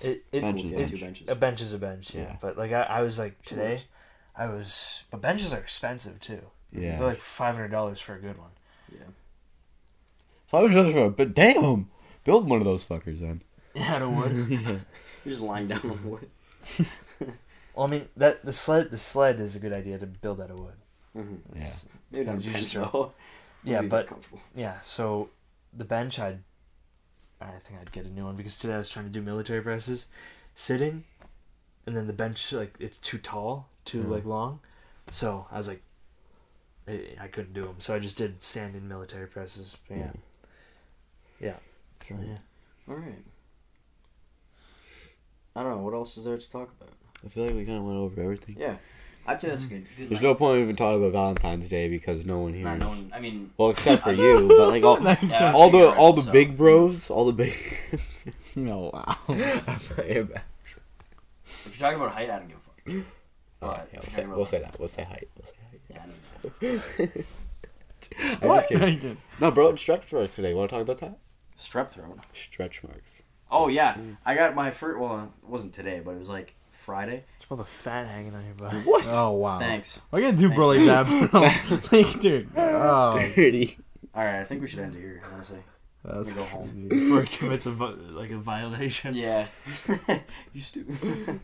It, 0.01 0.23
it, 0.31 0.41
Bench 0.41 0.63
is 0.63 0.71
Yeah, 0.71 0.77
bench. 0.77 0.91
two 0.91 0.97
benches. 0.99 1.27
a 1.27 1.35
bench 1.35 1.61
is 1.61 1.73
a 1.73 1.77
bench. 1.77 2.13
Yeah, 2.13 2.21
Yeah. 2.21 2.35
but 2.41 2.57
like 2.57 2.71
I, 2.71 2.81
I 2.83 3.01
was 3.01 3.19
like 3.19 3.43
today. 3.43 3.81
I 4.35 4.47
was. 4.47 5.03
But 5.11 5.21
benches 5.21 5.53
are 5.53 5.59
expensive 5.59 6.19
too. 6.19 6.41
yeah, 6.71 6.97
They're 6.97 7.07
like 7.07 7.19
five 7.19 7.53
hundred 7.55 7.69
dollars 7.71 7.99
for 7.99 8.15
a 8.15 8.19
good 8.19 8.37
one. 8.37 8.49
Yeah. 8.91 9.05
five 10.47 10.61
hundred 10.63 10.75
dollars 10.75 10.93
for 10.93 11.05
a 11.05 11.09
but 11.11 11.33
damn, 11.35 11.89
build 12.23 12.49
one 12.49 12.59
of 12.59 12.65
those 12.65 12.83
fuckers 12.83 13.19
then. 13.19 13.41
Yeah, 13.83 14.03
it 14.03 14.07
would. 14.09 14.47
yeah. 14.49 14.59
You're 15.25 15.33
just 15.33 15.41
lying 15.41 15.67
down 15.67 15.81
on 15.89 16.09
wood. 16.09 16.29
well, 17.73 17.87
I 17.87 17.87
mean 17.87 18.07
that 18.17 18.43
the 18.45 18.53
sled 18.53 18.91
the 18.91 18.97
sled 18.97 19.39
is 19.39 19.55
a 19.55 19.59
good 19.59 19.73
idea 19.73 19.97
to 19.97 20.05
build 20.05 20.39
out 20.41 20.51
of 20.51 20.59
wood. 20.59 20.73
Mm-hmm. 21.17 21.57
Yeah. 21.59 21.73
Maybe 22.11 22.25
not 22.25 22.35
a 22.45 22.49
bench 22.51 22.73
though. 22.73 23.13
Yeah, 23.63 23.81
but 23.81 24.09
yeah. 24.55 24.79
So 24.81 25.29
the 25.75 25.85
bench, 25.85 26.19
I'd 26.19 26.39
I 27.41 27.51
think 27.61 27.79
I'd 27.81 27.91
get 27.91 28.05
a 28.05 28.09
new 28.09 28.25
one 28.25 28.35
because 28.35 28.57
today 28.57 28.75
I 28.75 28.77
was 28.77 28.89
trying 28.89 29.05
to 29.05 29.11
do 29.11 29.21
military 29.21 29.61
presses, 29.61 30.05
sitting, 30.55 31.03
and 31.85 31.95
then 31.97 32.07
the 32.07 32.13
bench 32.13 32.51
like 32.53 32.75
it's 32.79 32.97
too 32.97 33.17
tall, 33.17 33.69
too 33.85 34.01
Yeah. 34.01 34.07
like 34.07 34.25
long, 34.25 34.59
so 35.11 35.47
I 35.51 35.57
was 35.57 35.67
like, 35.67 35.81
I, 36.87 37.01
I 37.21 37.27
couldn't 37.27 37.53
do 37.53 37.63
them. 37.63 37.75
So 37.79 37.95
I 37.95 37.99
just 37.99 38.17
did 38.17 38.43
standing 38.43 38.87
military 38.87 39.27
presses. 39.27 39.77
But 39.87 39.97
yeah, 39.97 40.11
yeah. 41.39 41.55
So 42.07 42.15
yeah. 42.21 42.37
All 42.89 42.95
right. 42.95 43.23
I 45.55 45.63
don't 45.63 45.71
know 45.77 45.83
what 45.83 45.93
else 45.93 46.17
is 46.17 46.25
there 46.25 46.37
to 46.37 46.51
talk 46.51 46.69
about. 46.79 46.89
I 47.25 47.29
feel 47.29 47.45
like 47.45 47.55
we 47.55 47.65
kind 47.65 47.77
of 47.77 47.83
went 47.85 47.97
over 47.97 48.21
everything. 48.21 48.55
Yeah, 48.59 48.75
I'd 49.27 49.39
say 49.39 49.49
that's 49.49 49.63
mm-hmm. 49.63 49.75
good. 49.75 49.87
good 49.97 50.09
There's 50.09 50.21
night. 50.21 50.27
no 50.27 50.35
point 50.35 50.57
in 50.57 50.63
even 50.63 50.75
talking 50.75 50.99
about 51.01 51.11
Valentine's 51.13 51.69
Day 51.69 51.87
because 51.87 52.25
no 52.25 52.39
one 52.39 52.53
here. 52.53 52.65
Not 52.65 52.79
no 52.79 52.89
one. 52.89 53.11
I 53.13 53.19
mean, 53.19 53.51
Well, 53.57 53.69
except 53.69 54.03
for 54.03 54.11
you, 54.23 54.47
but 54.47 54.69
like 54.69 54.83
all, 54.85 55.01
Yeah, 55.01 55.53
all 55.53 55.69
the 55.69 55.77
you're 55.77 55.95
all 55.95 56.13
the 56.13 56.23
so- 56.23 56.31
big 56.31 56.57
bros, 56.57 57.09
all 57.09 57.25
the 57.25 57.33
big. 57.33 57.55
No, 58.55 58.91
wow. 58.93 59.17
I'm 59.27 59.79
playing 59.79 60.25
back. 60.25 60.45
if 60.63 61.75
you're 61.79 61.89
talking 61.89 61.99
about 61.99 62.13
height, 62.13 62.29
I 62.29 62.37
don't 62.37 62.47
give 62.47 62.57
a 62.57 62.91
fuck. 62.91 63.05
All 63.63 63.69
right, 63.71 63.87
yeah, 63.91 63.99
we'll, 63.99 64.11
say, 64.11 64.25
we'll 64.27 64.45
say 64.45 64.59
that. 64.59 64.79
We'll 64.79 64.87
say 64.89 65.03
height. 65.05 65.27
We'll 65.35 65.47
say 65.47 65.55
height. 65.71 65.81
Yeah, 65.89 66.79
I 68.41 68.45
know. 68.45 68.53
I'm 68.53 68.57
just 68.59 68.67
kidding. 68.67 69.17
No, 69.39 69.49
bro, 69.49 69.73
stretch 69.75 70.13
marks 70.13 70.35
today. 70.35 70.53
Want 70.53 70.69
to 70.69 70.75
talk 70.75 70.83
about 70.83 70.99
that? 70.99 71.17
Strep 71.57 71.89
throat. 71.89 72.19
Stretch 72.33 72.83
marks. 72.83 73.22
Oh 73.53 73.67
yeah, 73.67 73.93
mm. 73.93 74.17
I 74.25 74.33
got 74.33 74.55
my 74.55 74.71
first. 74.71 74.99
Well, 74.99 75.31
it 75.43 75.47
wasn't 75.47 75.73
today, 75.73 76.01
but 76.03 76.11
it 76.11 76.19
was 76.19 76.27
like 76.27 76.55
Friday. 76.71 77.23
It's 77.35 77.45
all 77.49 77.55
the 77.55 77.63
fat 77.63 78.07
hanging 78.07 78.33
on 78.33 78.43
your 78.45 78.55
butt. 78.55 78.73
What? 78.85 79.05
Oh 79.07 79.31
wow. 79.33 79.59
Thanks. 79.59 80.01
What 80.09 80.17
are 80.17 80.25
you 80.25 80.31
gonna 80.31 80.37
do, 80.37 80.53
bro, 80.53 80.69
like 80.69 80.85
that, 80.85 81.29
bro? 81.31 81.41
like, 81.99 82.19
dude. 82.19 82.49
Oh, 82.57 83.19
Dirty. 83.35 83.77
All 84.15 84.25
right, 84.25 84.39
I 84.39 84.43
think 84.43 84.61
we 84.61 84.67
should 84.67 84.79
end 84.79 84.95
it 84.95 84.99
here. 84.99 85.21
Honestly. 85.31 85.59
that's 86.03 86.29
Let 86.29 86.37
me 86.37 86.43
go 86.43 86.49
home. 86.49 86.87
Before 86.89 87.21
it 87.21 87.31
commits 87.31 87.65
a 87.67 87.71
like 87.71 88.31
a 88.31 88.37
violation. 88.37 89.13
Yeah. 89.13 89.45
you 90.53 90.59
stupid. 90.59 91.39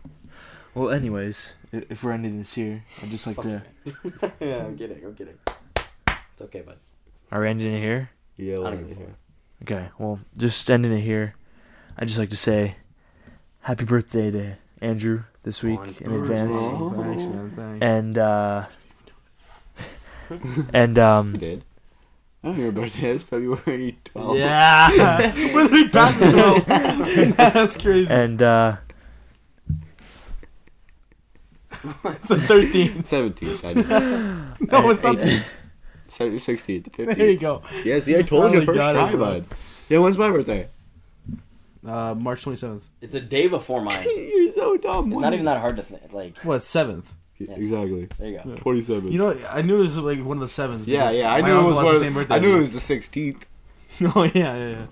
Well, 0.73 0.89
anyways, 0.89 1.53
if 1.71 2.03
we're 2.03 2.11
ending 2.11 2.37
this 2.37 2.53
here, 2.53 2.83
I'd 3.01 3.09
just 3.09 3.25
like 3.27 3.35
Fuck 3.35 3.45
to. 3.45 3.63
you, 3.85 3.93
man. 4.21 4.31
yeah, 4.39 4.65
I'm 4.65 4.77
kidding. 4.77 5.03
I'm 5.03 5.15
kidding. 5.15 5.37
It's 6.33 6.41
okay, 6.41 6.61
bud. 6.61 6.77
Are 7.31 7.41
we 7.41 7.49
ending 7.49 7.73
it 7.73 7.79
here? 7.79 8.09
Yeah, 8.37 8.59
we'll 8.59 8.67
I 8.67 8.71
end 8.71 8.89
it 8.91 8.97
here. 8.97 9.15
Okay, 9.63 9.89
well, 9.97 10.19
just 10.37 10.69
ending 10.69 10.91
it 10.91 11.01
here. 11.01 11.35
I'd 11.99 12.07
just 12.07 12.17
like 12.19 12.29
to 12.29 12.37
say 12.37 12.77
happy 13.61 13.83
birthday 13.85 14.31
to 14.31 14.55
Andrew 14.81 15.23
this 15.43 15.61
week 15.61 15.79
On 15.79 15.95
in 15.99 16.13
advance. 16.21 16.57
Oh. 16.59 16.93
Thanks, 16.97 17.23
man. 17.25 17.51
Thanks. 17.55 17.85
And, 17.85 18.17
uh, 18.17 18.65
and, 20.73 20.97
um, 20.99 21.33
You 21.33 21.39
did. 21.39 21.63
Oh, 22.43 22.53
your 22.53 22.71
birthday 22.71 23.09
is 23.09 23.23
February 23.23 23.97
12th. 24.05 24.37
yeah. 24.37 25.33
We're 25.53 25.63
literally 25.63 25.89
past 25.89 26.19
the 26.19 26.31
12. 26.31 27.35
That's 27.37 27.75
crazy. 27.77 28.13
and, 28.13 28.41
uh, 28.41 28.77
it's 32.05 32.27
the 32.27 32.35
13th. 32.35 32.99
17th. 32.99 33.65
I. 34.69 34.71
No, 34.71 34.89
it's 34.89 35.03
not. 35.03 35.19
and- 35.21 35.43
Se- 36.07 36.29
16th, 36.31 37.15
There 37.17 37.29
you 37.29 37.37
go. 37.37 37.61
Yeah, 37.85 37.99
see, 37.99 38.17
I 38.17 38.21
told 38.23 38.51
you 38.53 38.61
finally 38.61 38.65
first 38.65 38.77
got 38.77 38.95
it, 38.95 38.99
try, 38.99 39.11
bro. 39.11 39.19
bud. 39.19 39.45
Yeah, 39.89 39.99
when's 39.99 40.17
my 40.17 40.29
birthday? 40.31 40.67
Uh, 41.85 42.13
March 42.13 42.43
27th. 42.43 42.87
It's 43.01 43.15
a 43.15 43.21
day 43.21 43.47
before 43.47 43.81
mine. 43.81 44.05
You're 44.15 44.51
so 44.51 44.75
dumb. 44.77 45.11
It's 45.13 45.21
not 45.21 45.33
even 45.33 45.45
that 45.45 45.59
hard 45.61 45.77
to 45.77 45.81
think. 45.83 46.11
Like, 46.11 46.37
What, 46.39 46.59
7th? 46.61 47.05
Yeah, 47.37 47.53
Exactly. 47.53 48.09
there 48.19 48.29
you 48.29 48.35
go. 48.43 48.55
27th. 48.57 49.09
You 49.11 49.17
know, 49.17 49.33
I 49.49 49.61
knew 49.61 49.77
it 49.77 49.81
was 49.81 49.97
like 49.97 50.21
one 50.25 50.35
of 50.37 50.41
the 50.41 50.49
sevens. 50.49 50.85
yeah, 50.87 51.09
yeah, 51.09 51.31
I 51.33 51.39
knew 51.39 51.57
it 51.57 51.63
was 51.63 51.75
one 51.77 51.85
the 51.85 51.99
same 51.99 52.13
birthday. 52.13 52.35
I 52.35 52.39
knew 52.39 52.57
it 52.57 52.61
was 52.61 52.73
the 52.73 52.79
16th. 52.79 53.43
oh 54.15 54.23
yeah, 54.23 54.31
yeah, 54.33 54.69
yeah. 54.69 54.85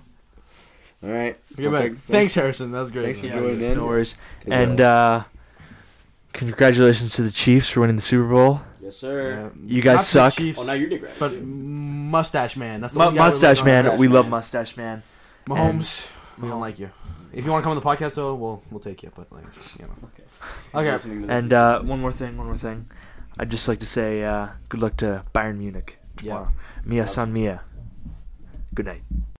All 1.04 1.10
right. 1.14 1.38
Okay, 1.52 1.68
Well, 1.68 1.72
but 1.72 1.82
thank- 1.82 1.98
thanks, 2.04 2.34
Harrison. 2.34 2.72
That 2.72 2.80
was 2.80 2.90
great. 2.90 3.04
Thanks 3.04 3.20
for 3.20 3.26
Yeah, 3.26 3.34
joining 3.34 3.60
in. 3.60 3.76
no 3.76 3.84
worries. 3.86 4.14
Good 4.44 4.52
And, 4.54 4.80
uh, 4.80 5.24
congratulations 6.32 7.10
to 7.16 7.22
the 7.22 7.30
Chiefs 7.30 7.68
for 7.70 7.80
winning 7.80 7.96
the 7.96 8.02
Super 8.02 8.28
Bowl. 8.28 8.62
Yes, 8.80 8.96
sir. 8.96 9.52
Yeah. 9.54 9.62
You 9.66 9.82
guys 9.82 9.96
Not 9.96 9.98
the 9.98 10.30
suck. 10.30 10.32
Chiefs, 10.38 10.58
Oh, 10.58 10.64
now 10.64 10.72
you 10.72 10.86
did 10.88 11.00
great. 11.00 11.12
but 11.18 11.40
mustache 11.42 12.56
man. 12.56 12.80
That's 12.80 12.94
the 12.94 12.98
Mu- 12.98 13.04
one 13.06 13.14
we 13.14 13.18
mustache 13.20 13.62
man, 13.64 13.84
Mustache 13.84 13.98
we 14.00 14.08
love 14.08 14.24
Man. 14.24 14.30
Mustache 14.30 14.76
Man. 14.76 15.02
Mahomes, 15.46 16.10
we 16.40 16.48
don't 16.48 16.60
like 16.60 16.78
you. 16.78 16.90
If 17.32 17.44
you 17.44 17.50
want 17.50 17.62
to 17.62 17.64
come 17.68 17.76
on 17.76 17.82
the 17.82 17.86
podcast, 17.88 18.14
though, 18.16 18.34
we'll 18.34 18.62
we'll 18.70 18.80
take 18.80 19.02
you. 19.02 19.12
But 19.14 19.30
like, 19.32 19.44
you 19.78 19.84
know. 19.84 19.92
Okay. 20.04 20.24
Okay. 20.74 20.92
Listening 20.92 21.22
to 21.22 21.26
this. 21.26 21.34
And 21.36 21.52
uh, 21.52 21.80
one 21.80 22.00
more 22.00 22.12
thing, 22.12 22.36
one 22.36 22.46
more 22.46 22.56
thing. 22.58 22.86
I'd 23.38 23.50
just 23.50 23.68
like 23.68 23.80
to 23.80 23.86
say 23.86 24.22
uh, 24.24 24.48
good 24.68 24.80
luck 24.80 24.96
to 24.98 25.24
Bayern 25.34 25.58
Munich 25.58 25.98
tomorrow. 26.16 26.48
Mia 26.84 27.06
San 27.06 27.32
Mia. 27.32 27.62
Good 28.74 28.86
night. 28.86 29.02